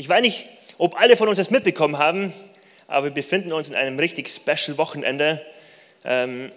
Ich 0.00 0.08
weiß 0.08 0.20
nicht, 0.20 0.46
ob 0.78 1.00
alle 1.00 1.16
von 1.16 1.26
uns 1.26 1.38
das 1.38 1.50
mitbekommen 1.50 1.98
haben, 1.98 2.32
aber 2.86 3.06
wir 3.06 3.10
befinden 3.10 3.52
uns 3.52 3.68
in 3.68 3.74
einem 3.74 3.98
richtig 3.98 4.28
special 4.28 4.78
Wochenende. 4.78 5.44
Ähm, 6.04 6.52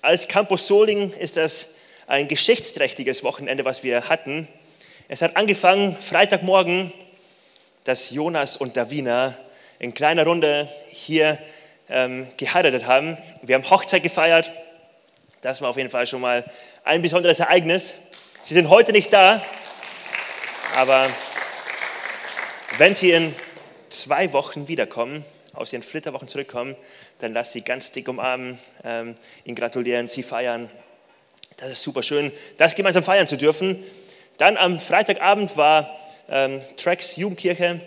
als 0.00 0.28
Campus 0.28 0.68
Soling 0.68 1.10
ist 1.10 1.36
das 1.36 1.70
ein 2.06 2.28
geschichtsträchtiges 2.28 3.24
Wochenende, 3.24 3.64
was 3.64 3.82
wir 3.82 4.08
hatten. 4.08 4.46
Es 5.08 5.22
hat 5.22 5.36
angefangen 5.36 5.96
Freitagmorgen, 5.96 6.92
dass 7.82 8.10
Jonas 8.10 8.56
und 8.56 8.76
Davina 8.76 9.36
in 9.80 9.92
kleiner 9.92 10.24
Runde 10.24 10.68
hier 10.88 11.36
ähm, 11.88 12.28
geheiratet 12.36 12.86
haben. 12.86 13.18
Wir 13.42 13.56
haben 13.56 13.68
Hochzeit 13.68 14.04
gefeiert. 14.04 14.52
Das 15.40 15.60
war 15.62 15.70
auf 15.70 15.76
jeden 15.76 15.90
Fall 15.90 16.06
schon 16.06 16.20
mal 16.20 16.48
ein 16.84 17.02
besonderes 17.02 17.40
Ereignis. 17.40 17.94
Sie 18.44 18.54
sind 18.54 18.68
heute 18.68 18.92
nicht 18.92 19.12
da, 19.12 19.42
aber 20.76 21.08
wenn 22.78 22.94
Sie 22.94 23.10
in 23.10 23.34
zwei 23.88 24.32
Wochen 24.32 24.68
wiederkommen, 24.68 25.24
aus 25.52 25.72
Ihren 25.72 25.82
Flitterwochen 25.82 26.28
zurückkommen, 26.28 26.76
dann 27.18 27.34
lass 27.34 27.52
Sie 27.52 27.62
ganz 27.62 27.90
dick 27.90 28.08
umarmen, 28.08 28.56
ähm, 28.84 29.16
Ihnen 29.44 29.56
gratulieren, 29.56 30.06
Sie 30.06 30.22
feiern. 30.22 30.70
Das 31.56 31.70
ist 31.70 31.82
super 31.82 32.04
schön, 32.04 32.30
das 32.56 32.76
gemeinsam 32.76 33.02
feiern 33.02 33.26
zu 33.26 33.36
dürfen. 33.36 33.82
Dann 34.36 34.56
am 34.56 34.78
Freitagabend 34.78 35.56
war 35.56 35.98
ähm, 36.30 36.60
Tracks 36.76 37.16
Jugendkirche 37.16 37.80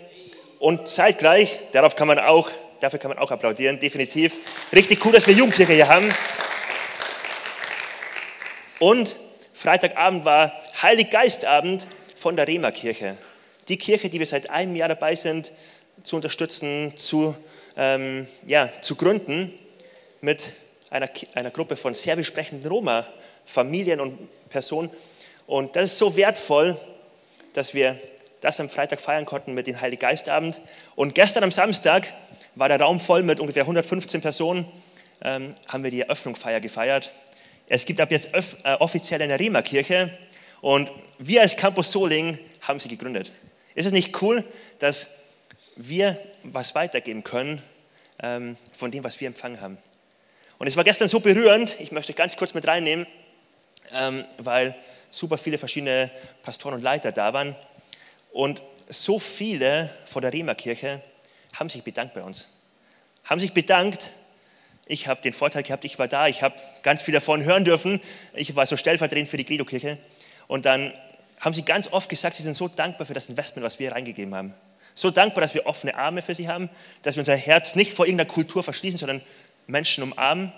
und 0.58 0.86
zeitgleich, 0.86 1.58
darauf 1.72 1.96
kann 1.96 2.06
man 2.06 2.18
auch, 2.18 2.50
dafür 2.80 2.98
kann 2.98 3.08
man 3.08 3.18
auch 3.18 3.30
applaudieren, 3.30 3.80
definitiv. 3.80 4.36
Richtig 4.74 5.02
cool, 5.06 5.12
dass 5.12 5.26
wir 5.26 5.32
Jugendkirche 5.32 5.72
hier 5.72 5.88
haben. 5.88 6.12
Und 8.78 9.16
Freitagabend 9.54 10.26
war 10.26 10.52
Heiliggeistabend 10.82 11.86
von 12.14 12.36
der 12.36 12.46
Rema-Kirche. 12.46 13.16
Die 13.68 13.76
Kirche, 13.76 14.08
die 14.08 14.18
wir 14.18 14.26
seit 14.26 14.50
einem 14.50 14.76
Jahr 14.76 14.88
dabei 14.88 15.14
sind, 15.14 15.52
zu 16.02 16.16
unterstützen, 16.16 16.96
zu, 16.96 17.36
ähm, 17.76 18.26
ja, 18.46 18.68
zu 18.80 18.96
gründen 18.96 19.52
mit 20.20 20.52
einer, 20.90 21.08
einer 21.34 21.50
Gruppe 21.50 21.76
von 21.76 21.94
serbisch 21.94 22.28
sprechenden 22.28 22.70
Roma-Familien 22.70 24.00
und 24.00 24.18
Personen. 24.48 24.90
Und 25.46 25.76
das 25.76 25.86
ist 25.86 25.98
so 25.98 26.16
wertvoll, 26.16 26.76
dass 27.52 27.74
wir 27.74 27.98
das 28.40 28.58
am 28.60 28.68
Freitag 28.68 29.00
feiern 29.00 29.24
konnten 29.24 29.54
mit 29.54 29.66
dem 29.66 29.80
Heiliggeistabend. 29.80 30.60
Und 30.96 31.14
gestern 31.14 31.44
am 31.44 31.52
Samstag 31.52 32.12
war 32.54 32.68
der 32.68 32.80
Raum 32.80 33.00
voll 33.00 33.22
mit 33.22 33.40
ungefähr 33.40 33.62
115 33.62 34.20
Personen, 34.20 34.66
ähm, 35.24 35.52
haben 35.68 35.84
wir 35.84 35.90
die 35.90 36.00
Eröffnungsfeier 36.00 36.60
gefeiert. 36.60 37.10
Es 37.68 37.86
gibt 37.86 38.00
ab 38.00 38.10
jetzt 38.10 38.34
öff, 38.34 38.56
äh, 38.64 38.74
offiziell 38.74 39.22
eine 39.22 39.38
Rema-Kirche 39.38 40.10
und 40.60 40.90
wir 41.18 41.40
als 41.42 41.56
Campus 41.56 41.92
Soling 41.92 42.38
haben 42.60 42.80
sie 42.80 42.88
gegründet. 42.88 43.32
Ist 43.74 43.86
es 43.86 43.92
nicht 43.92 44.20
cool, 44.22 44.44
dass 44.78 45.18
wir 45.76 46.18
was 46.42 46.74
weitergeben 46.74 47.24
können 47.24 47.62
ähm, 48.22 48.56
von 48.72 48.90
dem, 48.90 49.04
was 49.04 49.20
wir 49.20 49.28
empfangen 49.28 49.60
haben? 49.60 49.78
Und 50.58 50.66
es 50.66 50.76
war 50.76 50.84
gestern 50.84 51.08
so 51.08 51.20
berührend, 51.20 51.80
ich 51.80 51.92
möchte 51.92 52.12
ganz 52.12 52.36
kurz 52.36 52.54
mit 52.54 52.66
reinnehmen, 52.66 53.06
ähm, 53.92 54.24
weil 54.38 54.74
super 55.10 55.38
viele 55.38 55.58
verschiedene 55.58 56.10
Pastoren 56.42 56.76
und 56.76 56.82
Leiter 56.82 57.12
da 57.12 57.32
waren. 57.32 57.56
Und 58.32 58.62
so 58.88 59.18
viele 59.18 59.90
von 60.06 60.22
der 60.22 60.32
Rema-Kirche 60.32 61.02
haben 61.54 61.68
sich 61.68 61.82
bedankt 61.82 62.14
bei 62.14 62.22
uns. 62.22 62.48
Haben 63.24 63.40
sich 63.40 63.52
bedankt. 63.52 64.12
Ich 64.86 65.06
habe 65.06 65.22
den 65.22 65.32
Vorteil 65.32 65.62
gehabt, 65.62 65.84
ich 65.84 65.98
war 65.98 66.08
da, 66.08 66.26
ich 66.26 66.42
habe 66.42 66.54
ganz 66.82 67.02
viel 67.02 67.14
davon 67.14 67.44
hören 67.44 67.64
dürfen. 67.64 68.00
Ich 68.34 68.54
war 68.56 68.66
so 68.66 68.76
stellvertretend 68.76 69.28
für 69.28 69.36
die 69.36 69.44
Credo-Kirche. 69.44 69.98
Und 70.48 70.66
dann 70.66 70.92
haben 71.42 71.54
sie 71.54 71.64
ganz 71.64 71.92
oft 71.92 72.08
gesagt, 72.08 72.36
sie 72.36 72.44
sind 72.44 72.56
so 72.56 72.68
dankbar 72.68 73.04
für 73.04 73.14
das 73.14 73.28
Investment, 73.28 73.66
was 73.66 73.80
wir 73.80 73.90
reingegeben 73.92 74.34
haben. 74.34 74.54
So 74.94 75.10
dankbar, 75.10 75.42
dass 75.42 75.54
wir 75.54 75.66
offene 75.66 75.96
Arme 75.96 76.22
für 76.22 76.36
sie 76.36 76.48
haben, 76.48 76.70
dass 77.02 77.16
wir 77.16 77.20
unser 77.20 77.36
Herz 77.36 77.74
nicht 77.74 77.92
vor 77.92 78.06
irgendeiner 78.06 78.30
Kultur 78.30 78.62
verschließen, 78.62 78.98
sondern 78.98 79.20
Menschen 79.66 80.04
umarmen. 80.04 80.52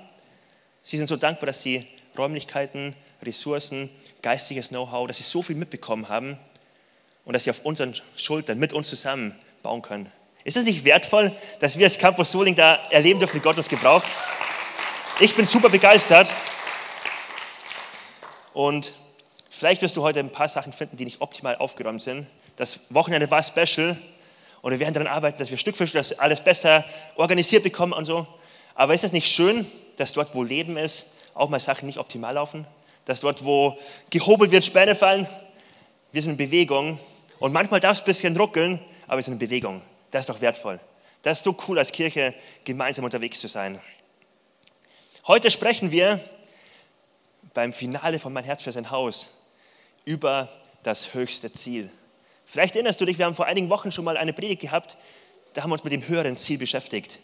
Sie 0.83 0.99
sind 0.99 1.07
so 1.07 1.17
dankbar, 1.17 1.47
dass 1.47 1.63
sie 1.63 1.89
Räumlichkeiten, 2.19 2.95
Ressourcen, 3.23 3.89
geistliches 4.21 4.69
Know-how, 4.69 5.09
dass 5.09 5.17
sie 5.17 5.23
so 5.23 5.41
viel 5.41 5.57
mitbekommen 5.57 6.11
haben 6.11 6.39
und 7.25 7.33
dass 7.33 7.45
sie 7.45 7.51
auf 7.51 7.65
unseren 7.65 7.95
Schultern 8.17 8.59
mit 8.59 8.75
uns 8.75 8.89
zusammen 8.89 9.35
bauen 9.63 9.81
können. 9.81 10.13
Ist 10.45 10.59
es 10.59 10.65
nicht 10.65 10.85
wertvoll, 10.85 11.33
dass 11.61 11.79
wir 11.79 11.87
als 11.87 11.97
Campus 11.97 12.31
Soling 12.31 12.57
da 12.57 12.79
erleben 12.91 13.21
dürfen, 13.21 13.37
wie 13.37 13.43
Gott 13.43 13.57
uns 13.57 13.71
gebraucht? 13.71 14.05
Ich 15.21 15.35
bin 15.35 15.47
super 15.47 15.71
begeistert 15.71 16.31
und 18.53 18.93
vielleicht 19.55 19.83
wirst 19.83 19.97
du 19.97 20.03
heute 20.03 20.21
ein 20.21 20.31
paar 20.31 20.49
Sachen 20.49 20.73
finden, 20.73 20.97
die 20.97 21.05
nicht 21.05 21.21
optimal 21.21 21.57
aufgeräumt 21.57 22.03
sind. 22.03 22.27
Das 22.57 22.93
Wochenende 22.93 23.31
war 23.31 23.43
special 23.43 23.97
und 24.63 24.73
wir 24.73 24.81
werden 24.81 24.95
daran 24.95 25.09
arbeiten, 25.09 25.39
dass 25.39 25.51
wir 25.51 25.59
Stück 25.59 25.77
für 25.77 25.87
Stück 25.87 26.01
das 26.01 26.19
alles 26.19 26.43
besser 26.43 26.85
organisiert 27.17 27.63
bekommen 27.63 27.93
und 27.93 28.05
so. 28.05 28.27
Aber 28.75 28.95
ist 28.95 29.05
es 29.05 29.13
nicht 29.13 29.29
schön, 29.29 29.67
dass 29.97 30.13
dort, 30.13 30.35
wo 30.35 30.43
Leben 30.43 30.77
ist, 30.77 31.15
auch 31.35 31.49
mal 31.49 31.61
Sachen 31.61 31.87
nicht 31.87 31.99
optimal 31.99 32.35
laufen? 32.35 32.67
Dass 33.05 33.21
dort, 33.21 33.45
wo 33.45 33.79
gehobelt 34.11 34.51
wird, 34.51 34.65
Späne 34.65 34.97
fallen? 34.97 35.27
Wir 36.13 36.23
sind 36.23 36.33
in 36.33 36.37
Bewegung 36.37 36.99
und 37.39 37.53
manchmal 37.53 37.81
darf 37.81 37.93
es 37.93 38.01
ein 38.01 38.07
bisschen 38.07 38.37
ruckeln, 38.37 38.81
aber 39.07 39.19
wir 39.19 39.23
sind 39.23 39.35
in 39.35 39.39
Bewegung. 39.39 39.83
Das 40.11 40.23
ist 40.23 40.29
doch 40.29 40.41
wertvoll. 40.41 40.81
Das 41.23 41.39
ist 41.39 41.45
so 41.45 41.57
cool, 41.69 41.79
als 41.79 41.93
Kirche 41.93 42.35
gemeinsam 42.65 43.05
unterwegs 43.05 43.41
zu 43.41 43.49
sein. 43.49 43.81
Heute 45.27 45.51
sprechen 45.51 45.91
wir 45.91 46.21
beim 47.53 47.73
Finale 47.73 48.19
von 48.19 48.33
Mein 48.33 48.45
Herz 48.45 48.63
für 48.63 48.73
sein 48.73 48.91
Haus 48.91 49.44
über 50.05 50.49
das 50.83 51.15
höchste 51.15 51.51
Ziel. 51.53 51.91
Vielleicht 52.45 52.75
erinnerst 52.75 53.01
du 53.01 53.05
dich, 53.05 53.19
wir 53.19 53.27
haben 53.27 53.35
vor 53.35 53.47
einigen 53.47 53.71
Wochen 53.71 53.91
schon 53.91 54.05
mal 54.05 54.17
eine 54.17 54.33
Predigt 54.33 54.61
gehabt, 54.61 54.97
da 55.55 55.63
haben 55.63 55.71
wir 55.71 55.75
uns 55.75 55.85
mit 55.85 55.93
dem 55.93 56.07
höheren 56.07 56.37
Ziel 56.37 56.59
beschäftigt. 56.59 57.21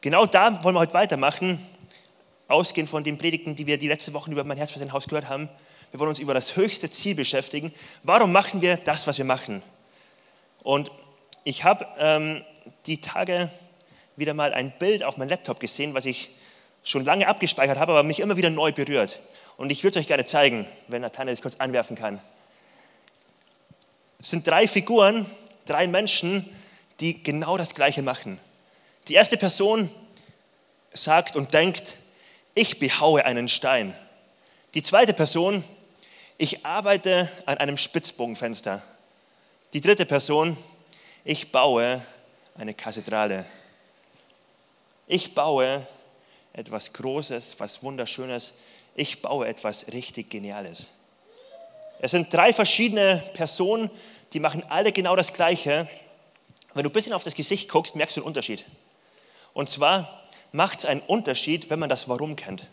Genau 0.00 0.26
da 0.26 0.62
wollen 0.62 0.74
wir 0.74 0.80
heute 0.80 0.94
weitermachen, 0.94 1.58
ausgehend 2.48 2.88
von 2.88 3.02
den 3.02 3.18
Predigten, 3.18 3.54
die 3.54 3.66
wir 3.66 3.78
die 3.78 3.88
letzten 3.88 4.14
Wochen 4.14 4.30
über 4.32 4.44
mein 4.44 4.56
Herz 4.56 4.72
für 4.72 4.78
sein 4.78 4.92
Haus 4.92 5.08
gehört 5.08 5.28
haben. 5.28 5.48
Wir 5.90 5.98
wollen 5.98 6.10
uns 6.10 6.18
über 6.18 6.34
das 6.34 6.56
höchste 6.56 6.90
Ziel 6.90 7.14
beschäftigen. 7.14 7.72
Warum 8.02 8.30
machen 8.30 8.60
wir 8.60 8.76
das, 8.76 9.06
was 9.06 9.18
wir 9.18 9.24
machen? 9.24 9.62
Und 10.62 10.90
ich 11.44 11.64
habe 11.64 11.86
ähm, 11.98 12.44
die 12.86 13.00
Tage 13.00 13.50
wieder 14.16 14.34
mal 14.34 14.52
ein 14.52 14.72
Bild 14.78 15.02
auf 15.02 15.16
meinem 15.16 15.30
Laptop 15.30 15.60
gesehen, 15.60 15.94
was 15.94 16.04
ich 16.04 16.30
schon 16.82 17.04
lange 17.04 17.26
abgespeichert 17.26 17.78
habe, 17.78 17.92
aber 17.92 18.02
mich 18.02 18.20
immer 18.20 18.36
wieder 18.36 18.50
neu 18.50 18.72
berührt. 18.72 19.20
Und 19.56 19.70
ich 19.72 19.82
würde 19.82 19.98
es 19.98 20.04
euch 20.04 20.08
gerne 20.08 20.24
zeigen, 20.24 20.66
wenn 20.88 21.02
Nathanael 21.02 21.34
es 21.34 21.42
kurz 21.42 21.56
anwerfen 21.56 21.96
kann. 21.96 22.20
Es 24.18 24.30
sind 24.30 24.46
drei 24.46 24.68
Figuren, 24.68 25.26
drei 25.64 25.86
Menschen, 25.86 26.48
die 27.00 27.22
genau 27.22 27.56
das 27.56 27.74
Gleiche 27.74 28.02
machen. 28.02 28.38
Die 29.08 29.14
erste 29.14 29.36
Person 29.36 29.90
sagt 30.90 31.36
und 31.36 31.54
denkt, 31.54 31.96
ich 32.54 32.78
behaue 32.78 33.24
einen 33.24 33.48
Stein. 33.48 33.94
Die 34.74 34.82
zweite 34.82 35.12
Person 35.12 35.62
ich 36.38 36.66
arbeite 36.66 37.30
an 37.46 37.56
einem 37.56 37.78
Spitzbogenfenster. 37.78 38.82
Die 39.72 39.80
dritte 39.80 40.04
Person, 40.04 40.54
ich 41.24 41.50
baue 41.50 42.04
eine 42.56 42.74
Kathedrale. 42.74 43.46
Ich 45.06 45.34
baue 45.34 45.86
etwas 46.52 46.92
Großes, 46.92 47.58
was 47.58 47.82
Wunderschönes. 47.82 48.52
Ich 48.96 49.22
baue 49.22 49.46
etwas 49.46 49.92
richtig 49.92 50.30
Geniales. 50.30 50.88
Es 52.00 52.10
sind 52.10 52.32
drei 52.32 52.52
verschiedene 52.52 53.22
Personen, 53.34 53.90
die 54.32 54.40
machen 54.40 54.64
alle 54.68 54.90
genau 54.90 55.14
das 55.14 55.32
Gleiche. 55.32 55.88
Wenn 56.74 56.82
du 56.82 56.90
ein 56.90 56.92
bisschen 56.92 57.12
auf 57.12 57.22
das 57.22 57.34
Gesicht 57.34 57.68
guckst, 57.68 57.94
merkst 57.94 58.16
du 58.16 58.22
einen 58.22 58.26
Unterschied. 58.26 58.64
Und 59.54 59.68
zwar 59.68 60.22
macht 60.52 60.80
es 60.80 60.84
einen 60.86 61.02
Unterschied, 61.02 61.70
wenn 61.70 61.78
man 61.78 61.88
das 61.88 62.08
Warum 62.08 62.36
kennt. 62.36 62.68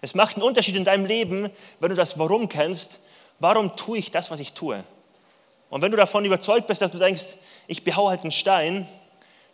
Es 0.00 0.14
macht 0.14 0.36
einen 0.36 0.44
Unterschied 0.44 0.76
in 0.76 0.84
deinem 0.84 1.06
Leben, 1.06 1.50
wenn 1.80 1.90
du 1.90 1.96
das 1.96 2.18
Warum 2.18 2.48
kennst 2.48 3.00
Warum 3.40 3.76
tue 3.76 3.98
ich 3.98 4.10
das, 4.10 4.30
was 4.30 4.40
ich 4.40 4.52
tue? 4.52 4.82
Und 5.70 5.82
wenn 5.82 5.90
du 5.90 5.96
davon 5.96 6.24
überzeugt 6.24 6.66
bist, 6.66 6.82
dass 6.82 6.90
du 6.90 6.98
denkst, 6.98 7.36
ich 7.68 7.84
behaue 7.84 8.10
halt 8.10 8.22
einen 8.22 8.32
Stein, 8.32 8.88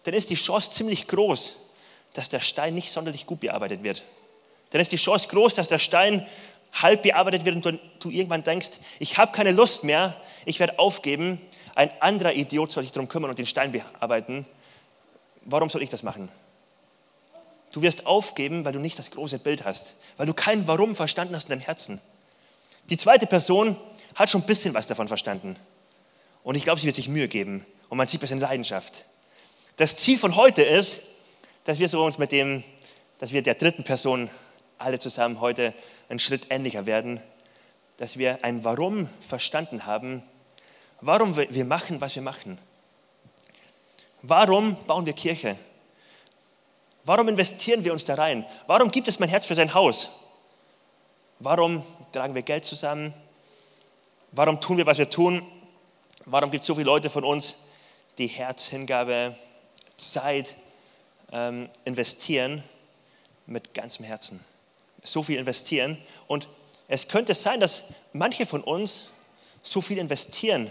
dann 0.05 0.15
ist 0.15 0.31
die 0.31 0.37
Chance 0.37 0.71
ziemlich 0.71 1.07
groß, 1.07 1.57
dass 2.15 2.31
der 2.31 2.41
Stein 2.41 2.75
nicht 2.75 2.91
sonderlich 2.91 3.27
gut 3.27 3.41
bearbeitet 3.41 3.83
wird. 3.83 4.03
Dann 4.75 4.81
ist 4.81 4.91
die 4.91 4.97
Chance 4.97 5.29
groß, 5.29 5.55
dass 5.55 5.69
der 5.69 5.79
Stein 5.79 6.27
halb 6.73 7.05
bearbeitet 7.05 7.45
wird 7.45 7.65
und 7.65 7.79
du, 8.01 8.11
irgendwann 8.11 8.43
denkst, 8.43 8.71
ich 8.99 9.19
habe 9.19 9.31
keine 9.31 9.53
Lust 9.53 9.85
mehr, 9.85 10.17
ich 10.47 10.59
werde 10.59 10.81
aufgeben, 10.81 11.41
ein 11.77 11.93
anderer 12.01 12.35
Idiot 12.35 12.73
soll 12.73 12.83
sich 12.83 12.91
darum 12.91 13.09
kümmern 13.09 13.31
und 13.31 13.39
den 13.39 13.47
Stein 13.47 13.71
bearbeiten. 13.71 14.45
Warum 15.45 15.71
soll 15.71 15.85
ich 15.85 15.91
das 15.91 16.03
machen? 16.03 16.29
Du 17.71 17.83
wirst 17.83 18.07
aufgeben, 18.07 18.65
weil 18.65 18.73
du 18.73 18.81
nicht 18.81 18.99
das 18.99 19.13
große 19.13 19.39
Bild 19.39 19.65
hast, 19.65 19.99
weil 20.17 20.27
du 20.27 20.35
kein 20.35 20.67
Warum 20.67 20.97
verstanden 20.97 21.37
hast 21.37 21.45
in 21.45 21.51
deinem 21.51 21.61
Herzen. 21.61 22.01
Die 22.91 22.97
zweite 22.97 23.29
Person 23.29 23.77
hat 24.17 24.29
schon 24.29 24.41
ein 24.41 24.47
bisschen 24.49 24.75
was 24.75 24.89
davon 24.89 25.07
verstanden. 25.07 25.55
Und 26.43 26.57
ich 26.57 26.65
glaube, 26.65 26.81
sie 26.81 26.87
wird 26.87 26.97
sich 26.97 27.09
Mühe 27.09 27.29
geben. 27.29 27.65
Und 27.91 27.99
man 27.99 28.09
sieht 28.09 28.19
ein 28.19 28.23
bisschen 28.23 28.41
Leidenschaft. 28.41 29.05
Das 29.77 29.95
Ziel 29.95 30.19
von 30.19 30.35
heute 30.35 30.63
ist, 30.63 31.03
dass 31.63 31.79
wir 31.79 31.89
so 31.89 32.05
uns 32.05 32.19
mit 32.19 32.33
dem, 32.33 32.65
dass 33.21 33.31
wir 33.31 33.41
der 33.41 33.55
dritten 33.55 33.85
Person 33.85 34.29
alle 34.79 34.99
zusammen 34.99 35.41
heute 35.41 35.75
einen 36.09 36.19
Schritt 36.19 36.47
ähnlicher 36.51 36.87
werden, 36.87 37.21
dass 37.99 38.19
wir 38.19 38.45
ein 38.45 38.65
Warum 38.65 39.09
verstanden 39.21 39.87
haben, 39.87 40.23
warum 41.01 41.37
wir 41.37 41.65
machen, 41.65 42.01
was 42.01 42.15
wir 42.15 42.23
machen. 42.23 42.59
Warum 44.23 44.77
bauen 44.87 45.07
wir 45.07 45.13
Kirche? 45.13 45.57
Warum 47.05 47.29
investieren 47.29 47.85
wir 47.85 47.93
uns 47.93 48.07
da 48.07 48.15
rein? 48.15 48.47
Warum 48.67 48.91
gibt 48.91 49.09
es 49.09 49.19
mein 49.19 49.29
Herz 49.29 49.45
für 49.45 49.55
sein 49.55 49.75
Haus? 49.75 50.09
Warum 51.39 51.85
tragen 52.13 52.35
wir 52.35 52.43
Geld 52.43 52.65
zusammen? 52.65 53.13
Warum 54.33 54.61
tun 54.61 54.79
wir, 54.79 54.87
was 54.87 54.99
wir 54.99 55.11
tun? 55.11 55.47
Warum 56.25 56.51
gibt 56.51 56.63
es 56.63 56.67
so 56.67 56.75
viele 56.75 56.87
Leute 56.87 57.11
von 57.11 57.23
uns, 57.23 57.67
die 58.17 58.27
Herzhingabe, 58.27 59.37
Zeit 59.97 60.57
ähm, 61.31 61.69
investieren 61.85 62.65
mit 63.47 63.75
ganzem 63.75 64.07
Herzen? 64.07 64.43
So 65.05 65.23
viel 65.23 65.39
investieren. 65.39 65.97
Und 66.27 66.49
es 66.89 67.07
könnte 67.07 67.35
sein, 67.35 67.61
dass 67.61 67.85
manche 68.13 68.47
von 68.47 68.63
uns 68.63 69.11
so 69.63 69.81
viel 69.81 69.99
investieren, 69.99 70.71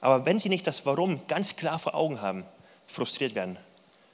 aber 0.00 0.26
wenn 0.26 0.38
sie 0.38 0.50
nicht 0.50 0.66
das 0.66 0.84
Warum 0.84 1.26
ganz 1.28 1.56
klar 1.56 1.78
vor 1.78 1.94
Augen 1.94 2.20
haben, 2.20 2.44
frustriert 2.86 3.34
werden. 3.34 3.56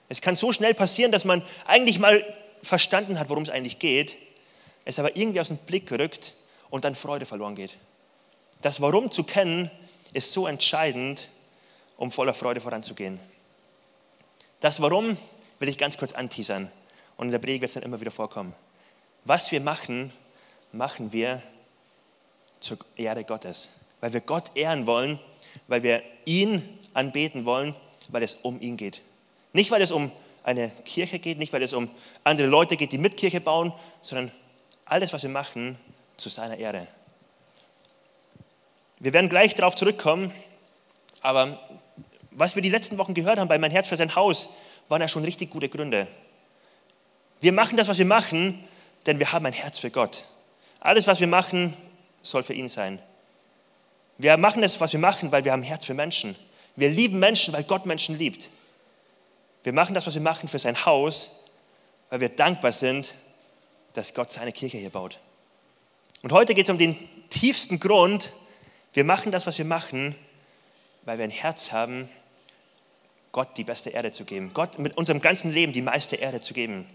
Es 0.08 0.20
kann 0.20 0.36
so 0.36 0.52
schnell 0.52 0.72
passieren, 0.72 1.10
dass 1.10 1.24
man 1.24 1.42
eigentlich 1.66 1.98
mal 1.98 2.22
verstanden 2.62 3.18
hat, 3.18 3.28
worum 3.28 3.42
es 3.42 3.50
eigentlich 3.50 3.80
geht, 3.80 4.16
es 4.84 4.98
aber 5.00 5.16
irgendwie 5.16 5.40
aus 5.40 5.48
dem 5.48 5.56
Blick 5.56 5.90
rückt 5.90 6.34
und 6.70 6.84
dann 6.84 6.94
Freude 6.94 7.26
verloren 7.26 7.56
geht. 7.56 7.76
Das 8.62 8.80
Warum 8.80 9.10
zu 9.10 9.24
kennen, 9.24 9.70
ist 10.12 10.32
so 10.32 10.46
entscheidend, 10.46 11.28
um 11.96 12.10
voller 12.10 12.34
Freude 12.34 12.60
voranzugehen. 12.60 13.18
Das 14.60 14.80
Warum 14.80 15.16
will 15.58 15.68
ich 15.68 15.78
ganz 15.78 15.98
kurz 15.98 16.12
anteasern 16.12 16.70
und 17.16 17.26
in 17.26 17.32
der 17.32 17.38
Predigt 17.38 17.62
wird 17.62 17.70
es 17.70 17.74
dann 17.74 17.82
immer 17.82 18.00
wieder 18.00 18.10
vorkommen. 18.10 18.54
Was 19.24 19.52
wir 19.52 19.60
machen, 19.60 20.12
machen 20.72 21.12
wir 21.12 21.42
zur 22.60 22.78
Ehre 22.96 23.24
Gottes, 23.24 23.70
weil 24.00 24.12
wir 24.12 24.20
Gott 24.20 24.50
ehren 24.54 24.86
wollen, 24.86 25.18
weil 25.68 25.82
wir 25.82 26.02
ihn 26.24 26.78
anbeten 26.94 27.44
wollen, 27.44 27.74
weil 28.08 28.22
es 28.22 28.34
um 28.34 28.60
ihn 28.60 28.76
geht. 28.76 29.02
Nicht, 29.52 29.70
weil 29.70 29.82
es 29.82 29.90
um 29.90 30.10
eine 30.42 30.70
Kirche 30.84 31.18
geht, 31.18 31.38
nicht, 31.38 31.52
weil 31.52 31.62
es 31.62 31.72
um 31.72 31.90
andere 32.24 32.48
Leute 32.48 32.76
geht, 32.76 32.92
die 32.92 32.98
mit 32.98 33.16
Kirche 33.16 33.40
bauen, 33.40 33.72
sondern 34.00 34.30
alles, 34.84 35.12
was 35.12 35.22
wir 35.22 35.30
machen, 35.30 35.78
zu 36.16 36.28
seiner 36.28 36.56
Ehre. 36.56 36.86
Wir 38.98 39.12
werden 39.12 39.30
gleich 39.30 39.54
darauf 39.54 39.74
zurückkommen, 39.74 40.32
aber 41.22 41.58
was 42.30 42.54
wir 42.54 42.62
die 42.62 42.70
letzten 42.70 42.98
Wochen 42.98 43.14
gehört 43.14 43.38
haben 43.38 43.48
bei 43.48 43.58
Mein 43.58 43.70
Herz 43.70 43.88
für 43.88 43.96
sein 43.96 44.14
Haus, 44.14 44.50
waren 44.88 45.00
ja 45.00 45.08
schon 45.08 45.24
richtig 45.24 45.50
gute 45.50 45.68
Gründe. 45.68 46.06
Wir 47.40 47.52
machen 47.52 47.76
das, 47.76 47.88
was 47.88 47.98
wir 47.98 48.06
machen, 48.06 48.62
denn 49.10 49.18
wir 49.18 49.32
haben 49.32 49.44
ein 49.44 49.52
Herz 49.52 49.78
für 49.78 49.90
Gott. 49.90 50.24
Alles, 50.78 51.08
was 51.08 51.18
wir 51.18 51.26
machen, 51.26 51.76
soll 52.22 52.44
für 52.44 52.54
ihn 52.54 52.68
sein. 52.68 53.00
Wir 54.18 54.36
machen 54.36 54.62
das, 54.62 54.80
was 54.80 54.92
wir 54.92 55.00
machen, 55.00 55.32
weil 55.32 55.44
wir 55.44 55.50
haben 55.52 55.60
ein 55.60 55.66
Herz 55.66 55.84
für 55.84 55.94
Menschen. 55.94 56.36
Wir 56.76 56.90
lieben 56.90 57.18
Menschen, 57.18 57.52
weil 57.52 57.64
Gott 57.64 57.86
Menschen 57.86 58.16
liebt. 58.16 58.50
Wir 59.64 59.72
machen 59.72 59.94
das, 59.94 60.06
was 60.06 60.14
wir 60.14 60.22
machen, 60.22 60.48
für 60.48 60.60
sein 60.60 60.84
Haus, 60.86 61.40
weil 62.08 62.20
wir 62.20 62.28
dankbar 62.28 62.70
sind, 62.70 63.14
dass 63.94 64.14
Gott 64.14 64.30
seine 64.30 64.52
Kirche 64.52 64.78
hier 64.78 64.90
baut. 64.90 65.18
Und 66.22 66.32
heute 66.32 66.54
geht 66.54 66.66
es 66.66 66.70
um 66.70 66.78
den 66.78 66.96
tiefsten 67.30 67.80
Grund. 67.80 68.30
Wir 68.92 69.04
machen 69.04 69.32
das, 69.32 69.46
was 69.46 69.58
wir 69.58 69.64
machen, 69.64 70.14
weil 71.04 71.18
wir 71.18 71.24
ein 71.24 71.30
Herz 71.30 71.72
haben, 71.72 72.08
Gott 73.32 73.56
die 73.56 73.64
beste 73.64 73.90
Erde 73.90 74.12
zu 74.12 74.24
geben. 74.24 74.52
Gott 74.54 74.78
mit 74.78 74.96
unserem 74.96 75.20
ganzen 75.20 75.52
Leben 75.52 75.72
die 75.72 75.82
meiste 75.82 76.16
Erde 76.16 76.40
zu 76.40 76.54
geben. 76.54 76.86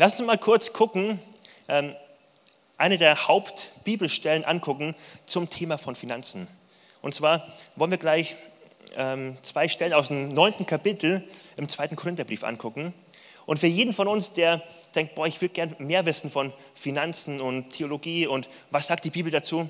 Lass 0.00 0.18
uns 0.18 0.26
mal 0.26 0.38
kurz 0.38 0.72
gucken, 0.72 1.20
ähm, 1.68 1.92
eine 2.78 2.96
der 2.96 3.28
Hauptbibelstellen 3.28 4.46
angucken 4.46 4.94
zum 5.26 5.50
Thema 5.50 5.76
von 5.76 5.94
Finanzen. 5.94 6.48
Und 7.02 7.12
zwar 7.14 7.46
wollen 7.76 7.90
wir 7.90 7.98
gleich 7.98 8.34
ähm, 8.96 9.36
zwei 9.42 9.68
Stellen 9.68 9.92
aus 9.92 10.08
dem 10.08 10.32
neunten 10.32 10.64
Kapitel 10.64 11.22
im 11.58 11.68
zweiten 11.68 11.96
Korintherbrief 11.96 12.44
angucken. 12.44 12.94
Und 13.44 13.58
für 13.58 13.66
jeden 13.66 13.92
von 13.92 14.08
uns, 14.08 14.32
der 14.32 14.62
denkt, 14.94 15.16
boah, 15.16 15.26
ich 15.26 15.38
würde 15.42 15.52
gerne 15.52 15.76
mehr 15.78 16.06
wissen 16.06 16.30
von 16.30 16.54
Finanzen 16.74 17.38
und 17.38 17.68
Theologie 17.68 18.26
und 18.26 18.48
was 18.70 18.86
sagt 18.86 19.04
die 19.04 19.10
Bibel 19.10 19.30
dazu, 19.30 19.68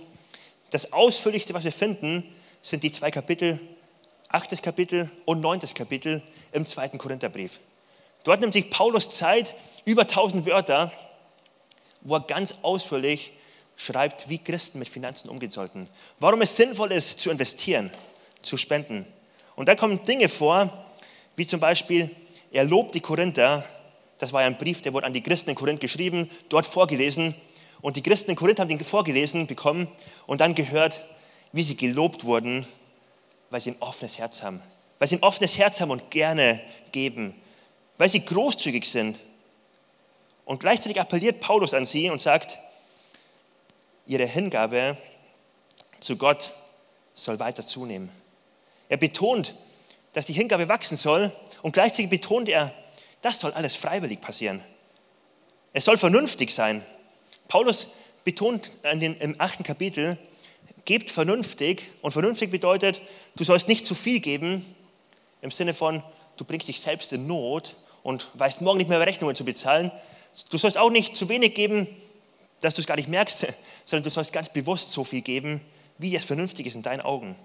das 0.70 0.92
ausführlichste, 0.92 1.54
was 1.54 1.64
wir 1.64 1.72
finden, 1.72 2.22
sind 2.62 2.84
die 2.84 2.92
zwei 2.92 3.10
Kapitel, 3.10 3.58
achtes 4.28 4.62
Kapitel 4.62 5.10
und 5.24 5.40
neuntes 5.40 5.74
Kapitel 5.74 6.22
im 6.52 6.66
zweiten 6.66 6.98
Korintherbrief. 6.98 7.58
Dort 8.24 8.40
nimmt 8.40 8.52
sich 8.52 8.70
Paulus 8.70 9.08
Zeit, 9.08 9.54
über 9.84 10.02
1000 10.02 10.46
Wörter, 10.46 10.92
wo 12.02 12.14
er 12.14 12.20
ganz 12.20 12.56
ausführlich 12.62 13.32
schreibt, 13.76 14.28
wie 14.28 14.38
Christen 14.38 14.78
mit 14.78 14.88
Finanzen 14.88 15.28
umgehen 15.28 15.50
sollten. 15.50 15.88
Warum 16.18 16.42
es 16.42 16.56
sinnvoll 16.56 16.92
ist, 16.92 17.20
zu 17.20 17.30
investieren, 17.30 17.90
zu 18.42 18.56
spenden. 18.56 19.06
Und 19.56 19.68
da 19.68 19.74
kommen 19.74 20.04
Dinge 20.04 20.28
vor, 20.28 20.86
wie 21.36 21.46
zum 21.46 21.60
Beispiel, 21.60 22.10
er 22.52 22.64
lobt 22.64 22.94
die 22.94 23.00
Korinther. 23.00 23.64
Das 24.18 24.32
war 24.32 24.42
ja 24.42 24.46
ein 24.46 24.58
Brief, 24.58 24.82
der 24.82 24.92
wurde 24.92 25.06
an 25.06 25.14
die 25.14 25.22
Christen 25.22 25.50
in 25.50 25.56
Korinth 25.56 25.80
geschrieben, 25.80 26.28
dort 26.48 26.66
vorgelesen. 26.66 27.34
Und 27.80 27.96
die 27.96 28.02
Christen 28.02 28.30
in 28.30 28.36
Korinth 28.36 28.60
haben 28.60 28.68
den 28.68 28.80
vorgelesen 28.80 29.46
bekommen 29.46 29.88
und 30.26 30.42
dann 30.42 30.54
gehört, 30.54 31.02
wie 31.52 31.62
sie 31.62 31.76
gelobt 31.76 32.24
wurden, 32.24 32.66
weil 33.48 33.60
sie 33.60 33.70
ein 33.70 33.80
offenes 33.80 34.18
Herz 34.18 34.42
haben. 34.42 34.60
Weil 34.98 35.08
sie 35.08 35.16
ein 35.16 35.22
offenes 35.22 35.56
Herz 35.56 35.80
haben 35.80 35.90
und 35.90 36.10
gerne 36.10 36.60
geben. 36.92 37.34
Weil 37.96 38.10
sie 38.10 38.24
großzügig 38.24 38.84
sind 38.84 39.16
und 40.50 40.58
gleichzeitig 40.58 41.00
appelliert 41.00 41.38
Paulus 41.38 41.74
an 41.74 41.86
sie 41.86 42.10
und 42.10 42.20
sagt, 42.20 42.58
ihre 44.04 44.26
Hingabe 44.26 44.96
zu 46.00 46.16
Gott 46.16 46.50
soll 47.14 47.38
weiter 47.38 47.64
zunehmen. 47.64 48.10
Er 48.88 48.96
betont, 48.96 49.54
dass 50.12 50.26
die 50.26 50.32
Hingabe 50.32 50.68
wachsen 50.68 50.96
soll 50.96 51.30
und 51.62 51.70
gleichzeitig 51.70 52.10
betont 52.10 52.48
er, 52.48 52.74
das 53.22 53.38
soll 53.38 53.52
alles 53.52 53.76
freiwillig 53.76 54.20
passieren. 54.20 54.60
Es 55.72 55.84
soll 55.84 55.96
vernünftig 55.96 56.52
sein. 56.52 56.84
Paulus 57.46 57.92
betont 58.24 58.72
den, 58.82 59.16
im 59.20 59.36
achten 59.38 59.62
Kapitel, 59.62 60.18
gebt 60.84 61.12
vernünftig 61.12 61.92
und 62.02 62.10
vernünftig 62.10 62.50
bedeutet, 62.50 63.00
du 63.36 63.44
sollst 63.44 63.68
nicht 63.68 63.86
zu 63.86 63.94
viel 63.94 64.18
geben 64.18 64.66
im 65.42 65.52
Sinne 65.52 65.74
von, 65.74 66.02
du 66.38 66.44
bringst 66.44 66.66
dich 66.66 66.80
selbst 66.80 67.12
in 67.12 67.28
Not 67.28 67.76
und 68.02 68.30
weißt 68.34 68.62
morgen 68.62 68.78
nicht 68.78 68.88
mehr 68.88 68.98
Rechnungen 68.98 69.36
zu 69.36 69.44
bezahlen, 69.44 69.92
Du 70.50 70.58
sollst 70.58 70.78
auch 70.78 70.90
nicht 70.90 71.16
zu 71.16 71.28
wenig 71.28 71.54
geben, 71.54 71.86
dass 72.60 72.74
du 72.74 72.80
es 72.80 72.86
gar 72.86 72.96
nicht 72.96 73.08
merkst, 73.08 73.46
sondern 73.84 74.04
du 74.04 74.10
sollst 74.10 74.32
ganz 74.32 74.48
bewusst 74.48 74.92
so 74.92 75.04
viel 75.04 75.22
geben, 75.22 75.60
wie 75.98 76.14
es 76.14 76.24
vernünftig 76.24 76.66
ist 76.66 76.74
in 76.74 76.82
deinen 76.82 77.00
Augen. 77.00 77.36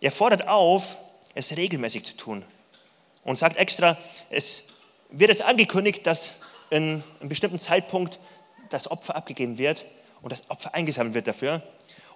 Er 0.00 0.12
fordert 0.12 0.48
auf, 0.48 0.96
es 1.34 1.56
regelmäßig 1.56 2.04
zu 2.04 2.16
tun 2.16 2.44
und 3.24 3.36
sagt 3.36 3.56
extra, 3.56 3.96
es 4.30 4.74
wird 5.10 5.30
jetzt 5.30 5.42
angekündigt, 5.42 6.06
dass 6.06 6.34
in 6.70 7.02
einem 7.20 7.28
bestimmten 7.28 7.58
Zeitpunkt 7.58 8.18
das 8.70 8.90
Opfer 8.90 9.16
abgegeben 9.16 9.58
wird 9.58 9.86
und 10.22 10.32
das 10.32 10.50
Opfer 10.50 10.74
eingesammelt 10.74 11.14
wird 11.14 11.26
dafür. 11.26 11.62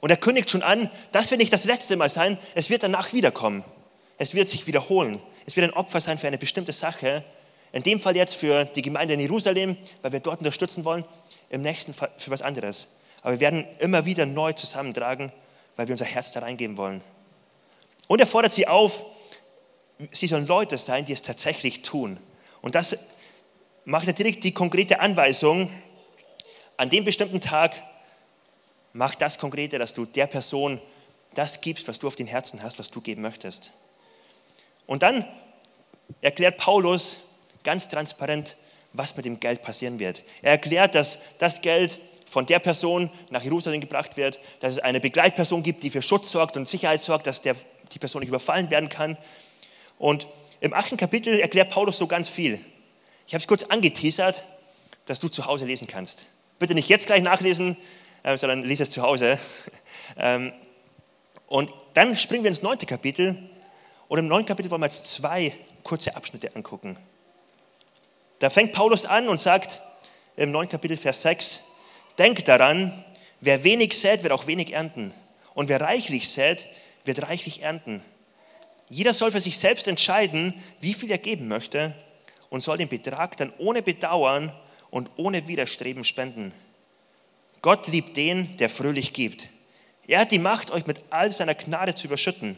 Und 0.01 0.11
er 0.11 0.17
kündigt 0.17 0.51
schon 0.51 0.63
an, 0.63 0.91
das 1.13 1.31
wird 1.31 1.41
nicht 1.41 1.53
das 1.53 1.65
letzte 1.65 1.97
Mal 1.97 2.09
sein, 2.09 2.39
es 2.55 2.71
wird 2.71 2.83
danach 2.83 3.13
wiederkommen. 3.13 3.65
Es 4.17 4.35
wird 4.35 4.49
sich 4.49 4.67
wiederholen. 4.67 5.21
Es 5.47 5.57
wird 5.57 5.71
ein 5.71 5.77
Opfer 5.77 6.01
sein 6.01 6.19
für 6.19 6.27
eine 6.27 6.39
bestimmte 6.39 6.73
Sache, 6.73 7.25
in 7.73 7.83
dem 7.83 8.01
Fall 8.01 8.17
jetzt 8.17 8.35
für 8.35 8.65
die 8.65 8.83
Gemeinde 8.83 9.15
in 9.15 9.21
Jerusalem, 9.21 9.77
weil 10.03 10.13
wir 10.13 10.21
dort 10.21 10.39
unterstützen 10.39 10.85
wollen, 10.85 11.05
im 11.51 11.63
nächsten 11.63 11.95
Fall 11.95 12.11
für 12.17 12.31
was 12.31 12.43
anderes. 12.43 12.99
Aber 13.23 13.33
wir 13.33 13.41
werden 13.41 13.67
immer 13.79 14.05
wieder 14.05 14.27
neu 14.27 14.53
zusammentragen, 14.53 15.33
weil 15.77 15.89
wir 15.89 15.93
unser 15.93 16.05
Herz 16.05 16.33
da 16.33 16.41
reingeben 16.41 16.77
wollen. 16.77 17.03
Und 18.07 18.21
er 18.21 18.27
fordert 18.27 18.53
sie 18.53 18.67
auf, 18.67 19.05
sie 20.11 20.27
sollen 20.27 20.47
Leute 20.47 20.79
sein, 20.79 21.05
die 21.05 21.13
es 21.13 21.23
tatsächlich 21.23 21.83
tun. 21.83 22.19
Und 22.63 22.75
das 22.75 22.99
macht 23.85 24.07
natürlich 24.07 24.41
die 24.41 24.53
konkrete 24.53 25.01
Anweisung, 25.01 25.71
an 26.77 26.91
dem 26.91 27.05
bestimmten 27.05 27.41
Tag, 27.41 27.75
mach 28.93 29.15
das 29.15 29.39
Konkrete, 29.39 29.79
dass 29.79 29.95
du 29.95 30.05
der 30.05 30.27
Person 30.27 30.81
das 31.35 31.61
gibst, 31.61 31.89
was 31.89 31.99
du 31.99 32.07
auf 32.07 32.17
den 32.17 32.27
Herzen 32.27 32.63
hast, 32.63 32.79
was 32.79 32.91
du 32.91 33.01
geben 33.01 33.23
möchtest. 33.23 33.73
Und 34.87 35.03
dann 35.03 35.27
erklärt 36.21 36.57
Paulus, 36.57 37.28
ganz 37.69 37.89
transparent, 37.89 38.57
was 38.95 39.15
mit 39.19 39.27
dem 39.27 39.41
Geld 39.41 39.61
passieren 39.61 39.99
wird. 39.99 40.23
Er 40.41 40.53
erklärt, 40.53 40.95
dass 40.95 41.19
das 41.37 41.61
Geld 41.61 42.01
von 42.25 42.47
der 42.47 42.61
Person 42.61 43.11
nach 43.29 43.43
Jerusalem 43.43 43.83
gebracht 43.83 44.17
wird, 44.17 44.41
dass 44.61 44.73
es 44.73 44.79
eine 44.79 45.01
Begleitperson 45.01 45.63
gibt, 45.63 45.83
die 45.83 45.91
für 45.91 46.01
Schutz 46.01 46.31
sorgt 46.33 46.57
und 46.57 46.67
Sicherheit 46.67 47.03
sorgt, 47.03 47.27
dass 47.27 47.43
der, 47.43 47.57
die 47.93 47.99
Person 47.99 48.21
nicht 48.21 48.31
überfallen 48.31 48.71
werden 48.71 48.89
kann. 48.89 49.19
Und 49.99 50.27
im 50.63 50.73
achten 50.73 50.97
Kapitel 50.97 51.39
erklärt 51.41 51.69
Paulus 51.69 51.99
so 51.99 52.07
ganz 52.07 52.31
viel. 52.31 52.59
Ich 53.27 53.35
habe 53.35 53.43
es 53.43 53.47
kurz 53.47 53.65
angeteasert, 53.65 54.45
dass 55.05 55.21
du 55.21 55.29
zu 55.29 55.45
Hause 55.45 55.67
lesen 55.67 55.87
kannst. 55.87 56.25
Bitte 56.59 56.73
nicht 56.73 56.89
jetzt 56.89 57.05
gleich 57.05 57.21
nachlesen, 57.21 57.77
äh, 58.23 58.39
sondern 58.39 58.65
lies 58.65 58.81
es 58.81 58.91
zu 58.91 59.03
Hause. 59.03 59.39
Ähm, 60.17 60.55
und 61.49 61.71
dann 61.93 62.17
springen 62.17 62.45
wir 62.45 62.49
ins 62.49 62.63
neunte 62.63 62.87
Kapitel. 62.87 63.39
Und 64.09 64.19
im 64.19 64.27
neunten 64.27 64.49
Kapitel 64.49 64.71
wollen 64.71 64.81
wir 64.81 64.87
jetzt 64.87 65.11
zwei 65.11 65.53
kurze 65.85 66.17
Abschnitte 66.17 66.57
angucken. 66.57 66.97
Da 68.39 68.51
fängt 68.51 68.73
Paulus 68.73 69.05
an 69.05 69.29
und 69.29 69.41
sagt 69.41 69.81
im 70.37 70.51
9. 70.51 70.69
Kapitel, 70.69 70.97
Vers 70.97 71.23
6, 71.23 71.65
denkt 72.19 72.47
daran, 72.47 73.05
wer 73.41 73.65
wenig 73.65 73.99
sät, 73.99 74.23
wird 74.23 74.33
auch 74.33 74.47
wenig 74.47 74.73
ernten. 74.73 75.13
Und 75.55 75.69
wer 75.69 75.81
reichlich 75.81 76.29
sät, 76.29 76.67
wird 77.05 77.23
reichlich 77.23 77.63
ernten. 77.63 78.03
Jeder 78.89 79.13
soll 79.13 79.33
für 79.33 79.41
sich 79.41 79.59
selbst 79.59 79.89
entscheiden, 79.89 80.55
wie 80.81 80.95
viel 80.95 81.11
er 81.11 81.19
geben 81.19 81.49
möchte 81.49 81.95
und 82.49 82.63
soll 82.63 82.79
den 82.79 82.89
Betrag 82.89 83.37
dann 83.37 83.53
ohne 83.59 83.83
Bedauern 83.83 84.53
und 84.91 85.11
ohne 85.17 85.47
Widerstreben 85.49 86.05
spenden. 86.05 86.53
Gott 87.61 87.89
liebt 87.89 88.17
den, 88.17 88.57
der 88.59 88.71
fröhlich 88.71 89.13
gibt. 89.13 89.49
Er 90.07 90.21
hat 90.21 90.31
die 90.31 90.39
Macht, 90.39 90.71
euch 90.71 90.87
mit 90.87 91.01
all 91.11 91.31
seiner 91.31 91.55
Gnade 91.55 91.95
zu 91.95 92.07
überschütten, 92.07 92.57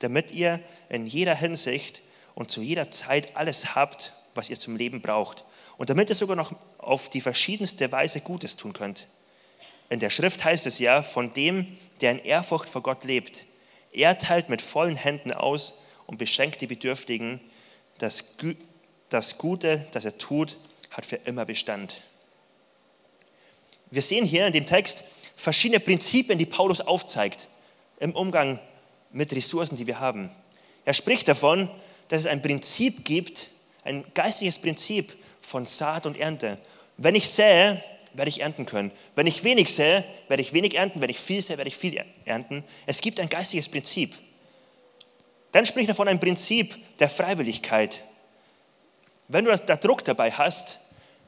damit 0.00 0.32
ihr 0.32 0.60
in 0.90 1.06
jeder 1.06 1.34
Hinsicht 1.34 2.02
und 2.34 2.50
zu 2.50 2.60
jeder 2.60 2.90
Zeit 2.90 3.36
alles 3.36 3.74
habt, 3.74 4.12
was 4.38 4.48
ihr 4.48 4.58
zum 4.58 4.76
Leben 4.76 5.02
braucht. 5.02 5.44
Und 5.76 5.90
damit 5.90 6.08
ihr 6.08 6.14
sogar 6.14 6.36
noch 6.36 6.52
auf 6.78 7.10
die 7.10 7.20
verschiedenste 7.20 7.92
Weise 7.92 8.20
Gutes 8.20 8.56
tun 8.56 8.72
könnt. 8.72 9.06
In 9.90 10.00
der 10.00 10.10
Schrift 10.10 10.44
heißt 10.44 10.66
es 10.66 10.78
ja, 10.78 11.02
von 11.02 11.32
dem, 11.34 11.74
der 12.00 12.12
in 12.12 12.24
Ehrfurcht 12.24 12.70
vor 12.70 12.82
Gott 12.82 13.04
lebt. 13.04 13.44
Er 13.92 14.18
teilt 14.18 14.48
mit 14.48 14.62
vollen 14.62 14.96
Händen 14.96 15.32
aus 15.32 15.80
und 16.06 16.18
beschenkt 16.18 16.60
die 16.60 16.66
Bedürftigen. 16.66 17.40
Das, 17.98 18.36
das 19.08 19.38
Gute, 19.38 19.86
das 19.90 20.04
er 20.04 20.16
tut, 20.16 20.56
hat 20.90 21.04
für 21.04 21.16
immer 21.16 21.44
Bestand. 21.44 22.02
Wir 23.90 24.02
sehen 24.02 24.24
hier 24.24 24.46
in 24.46 24.52
dem 24.52 24.66
Text 24.66 25.04
verschiedene 25.36 25.80
Prinzipien, 25.80 26.38
die 26.38 26.46
Paulus 26.46 26.80
aufzeigt 26.80 27.48
im 28.00 28.14
Umgang 28.14 28.60
mit 29.10 29.32
Ressourcen, 29.32 29.76
die 29.76 29.86
wir 29.86 29.98
haben. 29.98 30.30
Er 30.84 30.94
spricht 30.94 31.26
davon, 31.26 31.70
dass 32.08 32.20
es 32.20 32.26
ein 32.26 32.42
Prinzip 32.42 33.04
gibt, 33.04 33.48
ein 33.88 34.04
geistliches 34.14 34.58
Prinzip 34.58 35.16
von 35.40 35.66
Saat 35.66 36.06
und 36.06 36.18
Ernte. 36.18 36.58
Wenn 36.98 37.14
ich 37.14 37.28
sähe, 37.28 37.82
werde 38.12 38.28
ich 38.28 38.40
ernten 38.40 38.66
können. 38.66 38.92
Wenn 39.14 39.26
ich 39.26 39.44
wenig 39.44 39.74
sähe, 39.74 40.04
werde 40.28 40.42
ich 40.42 40.52
wenig 40.52 40.74
ernten. 40.74 41.00
Wenn 41.00 41.10
ich 41.10 41.18
viel 41.18 41.42
sähe, 41.42 41.56
werde 41.56 41.68
ich 41.68 41.76
viel 41.76 42.04
ernten. 42.24 42.64
Es 42.86 43.00
gibt 43.00 43.18
ein 43.20 43.28
geistliches 43.28 43.68
Prinzip. 43.68 44.14
Dann 45.52 45.64
spricht 45.64 45.88
er 45.88 45.94
von 45.94 46.08
einem 46.08 46.20
Prinzip 46.20 46.76
der 46.98 47.08
Freiwilligkeit. 47.08 48.02
Wenn 49.28 49.44
du 49.44 49.56
da 49.56 49.76
Druck 49.76 50.04
dabei 50.04 50.30
hast, 50.30 50.78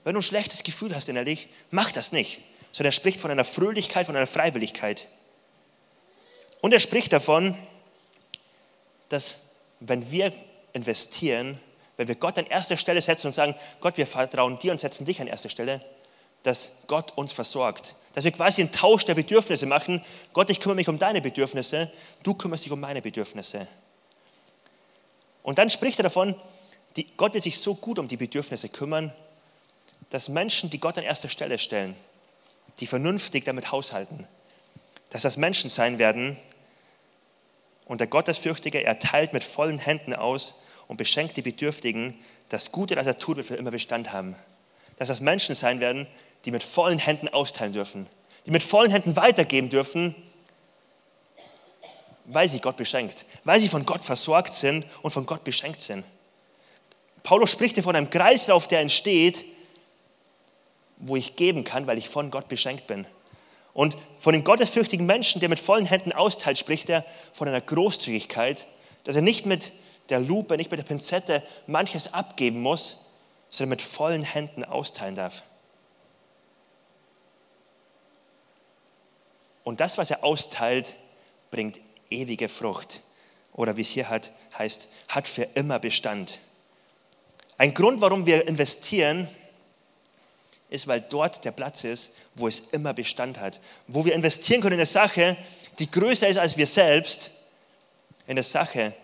wenn 0.04 0.14
du 0.14 0.20
ein 0.20 0.24
schlechtes 0.24 0.62
Gefühl 0.62 0.94
hast 0.94 1.08
innerlich, 1.08 1.48
mach 1.70 1.92
das 1.92 2.12
nicht. 2.12 2.40
Sondern 2.72 2.90
er 2.90 2.92
spricht 2.92 3.20
von 3.20 3.30
einer 3.30 3.44
Fröhlichkeit, 3.44 4.06
von 4.06 4.16
einer 4.16 4.26
Freiwilligkeit. 4.26 5.06
Und 6.60 6.72
er 6.72 6.78
spricht 6.78 7.12
davon, 7.12 7.56
dass 9.08 9.52
wenn 9.80 10.10
wir 10.10 10.32
investieren, 10.72 11.58
wenn 12.00 12.08
wir 12.08 12.14
Gott 12.14 12.38
an 12.38 12.46
erster 12.46 12.78
Stelle 12.78 13.02
setzen 13.02 13.26
und 13.26 13.34
sagen, 13.34 13.54
Gott, 13.82 13.98
wir 13.98 14.06
vertrauen 14.06 14.58
dir 14.58 14.72
und 14.72 14.80
setzen 14.80 15.04
dich 15.04 15.20
an 15.20 15.26
erster 15.26 15.50
Stelle, 15.50 15.82
dass 16.42 16.78
Gott 16.86 17.12
uns 17.18 17.34
versorgt. 17.34 17.94
Dass 18.14 18.24
wir 18.24 18.32
quasi 18.32 18.62
einen 18.62 18.72
Tausch 18.72 19.04
der 19.04 19.14
Bedürfnisse 19.14 19.66
machen. 19.66 20.02
Gott, 20.32 20.48
ich 20.48 20.60
kümmere 20.60 20.76
mich 20.76 20.88
um 20.88 20.98
deine 20.98 21.20
Bedürfnisse, 21.20 21.92
du 22.22 22.32
kümmerst 22.32 22.64
dich 22.64 22.72
um 22.72 22.80
meine 22.80 23.02
Bedürfnisse. 23.02 23.68
Und 25.42 25.58
dann 25.58 25.68
spricht 25.68 25.98
er 25.98 26.04
davon, 26.04 26.34
die, 26.96 27.06
Gott 27.18 27.34
wird 27.34 27.44
sich 27.44 27.60
so 27.60 27.74
gut 27.74 27.98
um 27.98 28.08
die 28.08 28.16
Bedürfnisse 28.16 28.70
kümmern, 28.70 29.12
dass 30.08 30.30
Menschen, 30.30 30.70
die 30.70 30.80
Gott 30.80 30.96
an 30.96 31.04
erster 31.04 31.28
Stelle 31.28 31.58
stellen, 31.58 31.94
die 32.78 32.86
vernünftig 32.86 33.44
damit 33.44 33.72
haushalten, 33.72 34.26
dass 35.10 35.20
das 35.20 35.36
Menschen 35.36 35.68
sein 35.68 35.98
werden 35.98 36.38
und 37.84 38.00
der 38.00 38.06
Gottesfürchtige, 38.06 38.82
er 38.82 38.98
teilt 38.98 39.34
mit 39.34 39.44
vollen 39.44 39.76
Händen 39.76 40.14
aus 40.14 40.62
und 40.90 40.96
beschenkt 40.96 41.36
die 41.36 41.42
Bedürftigen. 41.42 42.18
Das 42.48 42.72
Gute, 42.72 42.96
das 42.96 43.06
er 43.06 43.16
tut, 43.16 43.36
wird 43.36 43.46
für 43.46 43.54
immer 43.54 43.70
Bestand 43.70 44.12
haben. 44.12 44.34
Dass 44.96 45.06
das 45.06 45.20
Menschen 45.20 45.54
sein 45.54 45.78
werden, 45.78 46.08
die 46.44 46.50
mit 46.50 46.64
vollen 46.64 46.98
Händen 46.98 47.28
austeilen 47.28 47.72
dürfen, 47.72 48.08
die 48.44 48.50
mit 48.50 48.64
vollen 48.64 48.90
Händen 48.90 49.14
weitergeben 49.14 49.70
dürfen, 49.70 50.16
weil 52.24 52.50
sie 52.50 52.58
Gott 52.58 52.76
beschenkt, 52.76 53.24
weil 53.44 53.60
sie 53.60 53.68
von 53.68 53.86
Gott 53.86 54.02
versorgt 54.02 54.52
sind 54.52 54.84
und 55.02 55.12
von 55.12 55.26
Gott 55.26 55.44
beschenkt 55.44 55.80
sind. 55.80 56.04
Paulus 57.22 57.52
spricht 57.52 57.74
hier 57.74 57.84
von 57.84 57.94
einem 57.94 58.10
Kreislauf, 58.10 58.66
der 58.66 58.80
entsteht, 58.80 59.44
wo 60.96 61.14
ich 61.14 61.36
geben 61.36 61.62
kann, 61.62 61.86
weil 61.86 61.98
ich 61.98 62.08
von 62.08 62.32
Gott 62.32 62.48
beschenkt 62.48 62.88
bin. 62.88 63.06
Und 63.74 63.96
von 64.18 64.32
dem 64.32 64.42
gottesfürchtigen 64.42 65.06
Menschen, 65.06 65.38
der 65.38 65.50
mit 65.50 65.60
vollen 65.60 65.86
Händen 65.86 66.12
austeilt, 66.12 66.58
spricht 66.58 66.90
er 66.90 67.04
von 67.32 67.46
einer 67.46 67.60
Großzügigkeit, 67.60 68.66
dass 69.04 69.14
er 69.14 69.22
nicht 69.22 69.46
mit 69.46 69.70
der 70.10 70.20
Lupe, 70.20 70.56
nicht 70.56 70.70
mit 70.70 70.78
der 70.78 70.84
Pinzette 70.84 71.42
manches 71.66 72.12
abgeben 72.12 72.60
muss, 72.60 73.06
sondern 73.50 73.70
mit 73.70 73.82
vollen 73.82 74.22
Händen 74.22 74.64
austeilen 74.64 75.14
darf. 75.14 75.42
Und 79.64 79.80
das, 79.80 79.98
was 79.98 80.10
er 80.10 80.24
austeilt, 80.24 80.96
bringt 81.50 81.80
ewige 82.10 82.48
Frucht. 82.48 83.02
Oder 83.52 83.76
wie 83.76 83.82
es 83.82 83.90
hier 83.90 84.08
hat, 84.08 84.30
heißt, 84.58 84.88
hat 85.08 85.28
für 85.28 85.42
immer 85.54 85.78
Bestand. 85.78 86.38
Ein 87.58 87.74
Grund, 87.74 88.00
warum 88.00 88.26
wir 88.26 88.48
investieren, 88.48 89.28
ist, 90.70 90.86
weil 90.86 91.00
dort 91.00 91.44
der 91.44 91.50
Platz 91.50 91.84
ist, 91.84 92.14
wo 92.36 92.48
es 92.48 92.70
immer 92.70 92.94
Bestand 92.94 93.38
hat. 93.38 93.60
Wo 93.86 94.04
wir 94.04 94.14
investieren 94.14 94.60
können 94.60 94.74
in 94.74 94.80
eine 94.80 94.86
Sache, 94.86 95.36
die 95.78 95.90
größer 95.90 96.28
ist 96.28 96.38
als 96.38 96.56
wir 96.56 96.66
selbst, 96.66 97.32
in 98.26 98.32
eine 98.32 98.42
Sache, 98.42 98.94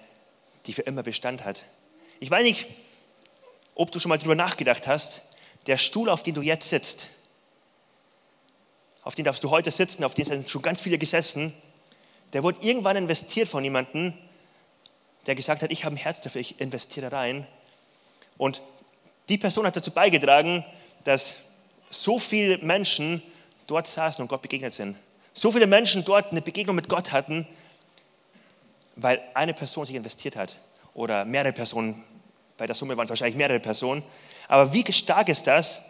die 0.67 0.73
für 0.73 0.83
immer 0.83 1.03
Bestand 1.03 1.45
hat. 1.45 1.65
Ich 2.21 2.31
weiß 2.31 2.43
nicht, 2.43 2.67
ob 3.75 3.91
du 3.91 4.01
schon 4.01 4.09
mal 4.09 4.19
darüber 4.19 4.35
nachgedacht 4.35 4.87
hast, 4.87 5.23
der 5.67 5.79
Stuhl, 5.79 6.09
auf 6.09 6.23
dem 6.23 6.35
du 6.35 6.43
jetzt 6.43 6.69
sitzt, 6.69 7.11
auf 9.03 9.15
den 9.15 9.25
darfst 9.25 9.45
du 9.45 9.51
heute 9.51 9.71
sitzen, 9.71 10.03
auf 10.05 10.15
den 10.15 10.25
sind 10.25 10.51
schon 10.51 10.63
ganz 10.63 10.81
viele 10.81 10.99
gesessen, 10.99 11.53
der 12.33 12.43
wurde 12.43 12.59
irgendwann 12.63 12.97
investiert 12.97 13.49
von 13.49 13.63
jemandem, 13.63 14.15
der 15.27 15.35
gesagt 15.35 15.63
hat, 15.63 15.71
ich 15.71 15.85
habe 15.85 15.95
ein 15.95 15.99
Herz 15.99 16.21
dafür, 16.21 16.41
ich 16.41 16.61
investiere 16.61 17.13
rein. 17.13 17.47
Und 18.37 18.63
die 19.29 19.39
Person 19.39 19.67
hat 19.67 19.77
dazu 19.77 19.91
beigetragen, 19.91 20.65
dass 21.05 21.37
so 21.91 22.19
viele 22.19 22.59
Menschen 22.59 23.23
dort 23.67 23.87
saßen 23.87 24.23
und 24.23 24.29
Gott 24.29 24.43
begegnet 24.43 24.75
sind. 24.75 24.97
So 25.33 25.53
viele 25.53 25.67
Menschen 25.67 26.05
dort 26.05 26.33
eine 26.33 26.43
Begegnung 26.43 26.77
mit 26.77 26.89
Gott 26.89 27.13
hatten, 27.13 27.47
weil 28.97 29.21
eine 29.35 29.55
Person 29.55 29.87
sich 29.87 29.95
investiert 29.95 30.37
hat. 30.37 30.57
Oder 30.95 31.25
mehrere 31.25 31.53
Personen, 31.53 32.03
bei 32.57 32.67
der 32.67 32.75
Summe 32.75 32.97
waren 32.97 33.05
es 33.05 33.11
wahrscheinlich 33.11 33.37
mehrere 33.37 33.61
Personen. 33.61 34.03
Aber 34.49 34.73
wie 34.73 34.91
stark 34.93 35.29
ist 35.29 35.47
das, 35.47 35.83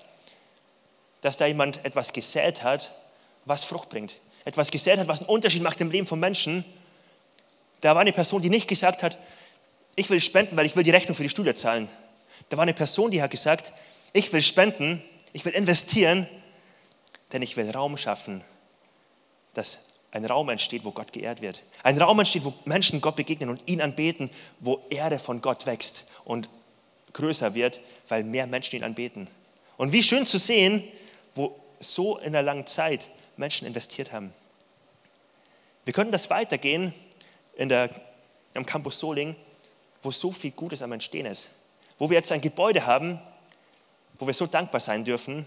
dass 1.20 1.36
da 1.36 1.46
jemand 1.46 1.84
etwas 1.84 2.12
gesät 2.12 2.62
hat, 2.62 2.92
was 3.44 3.64
Frucht 3.64 3.88
bringt? 3.88 4.16
Etwas 4.44 4.70
gesät 4.70 4.98
hat, 4.98 5.08
was 5.08 5.20
einen 5.20 5.30
Unterschied 5.30 5.62
macht 5.62 5.80
im 5.80 5.90
Leben 5.90 6.06
von 6.06 6.20
Menschen. 6.20 6.64
Da 7.80 7.94
war 7.94 8.02
eine 8.02 8.12
Person, 8.12 8.42
die 8.42 8.50
nicht 8.50 8.68
gesagt 8.68 9.02
hat, 9.02 9.16
ich 9.94 10.10
will 10.10 10.20
spenden, 10.20 10.56
weil 10.56 10.66
ich 10.66 10.76
will 10.76 10.82
die 10.82 10.90
Rechnung 10.90 11.14
für 11.14 11.22
die 11.22 11.30
Studie 11.30 11.54
zahlen. 11.54 11.88
Da 12.48 12.56
war 12.56 12.62
eine 12.62 12.74
Person, 12.74 13.10
die 13.10 13.22
hat 13.22 13.30
gesagt, 13.30 13.72
ich 14.12 14.32
will 14.32 14.42
spenden, 14.42 15.02
ich 15.32 15.44
will 15.44 15.52
investieren, 15.52 16.28
denn 17.32 17.42
ich 17.42 17.56
will 17.56 17.70
Raum 17.70 17.96
schaffen, 17.96 18.42
dass 19.54 19.86
ein 20.12 20.24
Raum 20.24 20.48
entsteht, 20.48 20.84
wo 20.84 20.92
Gott 20.92 21.12
geehrt 21.12 21.40
wird. 21.40 21.62
Ein 21.82 22.00
Raum 22.00 22.18
entsteht, 22.18 22.44
wo 22.44 22.54
Menschen 22.64 23.00
Gott 23.00 23.16
begegnen 23.16 23.50
und 23.50 23.62
ihn 23.66 23.80
anbeten, 23.80 24.30
wo 24.60 24.80
Erde 24.90 25.18
von 25.18 25.40
Gott 25.42 25.66
wächst 25.66 26.06
und 26.24 26.48
größer 27.12 27.54
wird, 27.54 27.80
weil 28.08 28.24
mehr 28.24 28.46
Menschen 28.46 28.76
ihn 28.76 28.84
anbeten. 28.84 29.28
Und 29.76 29.92
wie 29.92 30.02
schön 30.02 30.24
zu 30.24 30.38
sehen, 30.38 30.84
wo 31.34 31.54
so 31.78 32.18
in 32.18 32.28
einer 32.28 32.42
langen 32.42 32.66
Zeit 32.66 33.08
Menschen 33.36 33.66
investiert 33.66 34.12
haben. 34.12 34.32
Wir 35.84 35.92
können 35.92 36.12
das 36.12 36.30
weitergehen 36.30 36.94
in 37.56 37.68
der, 37.68 37.90
am 38.54 38.66
Campus 38.66 38.98
Soling, 38.98 39.36
wo 40.02 40.10
so 40.10 40.30
viel 40.30 40.50
Gutes 40.50 40.82
am 40.82 40.92
Entstehen 40.92 41.26
ist. 41.26 41.50
Wo 41.98 42.08
wir 42.10 42.16
jetzt 42.16 42.32
ein 42.32 42.40
Gebäude 42.40 42.86
haben, 42.86 43.18
wo 44.18 44.26
wir 44.26 44.34
so 44.34 44.46
dankbar 44.46 44.80
sein 44.80 45.04
dürfen, 45.04 45.46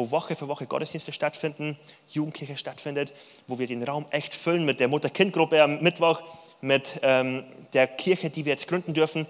wo 0.00 0.10
Woche 0.10 0.34
für 0.34 0.48
Woche 0.48 0.66
Gottesdienste 0.66 1.12
stattfinden, 1.12 1.76
Jugendkirche 2.08 2.56
stattfindet, 2.56 3.12
wo 3.46 3.58
wir 3.58 3.66
den 3.66 3.82
Raum 3.82 4.06
echt 4.10 4.34
füllen 4.34 4.64
mit 4.64 4.80
der 4.80 4.88
Mutter-Kind-Gruppe 4.88 5.62
am 5.62 5.78
Mittwoch, 5.82 6.22
mit 6.62 7.00
ähm, 7.02 7.44
der 7.74 7.86
Kirche, 7.86 8.30
die 8.30 8.46
wir 8.46 8.52
jetzt 8.52 8.66
gründen 8.66 8.94
dürfen, 8.94 9.26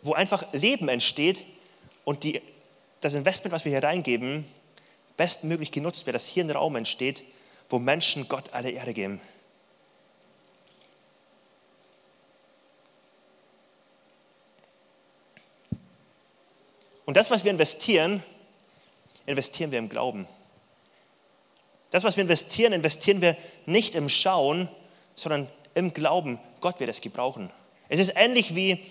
wo 0.00 0.12
einfach 0.12 0.52
Leben 0.52 0.88
entsteht 0.88 1.42
und 2.04 2.22
die, 2.22 2.40
das 3.00 3.14
Investment, 3.14 3.52
was 3.52 3.64
wir 3.64 3.72
hier 3.72 3.82
reingeben, 3.82 4.44
bestmöglich 5.16 5.72
genutzt 5.72 6.06
wird, 6.06 6.14
dass 6.14 6.28
hier 6.28 6.44
ein 6.44 6.50
Raum 6.52 6.76
entsteht, 6.76 7.24
wo 7.68 7.80
Menschen 7.80 8.28
Gott 8.28 8.52
alle 8.52 8.70
Ehre 8.70 8.94
geben. 8.94 9.20
Und 17.06 17.16
das, 17.16 17.32
was 17.32 17.42
wir 17.42 17.50
investieren, 17.50 18.22
investieren 19.26 19.70
wir 19.70 19.78
im 19.78 19.88
Glauben. 19.88 20.26
Das, 21.90 22.04
was 22.04 22.16
wir 22.16 22.22
investieren, 22.22 22.72
investieren 22.72 23.20
wir 23.20 23.36
nicht 23.66 23.94
im 23.94 24.08
Schauen, 24.08 24.68
sondern 25.14 25.48
im 25.74 25.92
Glauben, 25.92 26.38
Gott 26.60 26.80
wird 26.80 26.90
es 26.90 27.00
gebrauchen. 27.00 27.50
Es 27.88 27.98
ist 27.98 28.14
ähnlich 28.16 28.54
wie 28.54 28.82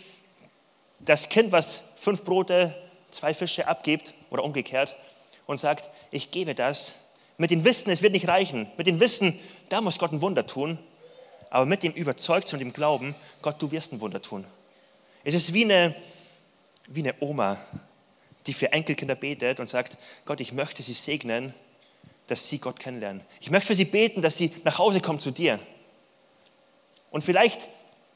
das 0.99 1.29
Kind, 1.29 1.51
was 1.51 1.81
fünf 1.95 2.23
Brote, 2.23 2.75
zwei 3.09 3.33
Fische 3.33 3.67
abgibt 3.67 4.13
oder 4.29 4.43
umgekehrt 4.43 4.95
und 5.47 5.59
sagt, 5.59 5.89
ich 6.11 6.31
gebe 6.31 6.55
das 6.55 7.09
mit 7.37 7.49
dem 7.49 7.65
Wissen, 7.65 7.89
es 7.89 8.03
wird 8.03 8.13
nicht 8.13 8.27
reichen, 8.27 8.69
mit 8.77 8.87
dem 8.87 8.99
Wissen, 8.99 9.37
da 9.69 9.81
muss 9.81 9.97
Gott 9.97 10.11
ein 10.11 10.21
Wunder 10.21 10.45
tun, 10.45 10.77
aber 11.49 11.65
mit 11.65 11.83
dem 11.83 11.93
Überzeugtsein 11.93 12.59
und 12.59 12.65
dem 12.67 12.73
Glauben, 12.73 13.15
Gott, 13.41 13.61
du 13.61 13.71
wirst 13.71 13.93
ein 13.93 14.01
Wunder 14.01 14.21
tun. 14.21 14.45
Es 15.23 15.33
ist 15.33 15.53
wie 15.53 15.65
eine, 15.65 15.95
wie 16.87 17.01
eine 17.01 17.15
Oma, 17.19 17.57
die 18.47 18.53
für 18.53 18.71
Enkelkinder 18.71 19.15
betet 19.15 19.59
und 19.59 19.67
sagt, 19.67 19.97
Gott, 20.25 20.39
ich 20.39 20.53
möchte 20.53 20.81
sie 20.81 20.93
segnen, 20.93 21.53
dass 22.27 22.47
sie 22.47 22.59
Gott 22.59 22.79
kennenlernen. 22.79 23.23
Ich 23.39 23.51
möchte 23.51 23.67
für 23.67 23.75
sie 23.75 23.85
beten, 23.85 24.21
dass 24.21 24.37
sie 24.37 24.51
nach 24.63 24.77
Hause 24.77 25.01
kommen 25.01 25.19
zu 25.19 25.31
dir. 25.31 25.59
Und 27.11 27.23
vielleicht 27.23 27.69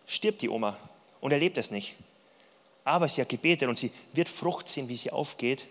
stirbt 0.08 0.42
die 0.42 0.50
Oma 0.50 0.78
und 1.20 1.32
erlebt 1.32 1.58
es 1.58 1.72
nicht. 1.72 1.96
Aber 2.84 3.08
sie 3.08 3.22
hat 3.22 3.30
gebetet 3.30 3.68
und 3.68 3.78
sie 3.78 3.92
wird 4.14 4.30
Frucht 4.30 4.68
sehen, 4.68 4.88
wie 4.90 4.96
sie 4.96 5.12
aufgeht, 5.12 5.68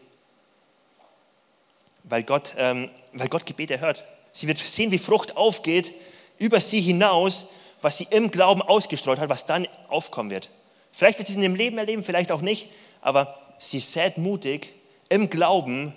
weil 2.02 2.22
Gott, 2.22 2.54
ähm, 2.58 2.90
weil 3.12 3.28
Gott 3.28 3.46
Gebete 3.46 3.80
hört. 3.80 4.04
Sie 4.32 4.46
wird 4.46 4.58
sehen, 4.58 4.90
wie 4.90 4.98
Frucht 4.98 5.36
aufgeht 5.36 5.94
über 6.38 6.60
sie 6.60 6.80
hinaus, 6.80 7.46
was 7.80 7.98
sie 7.98 8.08
im 8.10 8.30
Glauben 8.30 8.62
ausgestreut 8.62 9.18
hat, 9.18 9.28
was 9.28 9.46
dann 9.46 9.68
aufkommen 9.88 10.30
wird. 10.30 10.50
Vielleicht 10.90 11.18
wird 11.18 11.28
sie 11.28 11.34
es 11.34 11.36
in 11.36 11.42
dem 11.42 11.54
Leben 11.54 11.78
erleben, 11.78 12.02
vielleicht 12.02 12.32
auch 12.32 12.40
nicht, 12.40 12.68
aber 13.00 13.38
sie 13.58 13.80
sät 13.80 14.18
mutig 14.18 14.72
im 15.08 15.30
Glauben, 15.30 15.94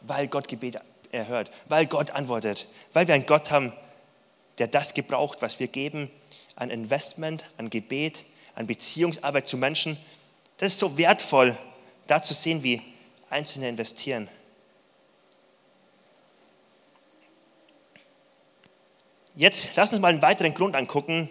weil 0.00 0.28
Gott 0.28 0.48
Gebet 0.48 0.78
erhört, 1.12 1.50
weil 1.68 1.86
Gott 1.86 2.10
antwortet, 2.10 2.66
weil 2.92 3.06
wir 3.06 3.14
einen 3.14 3.26
Gott 3.26 3.50
haben, 3.50 3.72
der 4.58 4.66
das 4.66 4.94
gebraucht, 4.94 5.42
was 5.42 5.60
wir 5.60 5.68
geben 5.68 6.10
an 6.56 6.70
Investment, 6.70 7.44
an 7.56 7.70
Gebet, 7.70 8.24
an 8.54 8.66
Beziehungsarbeit 8.66 9.46
zu 9.46 9.56
Menschen. 9.56 9.96
Das 10.56 10.72
ist 10.72 10.80
so 10.80 10.98
wertvoll, 10.98 11.56
da 12.08 12.22
zu 12.22 12.34
sehen, 12.34 12.62
wie 12.64 12.82
Einzelne 13.30 13.68
investieren. 13.68 14.28
Jetzt 19.36 19.76
lass 19.76 19.92
uns 19.92 20.02
mal 20.02 20.08
einen 20.08 20.22
weiteren 20.22 20.52
Grund 20.52 20.74
angucken, 20.74 21.28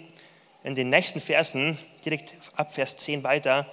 in 0.63 0.75
den 0.75 0.89
nächsten 0.89 1.19
Versen, 1.19 1.77
direkt 2.05 2.35
ab 2.55 2.73
Vers 2.73 2.97
10 2.97 3.23
weiter, 3.23 3.65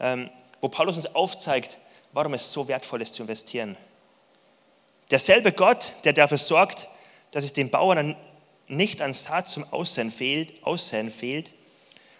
ähm, 0.00 0.28
wo 0.60 0.68
Paulus 0.68 0.96
uns 0.96 1.14
aufzeigt, 1.14 1.78
warum 2.12 2.34
es 2.34 2.52
so 2.52 2.68
wertvoll 2.68 3.02
ist 3.02 3.14
zu 3.14 3.22
investieren. 3.22 3.76
Derselbe 5.10 5.52
Gott, 5.52 5.94
der 6.04 6.12
dafür 6.12 6.38
sorgt, 6.38 6.88
dass 7.32 7.44
es 7.44 7.52
den 7.52 7.70
Bauern 7.70 8.16
nicht 8.68 9.02
an 9.02 9.12
Saat 9.12 9.48
zum 9.48 9.64
Aussäen 9.72 10.10
fehlt, 10.10 10.64
Aussäen 10.64 11.10
fehlt 11.10 11.52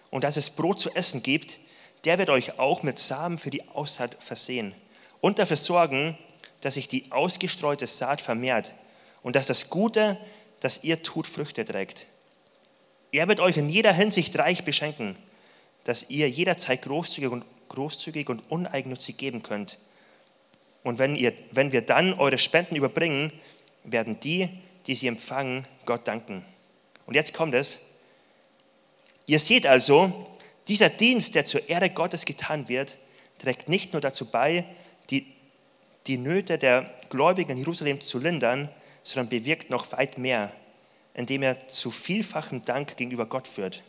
und 0.09 0.23
dass 0.23 0.37
es 0.37 0.49
Brot 0.49 0.79
zu 0.79 0.89
essen 0.91 1.23
gibt, 1.23 1.59
der 2.03 2.17
wird 2.17 2.29
euch 2.29 2.59
auch 2.59 2.83
mit 2.83 2.97
Samen 2.97 3.37
für 3.37 3.49
die 3.49 3.67
Aussaat 3.69 4.17
versehen 4.19 4.73
und 5.21 5.39
dafür 5.39 5.57
sorgen, 5.57 6.17
dass 6.61 6.73
sich 6.73 6.87
die 6.87 7.11
ausgestreute 7.11 7.87
Saat 7.87 8.21
vermehrt 8.21 8.73
und 9.23 9.35
dass 9.35 9.47
das 9.47 9.69
Gute, 9.69 10.17
das 10.59 10.83
ihr 10.83 11.01
tut, 11.03 11.27
Früchte 11.27 11.63
trägt. 11.63 12.07
Er 13.11 13.27
wird 13.27 13.39
euch 13.39 13.57
in 13.57 13.69
jeder 13.69 13.93
Hinsicht 13.93 14.37
reich 14.37 14.63
beschenken, 14.63 15.15
dass 15.83 16.09
ihr 16.09 16.29
jederzeit 16.29 16.81
großzügig 16.83 17.29
und, 17.29 17.45
großzügig 17.71 18.29
und 18.29 18.49
uneigennützig 18.51 19.17
geben 19.17 19.41
könnt. 19.43 19.79
Und 20.83 20.99
wenn, 20.99 21.15
ihr, 21.15 21.33
wenn 21.51 21.71
wir 21.71 21.81
dann 21.81 22.13
eure 22.13 22.37
Spenden 22.37 22.75
überbringen, 22.75 23.31
werden 23.83 24.19
die, 24.19 24.49
die 24.87 24.95
sie 24.95 25.07
empfangen, 25.07 25.65
Gott 25.85 26.07
danken. 26.07 26.43
Und 27.05 27.15
jetzt 27.15 27.33
kommt 27.33 27.53
es. 27.53 27.87
Ihr 29.25 29.39
seht 29.39 29.65
also, 29.65 30.27
dieser 30.67 30.89
Dienst, 30.89 31.35
der 31.35 31.45
zur 31.45 31.67
Ehre 31.69 31.89
Gottes 31.89 32.25
getan 32.25 32.67
wird, 32.67 32.97
trägt 33.37 33.69
nicht 33.69 33.93
nur 33.93 34.01
dazu 34.01 34.25
bei, 34.25 34.65
die, 35.09 35.25
die 36.07 36.17
Nöte 36.17 36.57
der 36.57 36.89
Gläubigen 37.09 37.51
in 37.51 37.57
Jerusalem 37.57 38.01
zu 38.01 38.19
lindern, 38.19 38.69
sondern 39.03 39.29
bewirkt 39.29 39.69
noch 39.69 39.91
weit 39.91 40.17
mehr, 40.17 40.51
indem 41.13 41.43
er 41.43 41.67
zu 41.67 41.91
vielfachem 41.91 42.61
Dank 42.61 42.97
gegenüber 42.97 43.25
Gott 43.25 43.47
führt. 43.47 43.83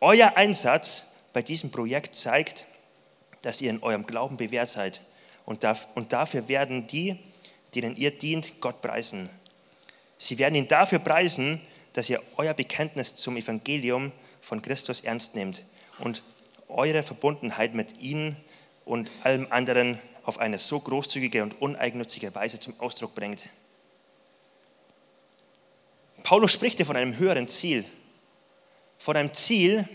Euer 0.00 0.36
Einsatz 0.36 1.14
bei 1.32 1.42
diesem 1.42 1.70
Projekt 1.70 2.14
zeigt, 2.14 2.64
dass 3.46 3.60
ihr 3.60 3.70
in 3.70 3.80
eurem 3.80 4.04
Glauben 4.04 4.36
bewährt 4.36 4.68
seid. 4.68 5.02
Und 5.44 5.62
dafür 5.62 6.48
werden 6.48 6.88
die, 6.88 7.16
denen 7.76 7.94
ihr 7.94 8.10
dient, 8.10 8.60
Gott 8.60 8.80
preisen. 8.80 9.30
Sie 10.18 10.38
werden 10.38 10.56
ihn 10.56 10.66
dafür 10.66 10.98
preisen, 10.98 11.60
dass 11.92 12.10
ihr 12.10 12.20
euer 12.38 12.54
Bekenntnis 12.54 13.14
zum 13.14 13.36
Evangelium 13.36 14.10
von 14.40 14.62
Christus 14.62 15.02
ernst 15.02 15.36
nehmt 15.36 15.62
und 16.00 16.24
eure 16.66 17.04
Verbundenheit 17.04 17.72
mit 17.72 18.00
ihm 18.00 18.34
und 18.84 19.12
allem 19.22 19.46
anderen 19.50 20.00
auf 20.24 20.40
eine 20.40 20.58
so 20.58 20.80
großzügige 20.80 21.44
und 21.44 21.62
uneigennützige 21.62 22.34
Weise 22.34 22.58
zum 22.58 22.74
Ausdruck 22.80 23.14
bringt. 23.14 23.44
Paulus 26.24 26.50
spricht 26.50 26.78
hier 26.78 26.86
von 26.86 26.96
einem 26.96 27.16
höheren 27.16 27.46
Ziel, 27.46 27.84
von 28.98 29.16
einem 29.16 29.32
Ziel, 29.32 29.88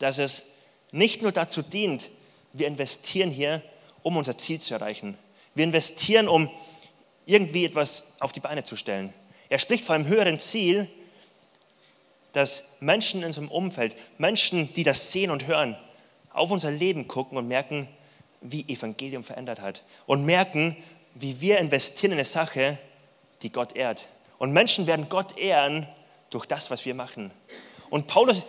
dass 0.00 0.18
es 0.18 0.54
nicht 0.90 1.22
nur 1.22 1.30
dazu 1.30 1.62
dient, 1.62 2.10
wir 2.58 2.66
investieren 2.66 3.30
hier, 3.30 3.62
um 4.02 4.16
unser 4.16 4.38
Ziel 4.38 4.60
zu 4.60 4.74
erreichen. 4.74 5.16
Wir 5.54 5.64
investieren, 5.64 6.28
um 6.28 6.50
irgendwie 7.26 7.64
etwas 7.64 8.12
auf 8.20 8.32
die 8.32 8.40
Beine 8.40 8.64
zu 8.64 8.76
stellen. 8.76 9.12
Er 9.48 9.58
spricht 9.58 9.84
von 9.84 9.96
einem 9.96 10.06
höheren 10.06 10.38
Ziel, 10.38 10.88
dass 12.32 12.76
Menschen 12.80 13.20
in 13.20 13.26
unserem 13.26 13.48
Umfeld, 13.48 13.96
Menschen, 14.18 14.72
die 14.74 14.84
das 14.84 15.12
sehen 15.12 15.30
und 15.30 15.46
hören, 15.46 15.76
auf 16.32 16.50
unser 16.50 16.70
Leben 16.70 17.08
gucken 17.08 17.38
und 17.38 17.48
merken, 17.48 17.88
wie 18.42 18.68
Evangelium 18.68 19.24
verändert 19.24 19.60
hat. 19.60 19.82
Und 20.06 20.24
merken, 20.24 20.76
wie 21.14 21.40
wir 21.40 21.58
investieren 21.58 22.12
in 22.12 22.18
eine 22.18 22.26
Sache, 22.26 22.78
die 23.42 23.50
Gott 23.50 23.74
ehrt. 23.74 24.08
Und 24.38 24.52
Menschen 24.52 24.86
werden 24.86 25.08
Gott 25.08 25.38
ehren 25.38 25.88
durch 26.30 26.46
das, 26.46 26.70
was 26.70 26.84
wir 26.84 26.94
machen. 26.94 27.30
Und 27.88 28.06
Paulus 28.06 28.44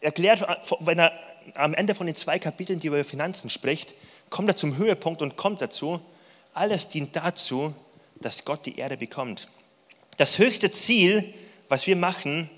erklärt, 0.00 0.46
wenn 0.80 0.98
er 0.98 1.12
am 1.54 1.74
Ende 1.74 1.94
von 1.94 2.06
den 2.06 2.14
zwei 2.14 2.38
Kapiteln, 2.38 2.80
die 2.80 2.88
über 2.88 3.04
Finanzen 3.04 3.50
spricht, 3.50 3.94
kommt 4.30 4.48
er 4.48 4.56
zum 4.56 4.76
Höhepunkt 4.76 5.22
und 5.22 5.36
kommt 5.36 5.60
dazu, 5.60 6.00
alles 6.54 6.88
dient 6.88 7.14
dazu, 7.16 7.74
dass 8.16 8.44
Gott 8.44 8.66
die 8.66 8.78
Erde 8.78 8.96
bekommt. 8.96 9.48
Das 10.16 10.38
höchste 10.38 10.70
Ziel, 10.70 11.34
was 11.68 11.86
wir 11.86 11.96
machen, 11.96 12.48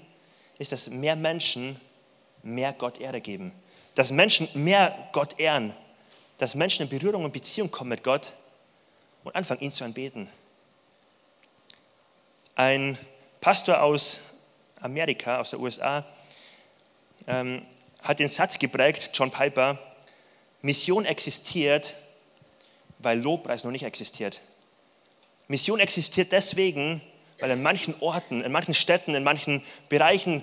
ist, 0.59 0.73
dass 0.73 0.89
mehr 0.91 1.17
Menschen 1.17 1.81
mehr 2.43 2.73
Gott 2.73 3.01
Ehre 3.01 3.21
geben. 3.21 3.53
Dass 3.95 4.11
Menschen 4.11 4.49
mehr 4.55 5.09
Gott 5.13 5.39
ehren. 5.39 5.75
Dass 6.39 6.55
Menschen 6.55 6.83
in 6.83 6.89
Berührung 6.89 7.25
und 7.25 7.33
Beziehung 7.33 7.71
kommen 7.71 7.91
mit 7.91 8.05
Gott 8.05 8.35
und 9.25 9.35
anfangen, 9.35 9.61
ihn 9.61 9.73
zu 9.73 9.85
anbeten. 9.85 10.29
Ein 12.55 12.97
Pastor 13.41 13.83
aus 13.83 14.21
Amerika, 14.81 15.41
aus 15.41 15.51
der 15.51 15.61
USA, 15.61 16.05
ähm, 17.27 17.63
hat 18.07 18.19
den 18.19 18.29
Satz 18.29 18.59
geprägt, 18.59 19.11
John 19.15 19.31
Piper, 19.31 19.79
Mission 20.63 21.05
existiert, 21.05 21.95
weil 22.99 23.21
Lobpreis 23.21 23.65
noch 23.65 23.71
nicht 23.71 23.85
existiert. 23.85 24.41
Mission 25.49 25.81
existiert 25.81 26.33
deswegen, 26.33 27.01
weil 27.39 27.51
in 27.51 27.63
manchen 27.63 27.95
Orten, 28.01 28.43
in 28.43 28.53
manchen 28.53 28.75
Städten, 28.75 29.15
in 29.15 29.23
manchen 29.23 29.63
Bereichen 29.89 30.43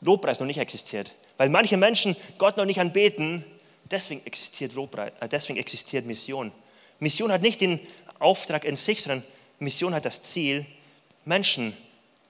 Lobpreis 0.00 0.40
noch 0.40 0.46
nicht 0.46 0.58
existiert. 0.58 1.14
Weil 1.36 1.48
manche 1.48 1.76
Menschen 1.76 2.16
Gott 2.38 2.56
noch 2.56 2.64
nicht 2.64 2.80
anbeten, 2.80 3.44
deswegen 3.90 4.24
existiert, 4.26 4.74
Lobpreis, 4.74 5.12
äh, 5.20 5.28
deswegen 5.28 5.58
existiert 5.58 6.06
Mission. 6.06 6.52
Mission 6.98 7.32
hat 7.32 7.42
nicht 7.42 7.60
den 7.60 7.80
Auftrag 8.18 8.64
in 8.64 8.76
sich, 8.76 9.02
sondern 9.02 9.22
Mission 9.58 9.94
hat 9.94 10.04
das 10.04 10.22
Ziel, 10.22 10.66
Menschen 11.24 11.76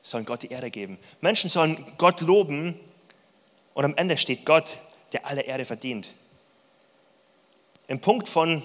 sollen 0.03 0.25
Gott 0.25 0.43
die 0.43 0.51
Ehre 0.51 0.71
geben. 0.71 0.99
Menschen 1.21 1.51
sollen 1.51 1.85
Gott 1.99 2.21
loben 2.21 2.79
und 3.77 3.85
am 3.85 3.95
Ende 3.97 4.17
steht 4.17 4.47
Gott, 4.47 4.79
der 5.13 5.27
alle 5.27 5.43
Ehre 5.43 5.67
verdient. 5.67 6.09
Im 7.89 8.01
Punkt 8.01 8.27
von 8.27 8.63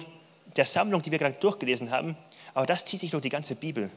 der 0.56 0.64
Sammlung, 0.64 1.02
die 1.02 1.10
wir 1.10 1.18
gerade 1.18 1.36
durchgelesen 1.38 1.90
haben, 1.90 2.16
aber 2.54 2.64
das 2.64 2.86
zieht 2.86 3.00
sich 3.00 3.10
durch 3.10 3.22
die 3.22 3.28
ganze 3.28 3.54
Bibel. 3.54 3.90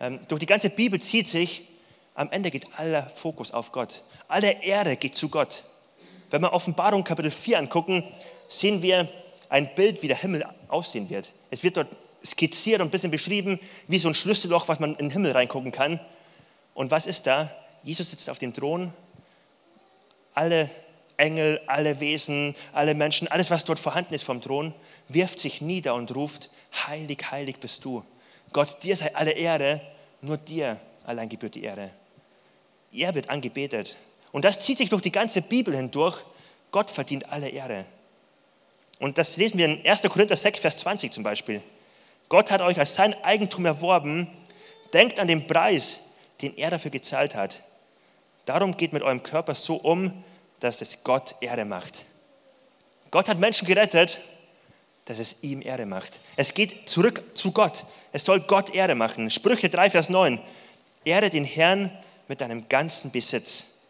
Ähm, 0.00 0.20
durch 0.28 0.40
die 0.40 0.46
ganze 0.46 0.70
Bibel 0.70 0.98
zieht 1.02 1.28
sich, 1.28 1.68
am 2.14 2.30
Ende 2.30 2.50
geht 2.50 2.66
aller 2.78 3.02
Fokus 3.02 3.50
auf 3.52 3.72
Gott. 3.72 4.04
Alle 4.26 4.62
Ehre 4.62 4.96
geht 4.96 5.14
zu 5.14 5.28
Gott. 5.28 5.64
Wenn 6.30 6.40
wir 6.40 6.54
Offenbarung 6.54 7.04
Kapitel 7.04 7.30
4 7.30 7.58
angucken, 7.58 8.02
sehen 8.48 8.80
wir 8.80 9.06
ein 9.50 9.74
Bild, 9.74 10.02
wie 10.02 10.08
der 10.08 10.16
Himmel 10.16 10.46
aussehen 10.68 11.10
wird. 11.10 11.30
Es 11.50 11.62
wird 11.62 11.76
dort 11.76 11.88
skizziert 12.24 12.80
und 12.80 12.88
ein 12.88 12.90
bisschen 12.90 13.10
beschrieben, 13.10 13.60
wie 13.86 13.98
so 13.98 14.08
ein 14.08 14.14
Schlüsselloch, 14.14 14.66
was 14.66 14.80
man 14.80 14.92
in 14.92 14.96
den 14.96 15.10
Himmel 15.10 15.32
reingucken 15.32 15.72
kann. 15.72 16.00
Und 16.72 16.90
was 16.90 17.06
ist 17.06 17.26
da? 17.26 17.50
Jesus 17.82 18.08
sitzt 18.08 18.30
auf 18.30 18.38
dem 18.38 18.54
Thron. 18.54 18.94
Alle 20.34 20.70
Engel, 21.16 21.60
alle 21.66 22.00
Wesen, 22.00 22.54
alle 22.72 22.94
Menschen, 22.94 23.28
alles, 23.28 23.50
was 23.50 23.64
dort 23.64 23.78
vorhanden 23.78 24.14
ist 24.14 24.24
vom 24.24 24.40
Thron, 24.40 24.74
wirft 25.08 25.38
sich 25.38 25.60
nieder 25.60 25.94
und 25.94 26.14
ruft, 26.14 26.50
heilig, 26.86 27.30
heilig 27.30 27.58
bist 27.60 27.84
du. 27.84 28.04
Gott, 28.52 28.82
dir 28.82 28.96
sei 28.96 29.14
alle 29.14 29.32
Ehre, 29.32 29.80
nur 30.20 30.36
dir 30.36 30.78
allein 31.04 31.28
gebührt 31.28 31.54
die 31.54 31.64
Ehre. 31.64 31.90
Er 32.92 33.14
wird 33.14 33.30
angebetet. 33.30 33.96
Und 34.32 34.44
das 34.44 34.60
zieht 34.60 34.78
sich 34.78 34.88
durch 34.88 35.02
die 35.02 35.12
ganze 35.12 35.42
Bibel 35.42 35.74
hindurch. 35.74 36.24
Gott 36.70 36.90
verdient 36.90 37.30
alle 37.30 37.48
Ehre. 37.48 37.84
Und 38.98 39.18
das 39.18 39.36
lesen 39.36 39.58
wir 39.58 39.66
in 39.66 39.86
1. 39.86 40.02
Korinther 40.02 40.36
6, 40.36 40.60
Vers 40.60 40.78
20 40.78 41.12
zum 41.12 41.22
Beispiel. 41.22 41.62
Gott 42.28 42.50
hat 42.50 42.60
euch 42.60 42.78
als 42.78 42.94
sein 42.94 43.14
Eigentum 43.24 43.66
erworben. 43.66 44.30
Denkt 44.92 45.18
an 45.18 45.28
den 45.28 45.46
Preis, 45.46 46.00
den 46.40 46.56
er 46.56 46.70
dafür 46.70 46.90
gezahlt 46.90 47.34
hat. 47.34 47.60
Darum 48.44 48.76
geht 48.76 48.92
mit 48.92 49.02
eurem 49.02 49.22
Körper 49.22 49.54
so 49.54 49.76
um, 49.76 50.24
dass 50.60 50.80
es 50.80 51.04
Gott 51.04 51.36
Ehre 51.40 51.64
macht. 51.64 52.04
Gott 53.10 53.28
hat 53.28 53.38
Menschen 53.38 53.66
gerettet, 53.66 54.20
dass 55.04 55.18
es 55.18 55.42
ihm 55.42 55.62
Ehre 55.62 55.86
macht. 55.86 56.20
Es 56.36 56.54
geht 56.54 56.88
zurück 56.88 57.22
zu 57.34 57.52
Gott. 57.52 57.84
Es 58.12 58.24
soll 58.24 58.40
Gott 58.40 58.74
Ehre 58.74 58.94
machen. 58.94 59.30
Sprüche 59.30 59.68
3, 59.68 59.90
Vers 59.90 60.08
9. 60.08 60.40
Ehre 61.04 61.30
den 61.30 61.44
Herrn 61.44 61.92
mit 62.28 62.40
deinem 62.40 62.68
ganzen 62.68 63.10
Besitz. 63.10 63.80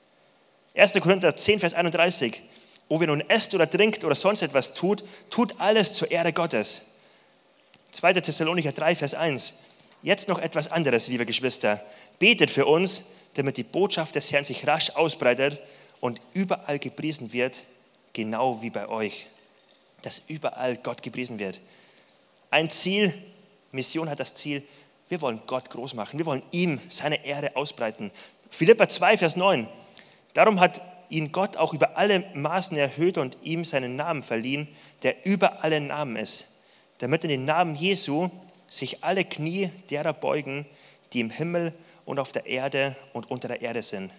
1. 0.74 0.94
Korinther 0.94 1.36
10, 1.36 1.60
Vers 1.60 1.74
31. 1.74 2.42
Ob 2.88 3.00
ihr 3.00 3.06
nun 3.06 3.20
esst 3.28 3.54
oder 3.54 3.68
trinkt 3.68 4.04
oder 4.04 4.14
sonst 4.14 4.42
etwas 4.42 4.74
tut, 4.74 5.04
tut 5.30 5.60
alles 5.60 5.94
zur 5.94 6.10
Ehre 6.10 6.32
Gottes. 6.32 6.82
2. 7.92 8.14
Thessalonicher 8.14 8.72
3, 8.72 8.96
Vers 8.96 9.14
1. 9.14 9.54
Jetzt 10.02 10.28
noch 10.28 10.38
etwas 10.38 10.72
anderes, 10.72 11.08
liebe 11.08 11.26
Geschwister. 11.26 11.80
Betet 12.18 12.50
für 12.50 12.66
uns, 12.66 13.04
damit 13.34 13.56
die 13.56 13.62
Botschaft 13.62 14.14
des 14.14 14.32
Herrn 14.32 14.44
sich 14.44 14.66
rasch 14.66 14.90
ausbreitet 14.90 15.58
und 16.00 16.20
überall 16.34 16.78
gepriesen 16.78 17.32
wird, 17.32 17.64
genau 18.12 18.60
wie 18.62 18.70
bei 18.70 18.88
euch. 18.88 19.26
Dass 20.02 20.24
überall 20.28 20.76
Gott 20.76 21.02
gepriesen 21.02 21.38
wird. 21.38 21.60
Ein 22.50 22.68
Ziel, 22.68 23.14
Mission 23.70 24.10
hat 24.10 24.20
das 24.20 24.34
Ziel, 24.34 24.62
wir 25.08 25.20
wollen 25.20 25.42
Gott 25.46 25.70
groß 25.70 25.94
machen. 25.94 26.18
Wir 26.18 26.26
wollen 26.26 26.42
ihm 26.50 26.80
seine 26.88 27.24
Ehre 27.24 27.54
ausbreiten. 27.56 28.10
Philippa 28.50 28.88
2, 28.88 29.18
Vers 29.18 29.36
9. 29.36 29.68
Darum 30.34 30.58
hat 30.58 30.80
ihn 31.10 31.32
Gott 31.32 31.56
auch 31.56 31.74
über 31.74 31.96
alle 31.96 32.24
Maßen 32.34 32.76
erhöht 32.76 33.18
und 33.18 33.36
ihm 33.42 33.64
seinen 33.64 33.96
Namen 33.96 34.22
verliehen, 34.22 34.66
der 35.02 35.26
über 35.26 35.62
alle 35.62 35.80
Namen 35.80 36.16
ist, 36.16 36.60
damit 36.98 37.24
in 37.24 37.30
den 37.30 37.44
Namen 37.44 37.74
Jesu 37.74 38.30
sich 38.68 39.04
alle 39.04 39.24
Knie 39.24 39.70
derer 39.90 40.14
beugen, 40.14 40.64
die 41.12 41.20
im 41.20 41.30
Himmel 41.30 41.74
und 42.04 42.18
auf 42.18 42.32
der 42.32 42.46
Erde 42.46 42.96
und 43.12 43.30
unter 43.30 43.48
der 43.48 43.62
Erde 43.62 43.82
sind. 43.82 44.10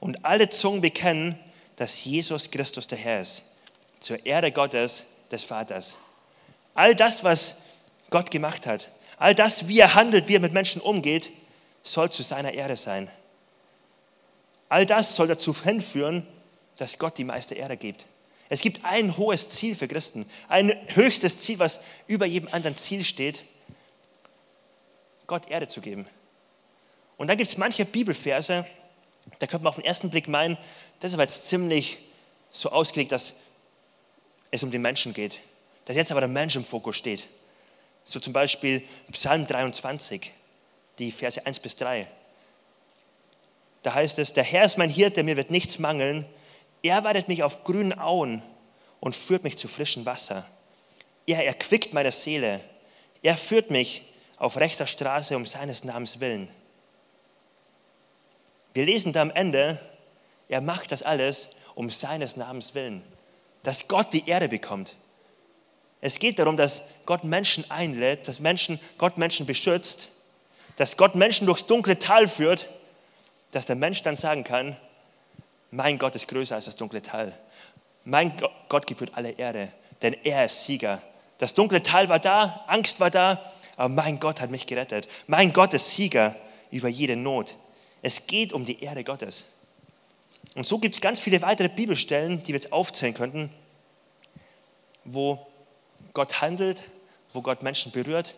Und 0.00 0.24
alle 0.24 0.48
Zungen 0.48 0.80
bekennen, 0.80 1.38
dass 1.76 2.04
Jesus 2.04 2.50
Christus 2.50 2.86
der 2.86 2.98
Herr 2.98 3.20
ist, 3.20 3.56
zur 3.98 4.24
Ehre 4.24 4.52
Gottes, 4.52 5.06
des 5.30 5.44
Vaters. 5.44 5.96
All 6.74 6.94
das, 6.94 7.24
was 7.24 7.62
Gott 8.10 8.30
gemacht 8.30 8.66
hat, 8.66 8.88
all 9.18 9.34
das, 9.34 9.68
wie 9.68 9.80
er 9.80 9.94
handelt, 9.94 10.28
wie 10.28 10.36
er 10.36 10.40
mit 10.40 10.52
Menschen 10.52 10.80
umgeht, 10.80 11.32
soll 11.82 12.10
zu 12.10 12.22
seiner 12.22 12.52
Ehre 12.52 12.76
sein. 12.76 13.08
All 14.68 14.86
das 14.86 15.16
soll 15.16 15.28
dazu 15.28 15.54
hinführen, 15.62 16.26
dass 16.76 16.98
Gott 16.98 17.18
die 17.18 17.24
meiste 17.24 17.54
Ehre 17.54 17.76
gibt. 17.76 18.06
Es 18.48 18.60
gibt 18.60 18.84
ein 18.84 19.16
hohes 19.16 19.48
Ziel 19.48 19.74
für 19.74 19.88
Christen, 19.88 20.26
ein 20.48 20.72
höchstes 20.94 21.40
Ziel, 21.40 21.58
was 21.58 21.80
über 22.06 22.26
jedem 22.26 22.52
anderen 22.52 22.76
Ziel 22.76 23.04
steht, 23.04 23.44
Gott 25.26 25.48
Erde 25.48 25.68
zu 25.68 25.80
geben. 25.80 26.06
Und 27.16 27.28
dann 27.28 27.36
gibt 27.36 27.48
es 27.48 27.56
manche 27.56 27.84
Bibelverse, 27.84 28.66
da 29.38 29.46
könnte 29.46 29.64
man 29.64 29.70
auf 29.70 29.76
den 29.76 29.84
ersten 29.84 30.10
Blick 30.10 30.28
meinen, 30.28 30.58
das 31.00 31.10
ist 31.10 31.14
aber 31.14 31.22
jetzt 31.22 31.48
ziemlich 31.48 31.98
so 32.50 32.70
ausgelegt, 32.70 33.12
dass 33.12 33.34
es 34.50 34.62
um 34.62 34.70
den 34.70 34.82
Menschen 34.82 35.12
geht. 35.12 35.40
Dass 35.84 35.96
jetzt 35.96 36.10
aber 36.10 36.20
der 36.20 36.28
Mensch 36.28 36.56
im 36.56 36.64
Fokus 36.64 36.96
steht. 36.96 37.26
So 38.04 38.20
zum 38.20 38.32
Beispiel 38.32 38.82
Psalm 39.12 39.46
23, 39.46 40.32
die 40.98 41.10
Verse 41.10 41.44
1 41.44 41.60
bis 41.60 41.76
3. 41.76 42.06
Da 43.82 43.94
heißt 43.94 44.18
es, 44.18 44.32
der 44.32 44.44
Herr 44.44 44.64
ist 44.64 44.78
mein 44.78 44.90
Hirte, 44.90 45.22
mir 45.22 45.36
wird 45.36 45.50
nichts 45.50 45.78
mangeln. 45.78 46.24
Er 46.82 47.02
weidet 47.04 47.28
mich 47.28 47.42
auf 47.42 47.64
grünen 47.64 47.98
Auen 47.98 48.42
und 49.00 49.14
führt 49.14 49.44
mich 49.44 49.56
zu 49.56 49.68
frischem 49.68 50.06
Wasser. 50.06 50.46
Er 51.26 51.44
erquickt 51.46 51.92
meine 51.92 52.12
Seele. 52.12 52.60
Er 53.22 53.36
führt 53.36 53.70
mich 53.70 54.02
auf 54.36 54.56
rechter 54.56 54.86
Straße 54.86 55.36
um 55.36 55.46
seines 55.46 55.84
Namens 55.84 56.20
willen. 56.20 56.48
Wir 58.74 58.84
lesen 58.84 59.12
da 59.12 59.22
am 59.22 59.30
Ende, 59.30 59.78
er 60.48 60.60
macht 60.60 60.92
das 60.92 61.02
alles 61.02 61.50
um 61.74 61.90
seines 61.90 62.36
Namens 62.36 62.74
willen, 62.74 63.02
dass 63.62 63.88
Gott 63.88 64.12
die 64.12 64.28
Erde 64.28 64.48
bekommt. 64.48 64.96
Es 66.00 66.18
geht 66.18 66.38
darum, 66.38 66.56
dass 66.56 66.82
Gott 67.06 67.24
Menschen 67.24 67.64
einlädt, 67.70 68.28
dass 68.28 68.40
Menschen, 68.40 68.78
Gott 68.98 69.16
Menschen 69.16 69.46
beschützt, 69.46 70.10
dass 70.76 70.96
Gott 70.96 71.14
Menschen 71.14 71.46
durchs 71.46 71.66
dunkle 71.66 71.98
Tal 71.98 72.28
führt, 72.28 72.68
dass 73.52 73.66
der 73.66 73.76
Mensch 73.76 74.02
dann 74.02 74.16
sagen 74.16 74.44
kann, 74.44 74.76
mein 75.70 75.98
Gott 75.98 76.14
ist 76.14 76.28
größer 76.28 76.56
als 76.56 76.66
das 76.66 76.76
dunkle 76.76 77.00
Tal. 77.00 77.32
Mein 78.04 78.32
Gott 78.68 78.86
gebührt 78.86 79.12
alle 79.14 79.30
Erde, 79.30 79.72
denn 80.02 80.14
er 80.24 80.44
ist 80.44 80.64
Sieger. 80.64 81.00
Das 81.38 81.54
dunkle 81.54 81.82
Tal 81.82 82.08
war 82.08 82.18
da, 82.18 82.64
Angst 82.66 83.00
war 83.00 83.10
da, 83.10 83.40
aber 83.76 83.88
mein 83.88 84.20
Gott 84.20 84.40
hat 84.40 84.50
mich 84.50 84.66
gerettet. 84.66 85.08
Mein 85.26 85.52
Gott 85.52 85.72
ist 85.74 85.94
Sieger 85.94 86.34
über 86.70 86.88
jede 86.88 87.16
Not. 87.16 87.56
Es 88.04 88.26
geht 88.26 88.52
um 88.52 88.66
die 88.66 88.82
Ehre 88.82 89.02
Gottes. 89.02 89.46
Und 90.54 90.66
so 90.66 90.78
gibt 90.78 90.94
es 90.94 91.00
ganz 91.00 91.18
viele 91.18 91.40
weitere 91.40 91.70
Bibelstellen, 91.70 92.42
die 92.42 92.48
wir 92.48 92.56
jetzt 92.56 92.70
aufzählen 92.70 93.14
könnten, 93.14 93.50
wo 95.04 95.46
Gott 96.12 96.42
handelt, 96.42 96.82
wo 97.32 97.40
Gott 97.40 97.62
Menschen 97.62 97.92
berührt 97.92 98.34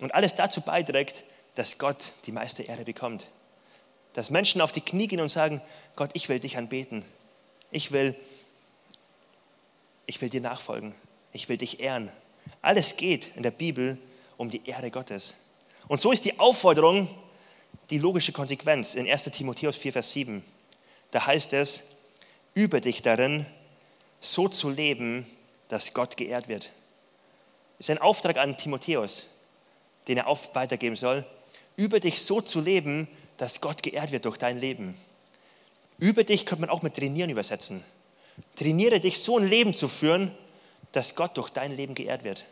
und 0.00 0.12
alles 0.16 0.34
dazu 0.34 0.62
beiträgt, 0.62 1.22
dass 1.54 1.78
Gott 1.78 2.10
die 2.26 2.32
meiste 2.32 2.64
Ehre 2.64 2.84
bekommt. 2.84 3.28
Dass 4.14 4.30
Menschen 4.30 4.60
auf 4.60 4.72
die 4.72 4.80
Knie 4.80 5.06
gehen 5.06 5.20
und 5.20 5.28
sagen, 5.28 5.62
Gott, 5.94 6.10
ich 6.14 6.28
will 6.28 6.40
dich 6.40 6.58
anbeten. 6.58 7.04
Ich 7.70 7.92
will, 7.92 8.16
ich 10.06 10.20
will 10.20 10.28
dir 10.28 10.40
nachfolgen. 10.40 10.92
Ich 11.32 11.48
will 11.48 11.56
dich 11.56 11.78
ehren. 11.78 12.10
Alles 12.62 12.96
geht 12.96 13.36
in 13.36 13.44
der 13.44 13.52
Bibel 13.52 13.96
um 14.38 14.50
die 14.50 14.66
Ehre 14.66 14.90
Gottes. 14.90 15.36
Und 15.86 16.00
so 16.00 16.10
ist 16.10 16.24
die 16.24 16.40
Aufforderung 16.40 17.08
die 17.90 17.98
logische 17.98 18.32
Konsequenz 18.32 18.94
in 18.94 19.08
1 19.08 19.24
Timotheus 19.24 19.76
4, 19.76 19.92
Vers 19.92 20.12
7. 20.12 20.42
Da 21.10 21.26
heißt 21.26 21.52
es, 21.52 21.96
übe 22.54 22.80
dich 22.80 23.02
darin, 23.02 23.46
so 24.20 24.48
zu 24.48 24.70
leben, 24.70 25.26
dass 25.68 25.94
Gott 25.94 26.16
geehrt 26.16 26.48
wird. 26.48 26.70
Das 27.78 27.88
ist 27.88 27.90
ein 27.90 27.98
Auftrag 27.98 28.36
an 28.36 28.56
Timotheus, 28.56 29.26
den 30.08 30.18
er 30.18 30.26
auf 30.26 30.54
weitergeben 30.54 30.96
soll. 30.96 31.24
Übe 31.76 32.00
dich 32.00 32.22
so 32.22 32.40
zu 32.40 32.60
leben, 32.60 33.08
dass 33.36 33.60
Gott 33.60 33.82
geehrt 33.82 34.12
wird 34.12 34.24
durch 34.24 34.36
dein 34.36 34.60
Leben. 34.60 34.94
Übe 35.98 36.24
dich 36.24 36.46
könnte 36.46 36.62
man 36.62 36.70
auch 36.70 36.82
mit 36.82 36.94
trainieren 36.94 37.30
übersetzen. 37.30 37.82
Trainiere 38.56 39.00
dich, 39.00 39.18
so 39.18 39.38
ein 39.38 39.48
Leben 39.48 39.74
zu 39.74 39.88
führen, 39.88 40.30
dass 40.92 41.14
Gott 41.14 41.36
durch 41.36 41.50
dein 41.50 41.76
Leben 41.76 41.94
geehrt 41.94 42.24
wird. 42.24 42.44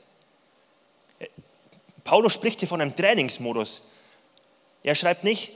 Paulus 2.05 2.35
spricht 2.35 2.61
hier 2.61 2.69
von 2.69 2.81
einem 2.81 2.97
Trainingsmodus. 2.97 3.83
Er 4.83 4.95
schreibt 4.95 5.25
nicht, 5.25 5.53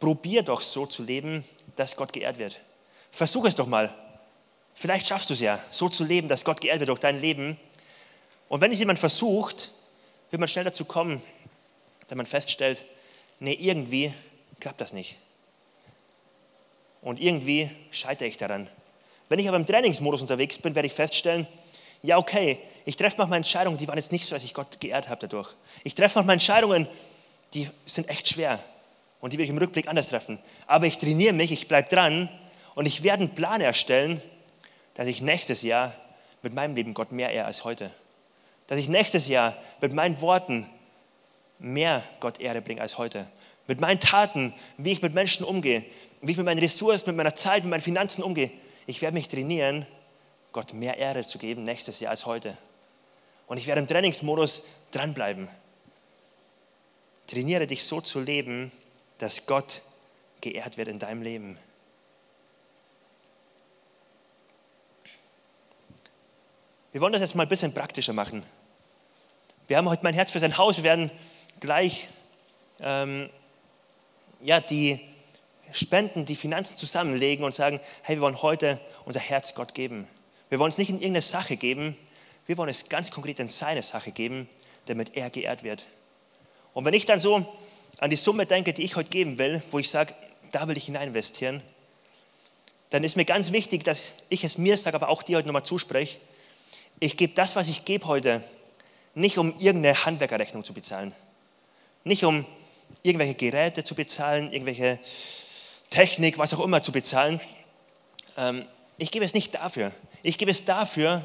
probier 0.00 0.42
doch 0.42 0.60
so 0.60 0.86
zu 0.86 1.02
leben, 1.02 1.44
dass 1.76 1.96
Gott 1.96 2.12
geehrt 2.12 2.38
wird. 2.38 2.58
Versuch 3.10 3.46
es 3.46 3.54
doch 3.54 3.66
mal. 3.66 3.92
Vielleicht 4.74 5.08
schaffst 5.08 5.30
du 5.30 5.34
es 5.34 5.40
ja, 5.40 5.58
so 5.70 5.88
zu 5.88 6.04
leben, 6.04 6.28
dass 6.28 6.44
Gott 6.44 6.60
geehrt 6.60 6.78
wird 6.78 6.88
durch 6.88 7.00
dein 7.00 7.20
Leben. 7.20 7.58
Und 8.48 8.60
wenn 8.60 8.70
es 8.70 8.78
jemand 8.78 8.98
versucht, 8.98 9.70
wird 10.30 10.38
man 10.38 10.48
schnell 10.48 10.64
dazu 10.64 10.84
kommen, 10.84 11.20
dass 12.06 12.16
man 12.16 12.26
feststellt, 12.26 12.82
nee, 13.40 13.54
irgendwie 13.54 14.12
klappt 14.60 14.80
das 14.80 14.92
nicht. 14.92 15.16
Und 17.02 17.20
irgendwie 17.20 17.70
scheitere 17.90 18.28
ich 18.28 18.36
daran. 18.36 18.68
Wenn 19.28 19.38
ich 19.38 19.48
aber 19.48 19.56
im 19.56 19.66
Trainingsmodus 19.66 20.22
unterwegs 20.22 20.58
bin, 20.58 20.74
werde 20.74 20.86
ich 20.86 20.94
feststellen, 20.94 21.46
ja, 22.02 22.16
okay, 22.16 22.58
ich 22.84 22.96
treffe 22.96 23.16
manchmal 23.18 23.38
Entscheidungen, 23.38 23.76
die 23.76 23.88
waren 23.88 23.98
jetzt 23.98 24.12
nicht 24.12 24.24
so, 24.24 24.34
dass 24.34 24.44
ich 24.44 24.54
Gott 24.54 24.80
geehrt 24.80 25.08
habe 25.08 25.20
dadurch. 25.22 25.54
Ich 25.84 25.94
treffe 25.94 26.18
manchmal 26.18 26.34
Entscheidungen, 26.34 26.86
die 27.54 27.68
sind 27.86 28.08
echt 28.08 28.28
schwer 28.28 28.58
und 29.20 29.32
die 29.32 29.38
will 29.38 29.44
ich 29.44 29.50
im 29.50 29.58
Rückblick 29.58 29.88
anders 29.88 30.08
treffen. 30.08 30.38
Aber 30.66 30.86
ich 30.86 30.98
trainiere 30.98 31.32
mich, 31.32 31.50
ich 31.50 31.68
bleibe 31.68 31.88
dran 31.88 32.28
und 32.74 32.86
ich 32.86 33.02
werde 33.02 33.24
einen 33.24 33.34
Plan 33.34 33.60
erstellen, 33.60 34.20
dass 34.94 35.06
ich 35.06 35.20
nächstes 35.20 35.62
Jahr 35.62 35.94
mit 36.42 36.54
meinem 36.54 36.74
Leben 36.74 36.94
Gott 36.94 37.12
mehr 37.12 37.30
ehre 37.30 37.46
als 37.46 37.64
heute. 37.64 37.90
Dass 38.66 38.78
ich 38.78 38.88
nächstes 38.88 39.28
Jahr 39.28 39.56
mit 39.80 39.92
meinen 39.92 40.20
Worten 40.20 40.68
mehr 41.58 42.02
Gott 42.20 42.40
Ehre 42.40 42.62
bringe 42.62 42.80
als 42.80 42.98
heute. 42.98 43.26
Mit 43.66 43.80
meinen 43.80 44.00
Taten, 44.00 44.54
wie 44.76 44.92
ich 44.92 45.02
mit 45.02 45.14
Menschen 45.14 45.44
umgehe, 45.44 45.84
wie 46.20 46.32
ich 46.32 46.36
mit 46.36 46.46
meinen 46.46 46.58
Ressourcen, 46.58 47.08
mit 47.10 47.16
meiner 47.16 47.34
Zeit, 47.34 47.64
mit 47.64 47.70
meinen 47.70 47.80
Finanzen 47.80 48.22
umgehe. 48.22 48.50
Ich 48.86 49.02
werde 49.02 49.14
mich 49.14 49.28
trainieren, 49.28 49.86
Gott 50.52 50.72
mehr 50.72 50.96
Ehre 50.96 51.24
zu 51.24 51.38
geben 51.38 51.62
nächstes 51.62 52.00
Jahr 52.00 52.10
als 52.10 52.26
heute. 52.26 52.56
Und 53.46 53.58
ich 53.58 53.66
werde 53.66 53.80
im 53.80 53.86
Trainingsmodus 53.86 54.64
dranbleiben. 54.90 55.48
Trainiere 57.28 57.66
dich 57.66 57.84
so 57.84 58.00
zu 58.00 58.20
leben, 58.20 58.72
dass 59.18 59.46
Gott 59.46 59.82
geehrt 60.40 60.78
wird 60.78 60.88
in 60.88 60.98
deinem 60.98 61.22
Leben. 61.22 61.58
Wir 66.90 67.02
wollen 67.02 67.12
das 67.12 67.20
jetzt 67.20 67.34
mal 67.34 67.42
ein 67.42 67.48
bisschen 67.48 67.74
praktischer 67.74 68.14
machen. 68.14 68.42
Wir 69.66 69.76
haben 69.76 69.88
heute 69.90 70.02
mein 70.04 70.14
Herz 70.14 70.30
für 70.30 70.40
sein 70.40 70.56
Haus. 70.56 70.78
Wir 70.78 70.84
werden 70.84 71.10
gleich 71.60 72.08
ähm, 72.80 73.28
ja, 74.40 74.60
die 74.60 74.98
Spenden, 75.70 76.24
die 76.24 76.34
Finanzen 76.34 76.76
zusammenlegen 76.76 77.44
und 77.44 77.52
sagen, 77.52 77.78
hey, 78.02 78.16
wir 78.16 78.22
wollen 78.22 78.40
heute 78.40 78.80
unser 79.04 79.20
Herz 79.20 79.54
Gott 79.54 79.74
geben. 79.74 80.08
Wir 80.48 80.58
wollen 80.58 80.70
es 80.70 80.78
nicht 80.78 80.88
in 80.88 80.96
irgendeine 80.96 81.20
Sache 81.20 81.58
geben, 81.58 81.94
wir 82.46 82.56
wollen 82.56 82.70
es 82.70 82.88
ganz 82.88 83.10
konkret 83.10 83.38
in 83.38 83.48
seine 83.48 83.82
Sache 83.82 84.12
geben, 84.12 84.48
damit 84.86 85.14
er 85.14 85.28
geehrt 85.28 85.62
wird. 85.62 85.84
Und 86.74 86.84
wenn 86.84 86.94
ich 86.94 87.06
dann 87.06 87.18
so 87.18 87.46
an 87.98 88.10
die 88.10 88.16
Summe 88.16 88.46
denke, 88.46 88.72
die 88.72 88.84
ich 88.84 88.96
heute 88.96 89.10
geben 89.10 89.38
will, 89.38 89.62
wo 89.70 89.78
ich 89.78 89.90
sage, 89.90 90.14
da 90.52 90.68
will 90.68 90.76
ich 90.76 90.84
hinein 90.84 91.08
investieren, 91.08 91.62
dann 92.90 93.04
ist 93.04 93.16
mir 93.16 93.24
ganz 93.24 93.52
wichtig, 93.52 93.84
dass 93.84 94.14
ich 94.28 94.44
es 94.44 94.56
mir 94.58 94.76
sage, 94.76 94.96
aber 94.96 95.08
auch 95.08 95.22
dir 95.22 95.36
heute 95.36 95.46
nochmal 95.46 95.64
zuspreche. 95.64 96.18
Ich 97.00 97.16
gebe 97.16 97.34
das, 97.34 97.54
was 97.54 97.68
ich 97.68 97.84
gebe 97.84 98.06
heute, 98.06 98.42
nicht 99.14 99.38
um 99.38 99.58
irgendeine 99.58 100.04
Handwerkerrechnung 100.04 100.64
zu 100.64 100.72
bezahlen. 100.72 101.14
Nicht 102.04 102.24
um 102.24 102.46
irgendwelche 103.02 103.34
Geräte 103.34 103.84
zu 103.84 103.94
bezahlen, 103.94 104.52
irgendwelche 104.52 104.98
Technik, 105.90 106.38
was 106.38 106.54
auch 106.54 106.64
immer 106.64 106.80
zu 106.80 106.92
bezahlen. 106.92 107.40
Ähm, 108.36 108.64
ich 108.96 109.10
gebe 109.10 109.24
es 109.24 109.34
nicht 109.34 109.54
dafür. 109.54 109.92
Ich 110.22 110.38
gebe 110.38 110.50
es 110.50 110.64
dafür, 110.64 111.24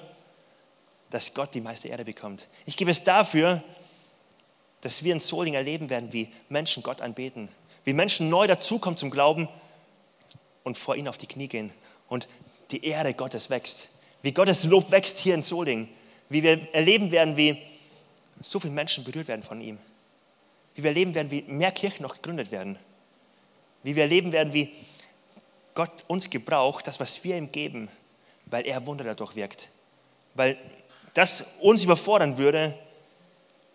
dass 1.10 1.34
Gott 1.34 1.53
die 1.53 1.62
meiste 1.62 1.88
Erde 1.88 2.06
bekommt. 2.06 2.47
Ich 2.65 2.75
gebe 2.75 2.91
es 2.91 3.03
dafür, 3.03 3.56
dass 3.56 3.63
wir 4.83 5.13
in 5.13 5.19
Soling 5.19 5.53
erleben 5.53 5.89
werden, 5.89 6.11
wie 6.11 6.29
Menschen 6.49 6.83
Gott 6.83 7.01
anbeten, 7.01 7.49
wie 7.85 7.93
Menschen 7.93 8.29
neu 8.29 8.47
dazukommen 8.47 8.97
zum 8.97 9.09
Glauben 9.09 9.47
und 10.63 10.77
vor 10.77 10.95
ihn 10.95 11.07
auf 11.07 11.17
die 11.17 11.27
Knie 11.27 11.47
gehen 11.47 11.71
und 12.09 12.27
die 12.71 12.85
Ehre 12.85 13.13
Gottes 13.13 13.49
wächst, 13.49 13.89
wie 14.21 14.31
Gottes 14.31 14.63
Lob 14.65 14.91
wächst 14.91 15.19
hier 15.19 15.35
in 15.35 15.41
Soling, 15.41 15.89
wie 16.29 16.43
wir 16.43 16.73
erleben 16.73 17.11
werden, 17.11 17.37
wie 17.37 17.57
so 18.41 18.59
viele 18.59 18.73
Menschen 18.73 19.03
berührt 19.03 19.27
werden 19.27 19.43
von 19.43 19.61
ihm, 19.61 19.77
wie 20.75 20.83
wir 20.83 20.89
erleben 20.89 21.15
werden, 21.15 21.31
wie 21.31 21.43
mehr 21.43 21.71
Kirchen 21.71 22.03
noch 22.03 22.15
gegründet 22.15 22.51
werden, 22.51 22.77
wie 23.83 23.95
wir 23.95 24.03
erleben 24.03 24.31
werden, 24.31 24.53
wie 24.53 24.73
Gott 25.75 26.03
uns 26.07 26.29
gebraucht, 26.29 26.87
das, 26.87 26.99
was 26.99 27.23
wir 27.23 27.37
ihm 27.37 27.51
geben, 27.51 27.89
weil 28.45 28.65
er 28.65 28.85
Wunder 28.85 29.03
dadurch 29.03 29.35
wirkt, 29.35 29.69
weil 30.35 30.57
das 31.13 31.55
uns 31.61 31.83
überfordern 31.83 32.37
würde, 32.37 32.77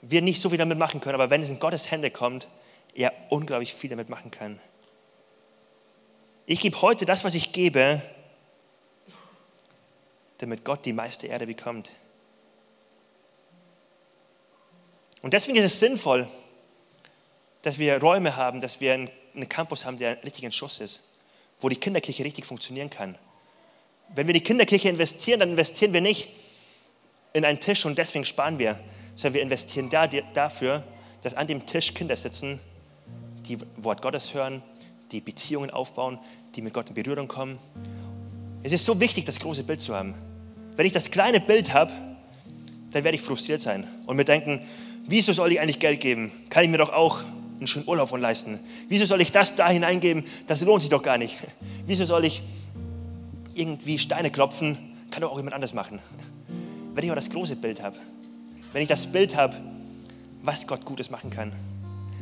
wir 0.03 0.23
nicht 0.23 0.41
so 0.41 0.51
viel 0.51 0.59
damit 0.59 0.79
machen 0.79 1.01
können, 1.01 1.15
aber 1.15 1.31
wenn 1.31 1.43
es 1.43 1.51
in 1.51 1.61
Gottes 1.61 1.91
Hände 1.91 2.11
kommt, 2.11 2.49
er 2.95 3.13
unglaublich 3.31 3.75
viel 3.75 3.91
damit 3.91 4.09
machen 4.09 4.31
kann. 4.31 4.61
Ich 6.47 6.61
gebe 6.61 6.81
heute 6.83 7.05
das, 7.05 7.25
was 7.25 7.35
ich 7.35 7.53
gebe, 7.53 8.01
damit 10.39 10.65
Gott 10.65 10.85
die 10.85 10.93
meiste 10.93 11.27
Erde 11.27 11.47
bekommt. 11.47 11.93
Und 15.21 15.35
deswegen 15.35 15.59
ist 15.59 15.65
es 15.65 15.81
sinnvoll, 15.81 16.29
dass 17.63 17.79
wir 17.79 18.01
Räume 18.01 18.37
haben, 18.37 18.61
dass 18.61 18.81
wir 18.81 18.95
einen 18.95 19.49
Campus 19.49 19.85
haben, 19.85 19.99
der 19.99 20.23
richtig 20.25 20.45
in 20.45 20.53
Schuss 20.53 20.81
ist, 20.81 21.09
wo 21.61 21.69
die 21.69 21.77
Kinderkirche 21.77 22.25
richtig 22.25 22.47
funktionieren 22.47 22.89
kann. 22.89 23.19
Wenn 24.15 24.27
wir 24.27 24.35
in 24.35 24.41
die 24.41 24.47
Kinderkirche 24.47 24.89
investieren, 24.89 25.41
dann 25.41 25.51
investieren 25.51 25.93
wir 25.93 26.01
nicht 26.01 26.29
in 27.33 27.45
einen 27.45 27.61
Tisch 27.61 27.85
und 27.85 27.99
deswegen 27.99 28.25
sparen 28.25 28.59
wir, 28.59 28.79
sondern 29.19 29.35
wir 29.35 29.43
investieren 29.43 29.91
da, 29.91 30.07
dafür, 30.07 30.85
dass 31.23 31.35
an 31.35 31.49
dem 31.49 31.67
Tisch 31.67 31.93
Kinder 31.93 32.15
sitzen, 32.15 32.61
die 33.49 33.59
Wort 33.77 34.01
Gottes 34.01 34.33
hören, 34.33 34.63
die 35.11 35.21
Beziehungen 35.21 35.71
aufbauen, 35.71 36.21
die 36.55 36.63
mit 36.63 36.73
Gott 36.73 36.89
in 36.91 36.95
Berührung 36.95 37.27
kommen. 37.27 37.59
Es 38.63 38.71
ist 38.71 38.85
so 38.85 39.01
wichtig, 39.01 39.25
das 39.25 39.41
große 39.41 39.65
Bild 39.65 39.81
zu 39.81 39.93
haben. 39.93 40.15
Wenn 40.77 40.87
ich 40.87 40.93
das 40.93 41.11
kleine 41.11 41.41
Bild 41.41 41.75
habe, 41.75 41.91
dann 42.93 43.03
werde 43.03 43.17
ich 43.17 43.23
frustriert 43.23 43.61
sein 43.61 43.85
und 44.07 44.17
mir 44.17 44.25
denken, 44.25 44.61
wieso 45.09 45.33
soll 45.33 45.51
ich 45.51 45.61
eigentlich 45.61 45.81
Geld 45.81 45.99
geben? 45.99 46.31
Kann 46.49 46.63
ich 46.63 46.71
mir 46.71 46.79
doch 46.79 46.93
auch 46.93 47.21
einen 47.59 47.67
schönen 47.67 47.89
Urlaub 47.89 48.09
von 48.09 48.21
leisten. 48.21 48.61
Wieso 48.87 49.05
soll 49.05 49.21
ich 49.21 49.33
das 49.33 49.57
da 49.57 49.69
hineingeben? 49.69 50.23
Das 50.47 50.61
lohnt 50.61 50.83
sich 50.83 50.91
doch 50.91 51.03
gar 51.03 51.19
nicht. 51.19 51.39
Wieso 51.87 52.05
soll 52.05 52.25
ich 52.25 52.41
irgendwie 53.57 53.99
Steine 53.99 54.31
klopfen? 54.31 54.79
Kann 55.11 55.23
doch 55.23 55.33
auch 55.33 55.39
jemand 55.39 55.55
anders 55.55 55.75
machen. 55.75 55.99
Wenn 56.95 57.03
ich 57.03 57.11
aber 57.11 57.17
das 57.17 57.31
große 57.31 57.57
Bild 57.57 57.83
habe, 57.83 57.97
wenn 58.73 58.83
ich 58.83 58.89
das 58.89 59.07
Bild 59.07 59.37
habe, 59.37 59.57
was 60.43 60.67
Gott 60.67 60.85
Gutes 60.85 61.11
machen 61.11 61.31
kann. 61.31 61.53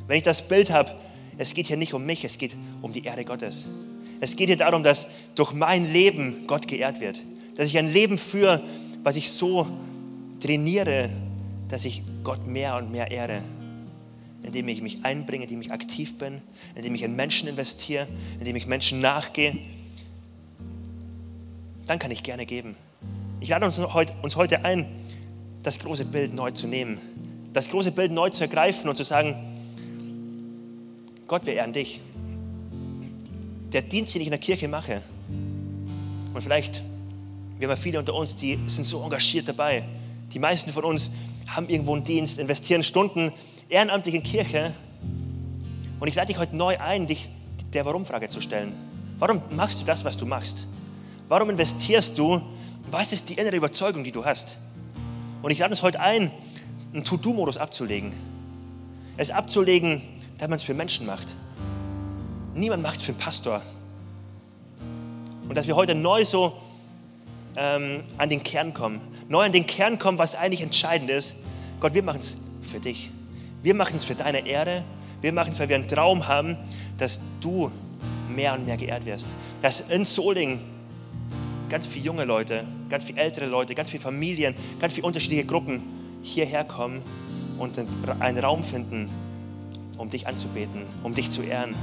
Wenn 0.07 0.17
ich 0.17 0.23
das 0.23 0.47
Bild 0.47 0.71
habe, 0.71 0.95
es 1.37 1.55
geht 1.55 1.67
hier 1.67 1.77
nicht 1.77 1.95
um 1.95 2.07
mich, 2.07 2.25
es 2.25 2.39
geht 2.39 2.57
um 2.83 2.93
die 2.93 3.05
Erde 3.05 3.25
Gottes. 3.25 3.69
Es 4.21 4.37
geht 4.37 4.49
hier 4.49 4.57
darum, 4.57 4.83
dass 4.83 5.07
durch 5.35 5.53
mein 5.53 5.93
Leben 5.93 6.47
Gott 6.47 6.67
geehrt 6.69 7.01
wird. 7.01 7.19
Dass 7.57 7.67
ich 7.67 7.79
ein 7.79 7.93
Leben 7.93 8.17
führe, 8.17 8.63
was 9.03 9.17
ich 9.17 9.31
so 9.31 9.67
trainiere, 10.41 11.11
dass 11.69 11.85
ich 11.85 12.03
Gott 12.25 12.47
mehr 12.47 12.77
und 12.77 12.91
mehr 12.91 13.11
ehre. 13.11 13.43
Indem 14.43 14.69
ich 14.69 14.81
mich 14.81 15.05
einbringe, 15.05 15.45
indem 15.45 15.61
ich 15.61 15.73
aktiv 15.73 16.17
bin, 16.19 16.41
indem 16.75 16.95
ich 16.95 17.03
in 17.03 17.17
Menschen 17.17 17.49
investiere, 17.49 18.07
indem 18.39 18.57
ich 18.57 18.67
Menschen 18.67 19.01
nachgehe. 19.01 19.59
Dann 21.87 21.99
kann 21.99 22.11
ich 22.11 22.23
gerne 22.23 22.47
geben. 22.47 22.77
Ich 23.41 23.49
lade 23.49 23.67
uns 23.67 24.37
heute 24.37 24.65
ein, 24.65 24.87
das 25.67 25.81
große 25.81 26.05
Bild 26.05 26.33
neu 26.33 26.53
zu 26.53 26.69
nehmen, 26.69 27.01
das 27.53 27.69
große 27.69 27.91
Bild 27.91 28.13
neu 28.13 28.31
zu 28.31 28.43
ergreifen 28.43 28.89
und 28.89 28.95
zu 28.95 29.03
sagen, 29.03 29.35
Gott, 31.27 31.45
wir 31.45 31.55
ehren 31.55 31.73
dich. 31.73 32.01
Der 33.73 33.83
Dienst, 33.83 34.15
den 34.15 34.21
ich 34.21 34.29
in 34.29 34.31
der 34.31 34.39
Kirche 34.39 34.69
mache, 34.69 35.03
und 36.33 36.41
vielleicht, 36.41 36.83
wir 37.59 37.67
haben 37.67 37.77
ja 37.77 37.83
viele 37.83 37.99
unter 37.99 38.15
uns, 38.15 38.37
die 38.37 38.57
sind 38.69 38.85
so 38.85 39.03
engagiert 39.03 39.49
dabei. 39.49 39.85
Die 40.33 40.39
meisten 40.39 40.71
von 40.71 40.85
uns 40.85 41.11
haben 41.49 41.69
irgendwo 41.69 41.95
einen 41.95 42.05
Dienst, 42.05 42.39
investieren 42.39 42.85
Stunden 42.85 43.33
ehrenamtlich 43.69 44.15
in 44.15 44.23
Kirche. 44.23 44.73
Und 45.99 46.07
ich 46.07 46.15
lade 46.15 46.29
dich 46.29 46.39
heute 46.39 46.55
neu 46.55 46.79
ein, 46.79 47.09
dich 47.09 47.29
der 47.73 47.85
Warum-Frage 47.85 48.29
zu 48.29 48.41
stellen. 48.41 48.73
Warum 49.19 49.43
machst 49.51 49.81
du 49.81 49.85
das, 49.85 50.05
was 50.05 50.17
du 50.17 50.27
machst? 50.27 50.69
Warum 51.27 51.51
investierst 51.51 52.17
du? 52.19 52.41
Was 52.89 53.13
ist 53.13 53.31
die 53.31 53.35
innere 53.35 53.57
Überzeugung, 53.57 54.05
die 54.05 54.13
du 54.13 54.25
hast? 54.25 54.59
Und 55.47 55.53
ich 55.53 55.61
lade 55.61 55.71
uns 55.71 55.83
heute 55.83 56.01
ein, 56.01 56.33
einen 56.93 57.05
To-Do-Modus 57.05 57.57
abzulegen. 57.57 58.13
Es 59.17 59.31
abzulegen, 59.31 60.03
dass 60.39 60.49
man 60.49 60.57
es 60.57 60.65
für 60.65 60.75
Menschen 60.75 61.07
macht. 61.07 61.37
Niemand 62.55 62.83
macht 62.83 62.97
es 62.97 63.05
für 63.05 63.13
einen 63.13 63.21
Pastor. 63.21 63.63
Und 65.49 65.57
dass 65.57 65.69
wir 65.69 65.77
heute 65.77 65.95
neu 65.95 66.25
so 66.25 66.53
ähm, 67.55 68.01
an 68.19 68.29
den 68.29 68.43
Kern 68.43 68.75
kommen. 68.75 69.01
Neu 69.29 69.45
an 69.45 69.53
den 69.53 69.69
Kern 69.69 70.01
kommen, 70.01 70.19
was 70.19 70.35
eigentlich 70.35 70.63
entscheidend 70.63 71.11
ist. 71.11 71.37
Gott, 71.79 71.95
wir 71.95 72.03
machen 72.03 72.19
es 72.19 72.39
für 72.61 72.81
dich. 72.81 73.13
Wir 73.63 73.77
machen 73.77 73.99
es 73.99 74.05
für 74.05 74.17
deine 74.17 74.49
Ehre. 74.49 74.83
Wir 75.21 75.33
machen 75.33 75.53
es, 75.53 75.61
weil 75.61 75.69
wir 75.69 75.77
einen 75.77 75.87
Traum 75.87 76.27
haben, 76.27 76.57
dass 76.99 77.21
du 77.41 77.71
mehr 78.35 78.55
und 78.55 78.67
mehr 78.67 78.79
geehrt 78.79 79.07
wirst. 79.07 79.29
Dass 79.63 79.83
in 79.91 80.05
Soling 80.05 80.59
ganz 81.69 81.87
viele 81.87 82.05
junge 82.05 82.25
Leute, 82.25 82.65
ganz 82.89 83.05
viele 83.05 83.21
ältere 83.21 83.47
Leute, 83.47 83.75
ganz 83.75 83.91
viele 83.91 84.03
Familien, 84.03 84.55
ganz 84.81 84.95
viele 84.95 85.07
unterschiedliche 85.07 85.45
Gruppen 85.45 85.83
hierher 86.23 86.65
kommen 86.65 87.03
und 87.59 87.79
einen 88.21 88.39
Raum 88.39 88.65
finden, 88.65 89.09
um 89.99 90.11
dich 90.11 90.27
anzubeten, 90.27 90.83
um 91.03 91.15
dich 91.15 91.31
zu 91.31 91.43
ehren. 91.43 91.75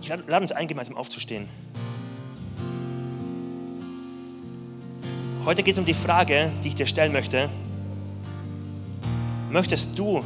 Ich 0.00 0.08
lade 0.08 0.40
uns 0.40 0.52
ein, 0.52 0.66
gemeinsam 0.66 0.96
aufzustehen. 0.96 1.48
Heute 5.44 5.62
geht 5.62 5.72
es 5.72 5.78
um 5.78 5.84
die 5.84 5.94
Frage, 5.94 6.50
die 6.62 6.68
ich 6.68 6.74
dir 6.74 6.86
stellen 6.86 7.12
möchte. 7.12 7.48
Möchtest 9.50 9.98
du, 9.98 10.22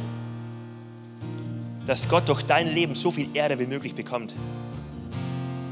dass 1.85 2.07
Gott 2.07 2.27
durch 2.29 2.43
dein 2.43 2.73
Leben 2.73 2.95
so 2.95 3.11
viel 3.11 3.27
Ehre 3.33 3.57
wie 3.59 3.65
möglich 3.65 3.95
bekommt? 3.95 4.33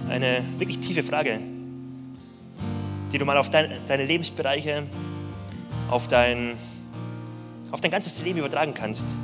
Eine 0.10 0.44
wirklich 0.58 0.80
tiefe 0.80 1.04
Frage, 1.04 1.39
die 3.12 3.18
du 3.18 3.26
mal 3.26 3.38
auf 3.38 3.50
dein, 3.50 3.72
deine 3.88 4.06
Lebensbereiche, 4.06 4.84
auf 5.89 6.08
dein 6.08 6.56
auf 7.72 7.82
dein 7.82 7.91
ganzes 7.91 8.22
Leben 8.22 8.39
übertragen 8.39 8.74
kannst. 8.74 9.15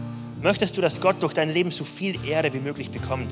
Möchtest 0.42 0.76
du, 0.76 0.82
dass 0.82 1.00
Gott 1.00 1.22
durch 1.22 1.34
dein 1.34 1.50
Leben 1.54 1.72
so 1.72 1.84
viel 1.84 2.18
Ehre 2.28 2.54
wie 2.54 2.60
möglich 2.60 2.92
bekommt? 2.92 3.32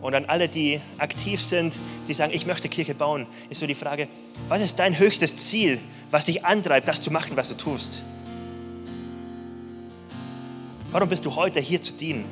Und 0.00 0.14
an 0.14 0.26
alle, 0.26 0.48
die 0.48 0.80
aktiv 0.98 1.42
sind, 1.42 1.74
die 2.06 2.14
sagen, 2.14 2.32
ich 2.32 2.46
möchte 2.46 2.68
Kirche 2.68 2.94
bauen, 2.94 3.26
ist 3.50 3.58
so 3.58 3.66
die 3.66 3.74
Frage, 3.74 4.06
was 4.48 4.62
ist 4.62 4.78
dein 4.78 4.96
höchstes 4.96 5.36
Ziel, 5.36 5.80
was 6.12 6.26
dich 6.26 6.44
antreibt, 6.44 6.86
das 6.86 7.00
zu 7.00 7.10
machen, 7.10 7.36
was 7.36 7.48
du 7.48 7.56
tust? 7.56 8.04
Warum 10.92 11.08
bist 11.08 11.24
du 11.26 11.34
heute 11.34 11.60
hier 11.60 11.82
zu 11.82 11.94
dienen? 11.94 12.24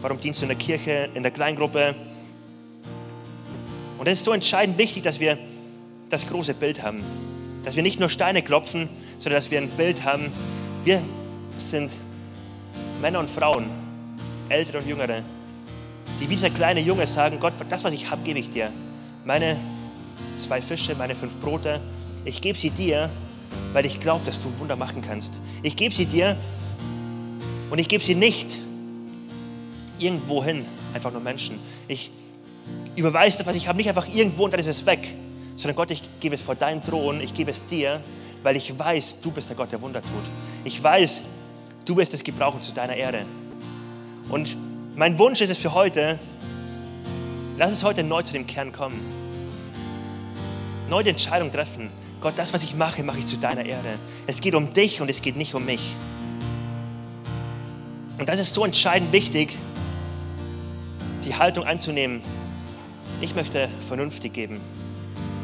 Warum 0.00 0.18
dienst 0.18 0.40
du 0.40 0.44
in 0.44 0.48
der 0.50 0.58
Kirche, 0.58 1.08
in 1.14 1.22
der 1.22 1.32
Kleingruppe? 1.32 1.94
Und 3.98 4.06
es 4.06 4.20
ist 4.20 4.24
so 4.24 4.32
entscheidend 4.32 4.78
wichtig, 4.78 5.02
dass 5.02 5.18
wir 5.20 5.36
das 6.08 6.26
große 6.28 6.54
Bild 6.54 6.82
haben. 6.82 7.02
Dass 7.64 7.76
wir 7.76 7.82
nicht 7.82 8.00
nur 8.00 8.08
Steine 8.08 8.42
klopfen, 8.42 8.88
sondern 9.18 9.40
dass 9.40 9.50
wir 9.50 9.58
ein 9.58 9.68
Bild 9.70 10.04
haben. 10.04 10.30
Wir 10.84 11.02
sind 11.58 11.92
Männer 13.02 13.18
und 13.18 13.28
Frauen, 13.28 13.66
Ältere 14.48 14.78
und 14.78 14.86
Jüngere, 14.86 15.22
die 16.20 16.30
wie 16.30 16.34
dieser 16.34 16.50
kleine 16.50 16.80
Junge 16.80 17.06
sagen, 17.06 17.38
Gott, 17.40 17.54
das, 17.68 17.84
was 17.84 17.92
ich 17.92 18.10
habe, 18.10 18.22
gebe 18.22 18.38
ich 18.38 18.50
dir. 18.50 18.72
Meine 19.24 19.58
zwei 20.36 20.62
Fische, 20.62 20.94
meine 20.94 21.14
fünf 21.14 21.36
Brote, 21.36 21.80
ich 22.24 22.40
gebe 22.40 22.56
sie 22.56 22.70
dir, 22.70 23.10
weil 23.72 23.84
ich 23.84 24.00
glaube, 24.00 24.24
dass 24.24 24.40
du 24.40 24.48
Wunder 24.58 24.76
machen 24.76 25.02
kannst. 25.02 25.40
Ich 25.62 25.76
gebe 25.76 25.94
sie 25.94 26.06
dir 26.06 26.36
und 27.70 27.78
ich 27.78 27.88
gebe 27.88 28.02
sie 28.02 28.14
nicht 28.14 28.58
irgendwo 29.98 30.44
hin, 30.44 30.64
einfach 30.92 31.12
nur 31.12 31.20
Menschen. 31.20 31.58
Ich 31.88 32.10
überweise 32.96 33.38
das, 33.38 33.46
was 33.46 33.56
ich 33.56 33.68
habe, 33.68 33.78
nicht 33.78 33.88
einfach 33.88 34.08
irgendwo 34.12 34.44
und 34.44 34.52
dann 34.52 34.60
ist 34.60 34.66
es 34.66 34.84
weg, 34.86 35.14
sondern 35.56 35.76
Gott, 35.76 35.90
ich 35.90 36.02
gebe 36.20 36.34
es 36.34 36.42
vor 36.42 36.54
deinen 36.54 36.82
Thron, 36.82 37.20
ich 37.20 37.34
gebe 37.34 37.50
es 37.50 37.66
dir, 37.66 38.00
weil 38.42 38.56
ich 38.56 38.76
weiß, 38.78 39.20
du 39.20 39.30
bist 39.30 39.48
der 39.50 39.56
Gott, 39.56 39.70
der 39.72 39.80
Wunder 39.80 40.02
tut. 40.02 40.10
Ich 40.64 40.82
weiß, 40.82 41.24
du 41.84 41.96
wirst 41.96 42.14
es 42.14 42.24
gebrauchen 42.24 42.60
zu 42.60 42.72
deiner 42.72 42.96
Ehre. 42.96 43.24
Und 44.30 44.56
mein 44.96 45.18
Wunsch 45.18 45.40
ist 45.40 45.50
es 45.50 45.58
für 45.58 45.74
heute, 45.74 46.18
lass 47.58 47.72
es 47.72 47.84
heute 47.84 48.02
neu 48.02 48.22
zu 48.22 48.32
dem 48.32 48.46
Kern 48.46 48.72
kommen. 48.72 48.98
Neu 50.88 51.02
die 51.02 51.10
Entscheidung 51.10 51.52
treffen. 51.52 51.90
Gott, 52.20 52.34
das, 52.36 52.52
was 52.52 52.62
ich 52.62 52.74
mache, 52.74 53.02
mache 53.04 53.18
ich 53.18 53.26
zu 53.26 53.36
deiner 53.36 53.64
Ehre. 53.64 53.94
Es 54.26 54.40
geht 54.40 54.54
um 54.54 54.72
dich 54.72 55.00
und 55.00 55.08
es 55.08 55.22
geht 55.22 55.36
nicht 55.36 55.54
um 55.54 55.64
mich. 55.64 55.94
Und 58.20 58.28
das 58.28 58.38
ist 58.38 58.52
so 58.52 58.66
entscheidend 58.66 59.12
wichtig, 59.12 59.56
die 61.24 61.34
Haltung 61.34 61.64
anzunehmen. 61.64 62.20
Ich 63.22 63.34
möchte 63.34 63.66
vernünftig 63.88 64.34
geben. 64.34 64.60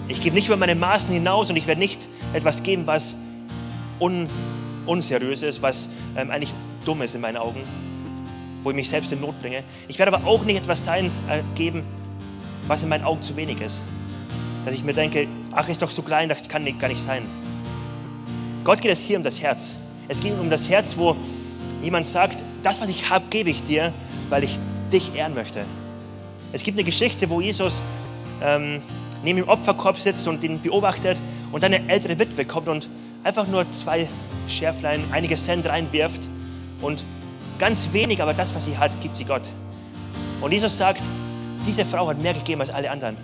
Ich 0.09 0.21
gebe 0.21 0.37
nicht 0.37 0.47
über 0.47 0.59
meine 0.59 0.75
Maßen 0.75 1.11
hinaus 1.11 1.49
und 1.49 1.57
ich 1.57 1.67
werde 1.67 1.81
nicht 1.81 1.99
etwas 2.35 2.63
geben, 2.63 2.87
was 2.87 3.17
un, 3.99 4.29
unseriös 4.85 5.41
ist, 5.41 5.63
was 5.63 5.89
ähm, 6.19 6.31
eigentlich 6.31 6.53
dumm 6.85 7.01
ist 7.01 7.15
in 7.15 7.23
meinen 7.23 7.39
Augen, 7.39 7.63
wo 8.63 8.69
ich 8.69 8.77
mich 8.77 8.91
selbst 8.91 9.11
in 9.11 9.23
Not 9.23 9.41
bringe. 9.41 9.65
Ich 9.89 9.99
werde 9.99 10.15
aber 10.15 10.27
auch 10.27 10.45
nicht 10.45 10.59
etwas 10.59 10.85
sein, 10.85 11.11
äh, 11.31 11.43
geben, 11.55 11.83
was 12.67 12.83
in 12.83 12.91
meinen 12.91 13.05
Augen 13.05 13.23
zu 13.23 13.37
wenig 13.37 13.59
ist. 13.63 13.85
Dass 14.67 14.75
ich 14.75 14.85
mir 14.85 14.93
denke, 14.93 15.29
ach, 15.53 15.67
ist 15.71 15.81
doch 15.81 15.91
so 15.91 16.03
klein, 16.03 16.29
das 16.29 16.47
kann 16.47 16.65
nicht, 16.65 16.79
gar 16.79 16.89
nicht 16.89 17.03
sein. 17.03 17.23
Gott 18.65 18.83
geht 18.83 18.93
es 18.93 19.01
hier 19.01 19.17
um 19.17 19.25
das 19.25 19.41
Herz. 19.41 19.77
Es 20.09 20.21
geht 20.21 20.39
um 20.39 20.51
das 20.51 20.69
Herz, 20.69 20.95
wo 20.99 21.17
jemand 21.83 22.05
sagt, 22.05 22.37
das, 22.67 22.81
was 22.81 22.89
ich 22.89 23.11
habe, 23.11 23.27
gebe 23.31 23.49
ich 23.49 23.63
dir, 23.63 23.93
weil 24.29 24.43
ich 24.43 24.59
dich 24.93 25.15
ehren 25.15 25.35
möchte. 25.35 25.65
Es 26.53 26.65
gibt 26.65 26.77
eine 26.77 26.85
Geschichte, 26.85 27.31
wo 27.31 27.41
Jesus 27.41 27.85
ähm, 28.43 28.83
neben 29.23 29.39
dem 29.39 29.49
Opferkorb 29.49 29.97
sitzt 29.97 30.27
und 30.27 30.43
ihn 30.43 30.61
beobachtet 30.61 31.17
und 31.53 31.63
dann 31.63 31.73
eine 31.73 31.89
ältere 31.89 32.19
Witwe 32.19 32.45
kommt 32.45 32.67
und 32.67 32.89
einfach 33.23 33.47
nur 33.47 33.71
zwei 33.71 34.09
Schärflein, 34.49 35.01
einige 35.13 35.37
Cent 35.37 35.65
reinwirft 35.67 36.23
und 36.83 37.05
ganz 37.61 37.91
wenig, 37.93 38.21
aber 38.21 38.35
das, 38.35 38.53
was 38.53 38.65
sie 38.65 38.77
hat, 38.77 38.91
gibt 39.01 39.15
sie 39.15 39.25
Gott. 39.25 39.43
Und 40.41 40.53
Jesus 40.53 40.77
sagt, 40.77 41.03
diese 41.69 41.85
Frau 41.85 42.09
hat 42.09 42.21
mehr 42.21 42.35
gegeben 42.35 42.63
als 42.63 42.71
alle 42.71 42.91
anderen. 42.91 43.17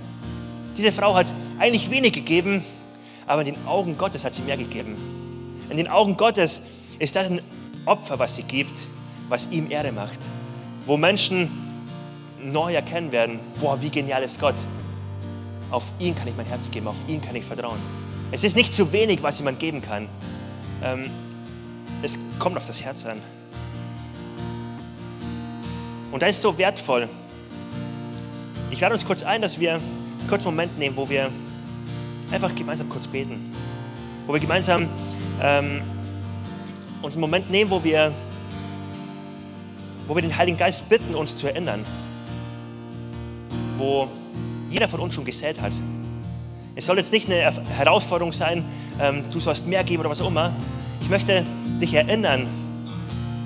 Diese 0.77 0.93
Frau 0.93 1.15
hat 1.15 1.27
eigentlich 1.59 1.91
wenig 1.91 2.13
gegeben, 2.13 2.65
aber 3.27 3.43
in 3.45 3.55
den 3.55 3.67
Augen 3.67 3.99
Gottes 3.99 4.25
hat 4.25 4.35
sie 4.35 4.43
mehr 4.43 4.57
gegeben. 4.57 4.95
In 5.69 5.77
den 5.79 5.89
Augen 5.89 6.17
Gottes 6.17 6.63
ist 7.01 7.17
das 7.17 7.29
ein 7.29 7.41
Opfer, 7.87 8.21
was 8.21 8.37
sie 8.37 8.45
gibt, 8.45 8.87
was 9.33 9.49
ihm 9.51 9.71
Ehre 9.71 9.93
macht. 9.93 10.19
Wo 10.85 10.99
Menschen 10.99 11.51
neu 12.43 12.75
erkennen 12.75 13.13
werden, 13.13 13.41
boah, 13.61 13.81
wie 13.81 13.89
genial 13.89 14.23
ist 14.23 14.39
Gott. 14.39 14.55
Auf 15.71 15.85
ihn 15.99 16.15
kann 16.15 16.29
ich 16.29 16.37
mein 16.37 16.45
Herz 16.45 16.71
geben, 16.71 16.87
auf 16.87 16.99
ihn 17.09 17.23
kann 17.23 17.35
ich 17.35 17.45
vertrauen. 17.45 17.79
Es 18.31 18.45
ist 18.45 18.57
nicht 18.57 18.75
zu 18.75 18.93
wenig, 18.93 19.23
was 19.23 19.39
jemand 19.39 19.59
geben 19.59 19.81
kann. 19.81 20.07
Ähm, 20.85 21.09
es 22.03 22.19
kommt 22.39 22.59
auf 22.59 22.67
das 22.67 22.83
Herz 22.83 23.07
an. 23.07 23.17
Und 26.11 26.23
das 26.23 26.33
ist 26.33 26.43
so 26.43 26.59
wertvoll. 26.59 27.09
Ich 28.71 28.81
lade 28.81 28.93
uns 28.93 29.03
kurz 29.03 29.23
ein, 29.23 29.41
dass 29.41 29.59
wir 29.59 29.77
einen 29.77 30.29
kurzen 30.29 30.45
Moment 30.45 30.79
nehmen, 30.79 30.95
wo 30.95 31.09
wir 31.09 31.31
einfach 32.31 32.55
gemeinsam 32.55 32.91
kurz 32.91 33.07
beten. 33.07 33.41
Wo 34.27 34.35
wir 34.35 34.41
gemeinsam 34.41 34.91
ähm, 35.41 35.81
uns 37.01 37.15
einen 37.15 37.23
Moment 37.23 37.51
nehmen, 37.51 37.71
wo 37.71 37.83
wir, 37.83 38.13
wo 40.13 40.17
wir 40.17 40.21
den 40.21 40.37
Heiligen 40.37 40.59
Geist 40.59 40.91
bitten, 40.91 41.15
uns 41.15 41.39
zu 41.39 41.47
erinnern. 41.47 41.87
Wo 43.79 44.07
jeder 44.69 44.87
von 44.87 45.01
uns 45.01 45.15
schon 45.15 45.25
gesät 45.25 45.59
hat. 45.63 45.73
Es 46.75 46.85
soll 46.85 46.99
jetzt 46.99 47.15
nicht 47.15 47.33
eine 47.33 47.51
Herausforderung 47.79 48.31
sein, 48.31 48.63
ähm, 49.01 49.25
du 49.31 49.41
sollst 49.41 49.67
mehr 49.67 49.83
geben 49.85 50.01
oder 50.01 50.11
was 50.11 50.21
auch 50.21 50.29
immer. 50.29 50.53
Ich 51.01 51.09
möchte 51.09 51.47
dich 51.81 51.95
erinnern, 51.95 52.47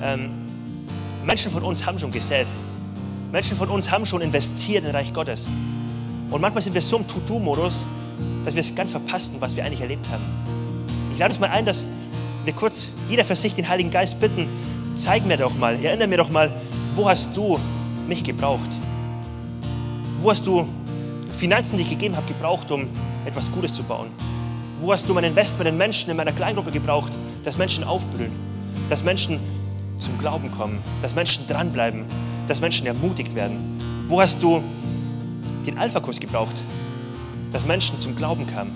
ähm, 0.03 0.31
Menschen 1.25 1.53
von 1.53 1.63
uns 1.63 1.87
haben 1.87 2.01
schon 2.01 2.11
gesät. 2.11 2.49
Menschen 3.31 3.57
von 3.57 3.69
uns 3.69 3.89
haben 3.93 4.05
schon 4.05 4.21
investiert 4.21 4.85
in 4.85 4.91
Reich 4.91 5.13
Gottes. 5.13 5.47
Und 6.31 6.41
manchmal 6.41 6.65
sind 6.65 6.75
wir 6.75 6.83
so 6.83 6.97
im 6.97 7.07
To-Do-Modus, 7.07 7.87
dass 8.45 8.55
wir 8.55 8.61
es 8.61 8.75
ganz 8.75 8.91
verpassen, 8.91 9.37
was 9.39 9.55
wir 9.55 9.65
eigentlich 9.65 9.83
erlebt 9.83 10.11
haben. 10.11 10.25
Ich 11.13 11.21
lade 11.21 11.33
uns 11.33 11.39
mal 11.39 11.51
ein, 11.51 11.65
dass 11.65 11.87
wir 12.45 12.53
kurz 12.55 12.89
jeder 13.09 13.25
für 13.25 13.37
sich 13.37 13.55
den 13.55 13.69
Heiligen 13.69 13.93
Geist 13.93 14.19
bitten, 14.19 14.49
zeig 14.97 15.27
mir 15.27 15.37
doch 15.37 15.57
mal, 15.59 15.75
erinnere 15.83 16.09
mir 16.09 16.19
doch 16.19 16.31
mal, 16.31 16.51
wo 16.95 17.09
hast 17.09 17.37
du 17.37 17.59
mich 18.09 18.25
gebraucht? 18.25 18.71
Wo 20.21 20.31
hast 20.31 20.47
du 20.47 20.67
Finanzen, 21.33 21.77
die 21.77 21.83
ich 21.83 21.91
gegeben 21.91 22.17
habe, 22.17 22.27
gebraucht, 22.27 22.71
um 22.71 22.89
etwas 23.27 23.53
Gutes 23.53 23.75
zu 23.75 23.83
bauen? 23.83 24.09
Wo 24.81 24.93
hast 24.93 25.09
du 25.09 25.15
mein 25.15 25.25
Investment 25.25 25.69
in 25.69 25.77
Menschen 25.77 26.11
in 26.11 26.17
meiner 26.17 26.33
Kleingruppe 26.33 26.71
gebraucht, 26.71 27.13
dass 27.45 27.59
Menschen 27.59 27.85
aufblühen, 27.85 28.33
dass 28.89 29.05
Menschen 29.05 29.39
zum 29.97 30.19
Glauben 30.19 30.51
kommen, 30.57 30.79
dass 31.03 31.15
Menschen 31.15 31.47
dranbleiben, 31.47 32.05
dass 32.49 32.61
Menschen 32.61 32.87
ermutigt 32.87 33.35
werden? 33.35 33.79
Wo 34.07 34.21
hast 34.21 34.43
du 34.43 34.63
den 35.67 35.79
Alpha-Kurs 35.79 36.21
gebraucht, 36.21 36.57
dass 37.53 37.67
Menschen 37.67 38.01
zum 38.01 38.17
Glauben 38.17 38.47
kamen? 38.47 38.73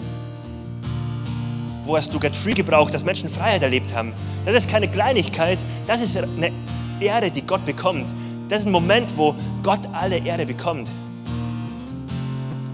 Wo 1.85 1.97
hast 1.97 2.13
du 2.13 2.21
Get 2.21 2.37
Free 2.37 2.55
gebraucht, 2.55 2.95
dass 2.95 3.05
Menschen 3.05 3.29
Freiheit 3.29 3.63
erlebt 3.63 3.95
haben? 3.95 4.13
Das 4.45 4.55
ist 4.55 4.69
keine 4.69 4.89
Kleinigkeit, 4.89 5.59
das 5.87 6.01
ist 6.01 6.17
eine 6.17 6.53
Ehre, 7.01 7.31
die 7.31 7.43
Gott 7.43 7.65
bekommt. 7.65 8.13
Das 8.49 8.61
ist 8.61 8.67
ein 8.67 8.73
Moment, 8.73 9.17
wo 9.17 9.35
Gott 9.63 9.81
alle 9.93 10.19
Ehre 10.19 10.45
bekommt. 10.45 10.91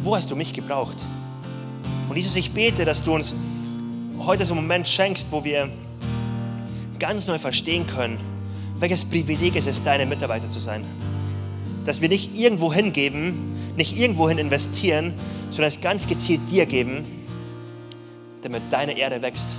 Wo 0.03 0.16
hast 0.16 0.31
du 0.31 0.37
mich 0.37 0.53
gebraucht? 0.53 0.97
Und 2.09 2.16
Jesus, 2.16 2.37
ich 2.37 2.53
bete, 2.53 2.85
dass 2.85 3.03
du 3.03 3.14
uns 3.14 3.35
heute 4.19 4.45
so 4.45 4.55
einen 4.55 4.62
Moment 4.62 4.88
schenkst, 4.88 5.29
wo 5.31 5.45
wir 5.45 5.69
ganz 6.99 7.27
neu 7.27 7.38
verstehen 7.38 7.87
können, 7.87 8.19
welches 8.79 9.05
Privileg 9.05 9.57
es 9.57 9.66
ist, 9.66 9.85
deine 9.87 10.07
Mitarbeiter 10.07 10.49
zu 10.49 10.61
sein. 10.61 10.85
Dass 11.85 12.01
wir 12.01 12.09
nicht 12.09 12.37
irgendwo 12.37 12.73
hingeben, 12.73 13.55
nicht 13.77 13.99
irgendwohin 13.99 14.38
investieren, 14.38 15.14
sondern 15.51 15.69
es 15.69 15.81
ganz 15.81 16.07
gezielt 16.07 16.40
dir 16.51 16.66
geben, 16.66 17.05
damit 18.47 18.63
deine 18.71 18.97
Erde 18.97 19.21
wächst, 19.23 19.57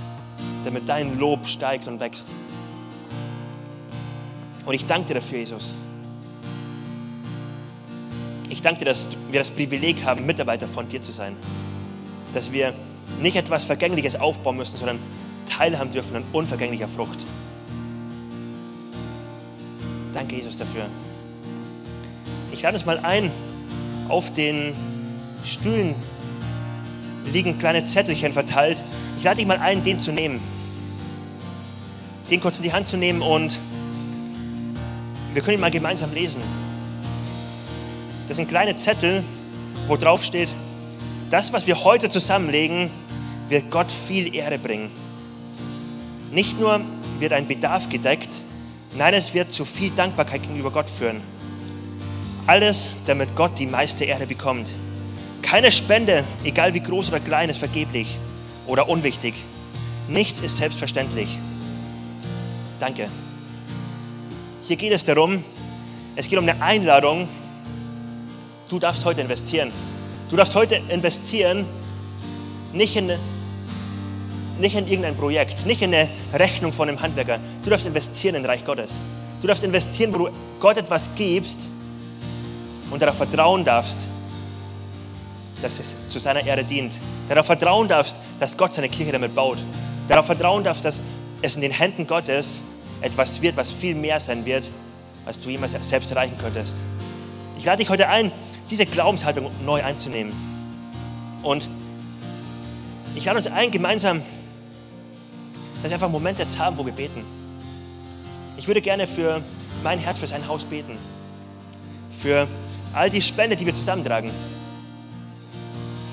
damit 0.64 0.88
dein 0.88 1.18
Lob 1.18 1.46
steigt 1.46 1.86
und 1.86 2.00
wächst. 2.00 2.34
Und 4.64 4.74
ich 4.74 4.86
danke 4.86 5.08
dir 5.08 5.14
dafür, 5.14 5.38
Jesus. 5.38 5.74
Ich 8.48 8.62
danke 8.62 8.80
dir, 8.80 8.86
dass 8.86 9.10
wir 9.30 9.40
das 9.40 9.50
Privileg 9.50 10.04
haben, 10.04 10.24
Mitarbeiter 10.24 10.66
von 10.66 10.88
dir 10.88 11.02
zu 11.02 11.12
sein. 11.12 11.36
Dass 12.32 12.50
wir 12.50 12.72
nicht 13.20 13.36
etwas 13.36 13.64
Vergängliches 13.64 14.16
aufbauen 14.16 14.56
müssen, 14.56 14.78
sondern 14.78 14.98
teilhaben 15.46 15.92
dürfen 15.92 16.16
an 16.16 16.24
unvergänglicher 16.32 16.88
Frucht. 16.88 17.18
Danke, 20.14 20.36
Jesus, 20.36 20.56
dafür. 20.56 20.86
Ich 22.52 22.62
lade 22.62 22.76
uns 22.76 22.86
mal 22.86 22.98
ein, 23.00 23.30
auf 24.08 24.32
den 24.32 24.72
Stühlen 25.44 25.94
liegen 27.28 27.58
kleine 27.58 27.84
Zettelchen 27.84 28.32
verteilt. 28.32 28.78
Ich 29.18 29.24
lade 29.24 29.36
dich 29.36 29.46
mal 29.46 29.58
ein, 29.58 29.82
den 29.84 29.98
zu 29.98 30.12
nehmen. 30.12 30.40
Den 32.30 32.40
kurz 32.40 32.58
in 32.58 32.64
die 32.64 32.72
Hand 32.72 32.86
zu 32.86 32.96
nehmen 32.96 33.22
und 33.22 33.58
wir 35.34 35.42
können 35.42 35.58
ihn 35.58 35.60
mal 35.60 35.70
gemeinsam 35.70 36.12
lesen. 36.12 36.42
Das 38.26 38.36
sind 38.36 38.48
kleine 38.48 38.76
Zettel, 38.76 39.22
wo 39.86 39.96
drauf 39.96 40.22
steht, 40.22 40.48
das, 41.30 41.52
was 41.52 41.66
wir 41.66 41.84
heute 41.84 42.08
zusammenlegen, 42.08 42.90
wird 43.48 43.70
Gott 43.70 43.90
viel 43.90 44.34
Ehre 44.34 44.58
bringen. 44.58 44.90
Nicht 46.30 46.58
nur 46.60 46.80
wird 47.18 47.32
ein 47.32 47.46
Bedarf 47.46 47.88
gedeckt, 47.88 48.28
nein, 48.96 49.14
es 49.14 49.32
wird 49.34 49.50
zu 49.50 49.64
viel 49.64 49.90
Dankbarkeit 49.90 50.42
gegenüber 50.42 50.70
Gott 50.70 50.90
führen. 50.90 51.20
Alles, 52.46 52.92
damit 53.06 53.34
Gott 53.36 53.58
die 53.58 53.66
meiste 53.66 54.04
Ehre 54.04 54.26
bekommt. 54.26 54.72
Keine 55.42 55.72
Spende, 55.72 56.24
egal 56.44 56.74
wie 56.74 56.80
groß 56.80 57.08
oder 57.08 57.20
klein, 57.20 57.48
ist 57.48 57.58
vergeblich 57.58 58.18
oder 58.66 58.88
unwichtig. 58.88 59.34
Nichts 60.08 60.40
ist 60.40 60.56
selbstverständlich. 60.56 61.38
Danke. 62.80 63.08
Hier 64.66 64.76
geht 64.76 64.92
es 64.92 65.04
darum, 65.04 65.42
es 66.16 66.28
geht 66.28 66.38
um 66.38 66.48
eine 66.48 66.60
Einladung, 66.62 67.28
Du 68.68 68.78
darfst 68.78 69.04
heute 69.06 69.22
investieren. 69.22 69.72
Du 70.28 70.36
darfst 70.36 70.54
heute 70.54 70.76
investieren, 70.90 71.64
nicht 72.74 72.96
in, 72.96 73.10
nicht 74.60 74.76
in 74.76 74.86
irgendein 74.86 75.16
Projekt, 75.16 75.64
nicht 75.64 75.80
in 75.80 75.94
eine 75.94 76.08
Rechnung 76.34 76.72
von 76.74 76.88
einem 76.88 77.00
Handwerker. 77.00 77.38
Du 77.64 77.70
darfst 77.70 77.86
investieren 77.86 78.34
in 78.34 78.44
Reich 78.44 78.62
Gottes. 78.64 79.00
Du 79.40 79.46
darfst 79.46 79.64
investieren, 79.64 80.12
wo 80.12 80.18
du 80.18 80.28
Gott 80.60 80.76
etwas 80.76 81.08
gibst 81.14 81.70
und 82.90 83.00
darauf 83.00 83.16
vertrauen 83.16 83.64
darfst, 83.64 84.06
dass 85.62 85.78
es 85.78 85.96
zu 86.08 86.18
seiner 86.18 86.44
Ehre 86.44 86.64
dient. 86.64 86.92
Darauf 87.28 87.46
vertrauen 87.46 87.88
darfst, 87.88 88.20
dass 88.40 88.56
Gott 88.56 88.72
seine 88.72 88.88
Kirche 88.88 89.12
damit 89.12 89.34
baut. 89.34 89.58
Darauf 90.08 90.26
vertrauen 90.26 90.64
darfst, 90.64 90.84
dass 90.84 91.02
es 91.42 91.56
in 91.56 91.62
den 91.62 91.72
Händen 91.72 92.06
Gottes 92.06 92.62
etwas 93.00 93.40
wird, 93.42 93.56
was 93.56 93.72
viel 93.72 93.94
mehr 93.94 94.18
sein 94.18 94.44
wird, 94.44 94.64
als 95.26 95.38
du 95.38 95.50
jemals 95.50 95.72
selbst 95.80 96.10
erreichen 96.10 96.36
könntest. 96.40 96.82
Ich 97.58 97.64
lade 97.64 97.78
dich 97.78 97.90
heute 97.90 98.08
ein, 98.08 98.32
diese 98.70 98.86
Glaubenshaltung 98.86 99.50
neu 99.64 99.82
einzunehmen. 99.82 100.32
Und 101.42 101.68
ich 103.14 103.24
lade 103.24 103.38
uns 103.38 103.46
ein, 103.46 103.70
gemeinsam, 103.70 104.22
dass 105.82 105.90
wir 105.90 105.92
einfach 105.92 106.06
einen 106.06 106.12
Moment 106.12 106.38
jetzt 106.38 106.58
haben, 106.58 106.76
wo 106.78 106.84
wir 106.84 106.92
beten. 106.92 107.24
Ich 108.56 108.66
würde 108.66 108.80
gerne 108.80 109.06
für 109.06 109.42
mein 109.82 109.98
Herz, 109.98 110.18
für 110.18 110.26
sein 110.26 110.46
Haus 110.48 110.64
beten. 110.64 110.96
Für 112.10 112.48
all 112.92 113.10
die 113.10 113.22
Spende, 113.22 113.54
die 113.54 113.66
wir 113.66 113.74
zusammentragen. 113.74 114.30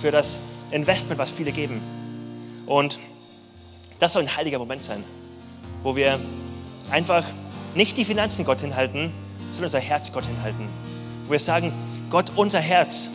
Für 0.06 0.12
das 0.12 0.40
Investment, 0.70 1.18
was 1.18 1.32
viele 1.32 1.52
geben. 1.52 1.82
Und 2.68 3.00
das 3.98 4.14
soll 4.14 4.22
ein 4.22 4.38
heiliger 4.38 4.60
Moment 4.60 4.84
sein, 4.84 5.04
wo 5.82 5.96
wir 5.96 6.20
einfach 6.92 7.24
nicht 7.74 7.98
die 7.98 8.06
Finanzen 8.06 8.46
Gott 8.46 8.62
hinhalten, 8.62 9.12
sondern 9.46 9.64
unser 9.64 9.80
Herz 9.80 10.14
Gott 10.14 10.26
hinhalten. 10.26 10.68
Wo 11.26 11.32
wir 11.32 11.40
sagen, 11.40 11.74
Gott, 12.12 12.32
unser 12.36 12.60
Herz, 12.60 13.10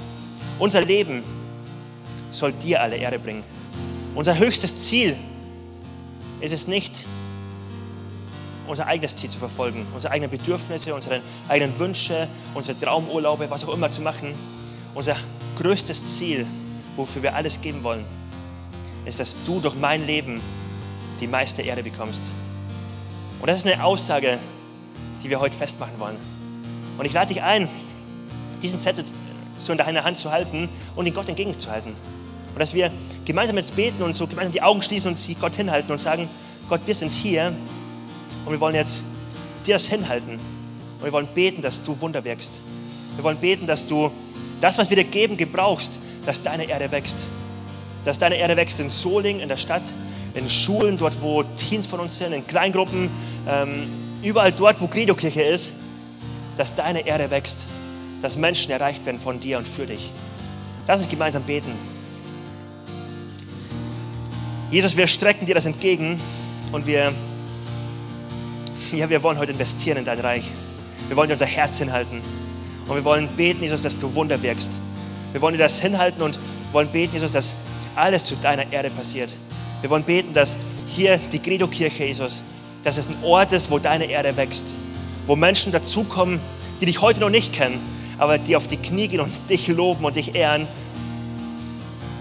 unser 0.59 0.81
Leben 0.85 1.23
soll 2.33 2.51
dir 2.51 2.83
alle 2.83 2.97
Ehre 2.97 3.21
bringen. 3.21 3.45
Unser 4.17 4.37
höchstes 4.37 4.77
Ziel 4.89 5.17
ist 6.41 6.53
es 6.53 6.67
nicht, 6.67 7.05
unser 8.67 8.89
eigenes 8.89 9.15
Ziel 9.15 9.31
zu 9.31 9.39
verfolgen, 9.39 9.87
unsere 9.95 10.13
eigenen 10.13 10.33
Bedürfnisse, 10.33 10.93
unsere 10.93 11.21
eigenen 11.47 11.79
Wünsche, 11.79 12.27
unsere 12.53 12.77
Traumurlaube, 12.77 13.49
was 13.49 13.63
auch 13.63 13.75
immer 13.75 13.93
zu 13.93 14.03
machen. 14.03 14.35
Unser 14.93 15.15
größtes 15.57 16.19
Ziel, 16.19 16.49
wofür 16.97 17.23
wir 17.23 17.35
alles 17.35 17.61
geben 17.61 17.83
wollen, 17.83 18.05
ist, 19.05 19.21
dass 19.21 19.43
du 19.45 19.61
durch 19.61 19.75
mein 19.77 20.07
Leben 20.07 20.41
die 21.21 21.27
meiste 21.27 21.63
Ehre 21.63 21.83
bekommst. 21.83 22.31
Und 23.41 23.49
das 23.49 23.59
ist 23.59 23.67
eine 23.67 23.83
Aussage, 23.83 24.39
die 25.23 25.31
wir 25.31 25.41
heute 25.41 25.57
festmachen 25.57 25.99
wollen. 25.99 26.17
Und 26.99 27.05
ich 27.05 27.13
lade 27.13 27.33
dich 27.33 27.43
ein, 27.43 27.69
diesen 28.63 28.79
Zettel 28.79 29.05
so 29.59 29.73
in 29.73 29.79
deiner 29.79 30.05
Hand 30.05 30.17
zu 30.17 30.31
halten 30.31 30.69
und 30.97 31.07
ihn 31.07 31.15
Gott 31.15 31.29
entgegenzuhalten. 31.29 31.93
Und 32.53 32.59
dass 32.59 32.75
wir 32.75 32.91
gemeinsam 33.25 33.57
jetzt 33.57 33.77
beten 33.77 34.03
und 34.03 34.13
so 34.13 34.27
gemeinsam 34.27 34.53
die 34.53 34.63
Augen 34.63 34.83
schließen 34.83 35.11
und 35.11 35.19
sie 35.19 35.35
Gott 35.35 35.55
hinhalten 35.55 35.93
und 35.93 35.99
sagen, 35.99 36.29
Gott, 36.69 36.81
wir 36.87 36.95
sind 36.95 37.13
hier 37.13 37.53
und 38.45 38.53
wir 38.53 38.61
wollen 38.61 38.75
jetzt 38.75 39.05
dir 39.67 39.75
das 39.75 39.87
hinhalten. 39.87 40.35
Und 40.35 41.05
wir 41.05 41.13
wollen 41.13 41.29
beten, 41.35 41.63
dass 41.63 41.83
du 41.83 41.99
Wunder 42.01 42.25
wirkst. 42.25 42.61
Wir 43.17 43.25
wollen 43.25 43.39
beten, 43.39 43.67
dass 43.67 43.87
du 43.87 44.11
das, 44.61 44.79
was 44.79 44.91
wir 44.91 44.97
dir 44.97 45.05
geben, 45.05 45.37
gebrauchst, 45.37 46.01
dass 46.27 46.43
deine 46.43 46.69
Erde 46.69 46.91
wächst. 46.93 47.27
Dass 48.05 48.19
deine 48.19 48.37
Erde 48.37 48.57
wächst 48.57 48.81
in 48.81 48.89
Soling, 48.89 49.41
in 49.41 49.49
der 49.49 49.57
Stadt, 49.57 49.83
in 50.35 50.49
Schulen, 50.49 50.97
dort, 50.97 51.21
wo 51.21 51.43
Teens 51.43 51.87
von 51.87 52.01
uns 52.01 52.19
sind, 52.19 52.33
in 52.33 52.47
Kleingruppen, 52.47 53.11
ähm, 53.49 53.89
überall 54.23 54.53
dort, 54.53 54.81
wo 54.81 54.87
Credo-Kirche 54.87 55.43
ist, 55.43 55.73
dass 56.57 56.75
deine 56.75 57.07
Erde 57.07 57.31
wächst, 57.31 57.67
dass 58.23 58.37
Menschen 58.37 58.71
erreicht 58.71 59.05
werden 59.07 59.21
von 59.21 59.41
dir 59.41 59.59
und 59.59 59.67
für 59.67 59.87
dich. 59.87 60.11
Lass 60.87 61.01
uns 61.01 61.11
gemeinsam 61.11 61.43
beten. 61.43 61.73
Jesus, 64.71 64.97
wir 64.97 65.07
strecken 65.07 65.47
dir 65.47 65.55
das 65.55 65.67
entgegen 65.67 66.21
und 66.71 66.87
wir, 66.87 67.13
ja, 68.93 69.11
wir 69.11 69.23
wollen 69.23 69.39
heute 69.39 69.53
investieren 69.53 69.99
in 69.99 70.05
dein 70.05 70.21
Reich. 70.21 70.45
Wir 71.09 71.17
wollen 71.17 71.29
dir 71.29 71.35
unser 71.35 71.47
Herz 71.47 71.79
hinhalten 71.79 72.21
und 72.87 72.95
wir 72.95 73.05
wollen 73.05 73.29
beten, 73.37 73.63
Jesus, 73.63 73.83
dass 73.83 73.99
du 73.99 74.15
Wunder 74.15 74.41
wirkst. 74.43 74.79
Wir 75.33 75.41
wollen 75.41 75.55
dir 75.55 75.63
das 75.63 75.79
hinhalten 75.79 76.23
und 76.23 76.39
wollen 76.73 76.89
beten, 76.89 77.15
Jesus, 77.15 77.33
dass 77.33 77.57
alles 77.95 78.25
zu 78.25 78.37
deiner 78.37 78.73
Erde 78.73 78.91
passiert. 78.91 79.33
Wir 79.81 79.91
wollen 79.91 80.03
beten, 80.03 80.33
dass 80.35 80.57
hier 80.87 81.19
die 81.33 81.39
Credo-Kirche, 81.39 82.05
Jesus, 82.05 82.43
dass 82.85 82.97
es 82.97 83.09
ein 83.09 83.17
Ort 83.23 83.53
ist, 83.53 83.71
wo 83.71 83.79
deine 83.79 84.07
Erde 84.07 84.37
wächst, 84.37 84.75
wo 85.27 85.37
Menschen 85.37 85.73
dazukommen, 85.73 86.41
die 86.81 86.87
dich 86.87 87.01
heute 87.01 87.21
noch 87.21 87.31
nicht 87.31 87.53
kennen, 87.53 87.79
aber 88.19 88.39
die 88.39 88.57
auf 88.57 88.67
die 88.67 88.77
Knie 88.77 89.09
gehen 89.09 89.21
und 89.21 89.31
dich 89.49 89.69
loben 89.69 90.05
und 90.05 90.17
dich 90.17 90.35
ehren. 90.35 90.67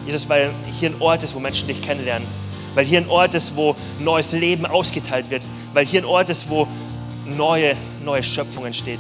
Jesus, 0.06 0.30
weil 0.30 0.50
hier 0.80 0.90
ein 0.90 1.02
Ort 1.02 1.24
ist, 1.24 1.36
wo 1.36 1.40
Menschen 1.40 1.68
dich 1.68 1.82
kennenlernen, 1.82 2.28
weil 2.74 2.86
hier 2.86 3.00
ein 3.00 3.10
Ort 3.10 3.34
ist, 3.34 3.56
wo 3.56 3.76
neues 4.00 4.32
Leben 4.32 4.66
ausgeteilt 4.66 5.30
wird, 5.30 5.44
weil 5.74 5.86
hier 5.86 6.02
ein 6.02 6.06
Ort 6.06 6.30
ist, 6.30 6.50
wo 6.50 6.68
neue, 7.26 7.76
neue 8.04 8.24
Schöpfung 8.24 8.66
entsteht, 8.66 9.00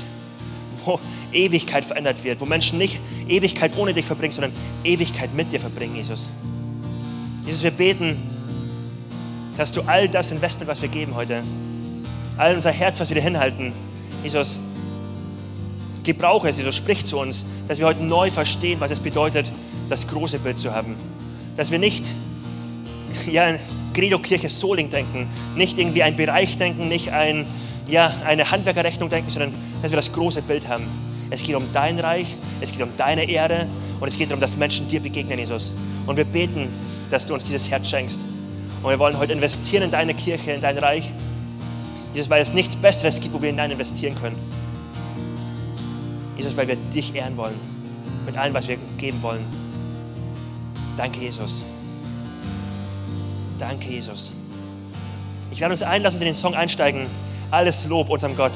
wo 0.85 0.99
Ewigkeit 1.31 1.85
verändert 1.85 2.23
wird, 2.23 2.41
wo 2.41 2.45
Menschen 2.45 2.77
nicht 2.77 2.99
Ewigkeit 3.27 3.77
ohne 3.77 3.93
dich 3.93 4.05
verbringen, 4.05 4.33
sondern 4.33 4.51
Ewigkeit 4.83 5.33
mit 5.33 5.51
dir 5.51 5.59
verbringen, 5.59 5.95
Jesus. 5.95 6.29
Jesus, 7.45 7.63
wir 7.63 7.71
beten, 7.71 8.17
dass 9.57 9.71
du 9.71 9.81
all 9.81 10.07
das 10.07 10.31
Investment, 10.31 10.69
was 10.69 10.81
wir 10.81 10.89
geben 10.89 11.15
heute, 11.15 11.43
all 12.37 12.55
unser 12.55 12.71
Herz, 12.71 12.99
was 12.99 13.09
wir 13.09 13.15
dir 13.15 13.23
hinhalten, 13.23 13.73
Jesus, 14.23 14.57
gebrauche 16.03 16.49
es, 16.49 16.57
Jesus, 16.57 16.75
sprich 16.75 17.05
zu 17.05 17.19
uns, 17.19 17.45
dass 17.67 17.79
wir 17.79 17.85
heute 17.85 18.03
neu 18.03 18.31
verstehen, 18.31 18.79
was 18.79 18.91
es 18.91 18.99
bedeutet, 18.99 19.51
das 19.89 20.07
große 20.07 20.39
Bild 20.39 20.57
zu 20.57 20.73
haben. 20.73 20.95
Dass 21.55 21.71
wir 21.71 21.79
nicht 21.79 22.03
ja, 23.31 23.57
Credo-Kirche 23.93 24.49
Soling 24.49 24.89
denken, 24.89 25.27
nicht 25.55 25.77
irgendwie 25.77 26.03
einen 26.03 26.15
Bereich 26.15 26.57
denken, 26.57 26.87
nicht 26.87 27.11
ein, 27.11 27.45
ja, 27.89 28.13
eine 28.25 28.49
Handwerkerrechnung 28.49 29.09
denken, 29.09 29.29
sondern 29.29 29.53
dass 29.81 29.91
wir 29.91 29.97
das 29.97 30.11
große 30.11 30.41
Bild 30.41 30.67
haben. 30.67 30.85
Es 31.29 31.43
geht 31.43 31.55
um 31.55 31.63
dein 31.73 31.99
Reich, 31.99 32.37
es 32.61 32.71
geht 32.71 32.81
um 32.81 32.89
deine 32.97 33.29
Ehre 33.29 33.67
und 33.99 34.07
es 34.07 34.17
geht 34.17 34.29
darum, 34.29 34.41
dass 34.41 34.57
Menschen 34.57 34.87
dir 34.89 34.99
begegnen, 34.99 35.37
Jesus. 35.37 35.73
Und 36.05 36.17
wir 36.17 36.25
beten, 36.25 36.67
dass 37.11 37.25
du 37.25 37.33
uns 37.33 37.43
dieses 37.43 37.69
Herz 37.69 37.89
schenkst. 37.89 38.21
Und 38.81 38.89
wir 38.89 38.99
wollen 38.99 39.17
heute 39.17 39.33
investieren 39.33 39.83
in 39.83 39.91
deine 39.91 40.13
Kirche, 40.13 40.51
in 40.51 40.61
dein 40.61 40.77
Reich. 40.77 41.11
Jesus, 42.13 42.29
weil 42.29 42.41
es 42.41 42.53
nichts 42.53 42.75
Besseres 42.75 43.19
gibt, 43.19 43.33
wo 43.33 43.41
wir 43.41 43.49
hinein 43.49 43.71
investieren 43.71 44.15
können. 44.15 44.37
Jesus, 46.37 46.55
weil 46.57 46.67
wir 46.67 46.77
dich 46.93 47.13
ehren 47.13 47.37
wollen. 47.37 47.55
Mit 48.25 48.37
allem, 48.37 48.53
was 48.53 48.67
wir 48.67 48.77
geben 48.97 49.21
wollen. 49.21 49.45
Danke, 50.97 51.19
Jesus. 51.19 51.63
Danke, 53.57 53.89
Jesus. 53.89 54.33
Ich 55.51 55.59
werde 55.59 55.73
uns 55.73 55.83
ein, 55.83 56.01
lass 56.01 56.13
uns 56.13 56.21
in 56.23 56.27
den 56.27 56.35
Song 56.35 56.55
einsteigen. 56.55 57.05
Alles 57.51 57.87
Lob 57.87 58.09
unserem 58.09 58.35
Gott. 58.35 58.51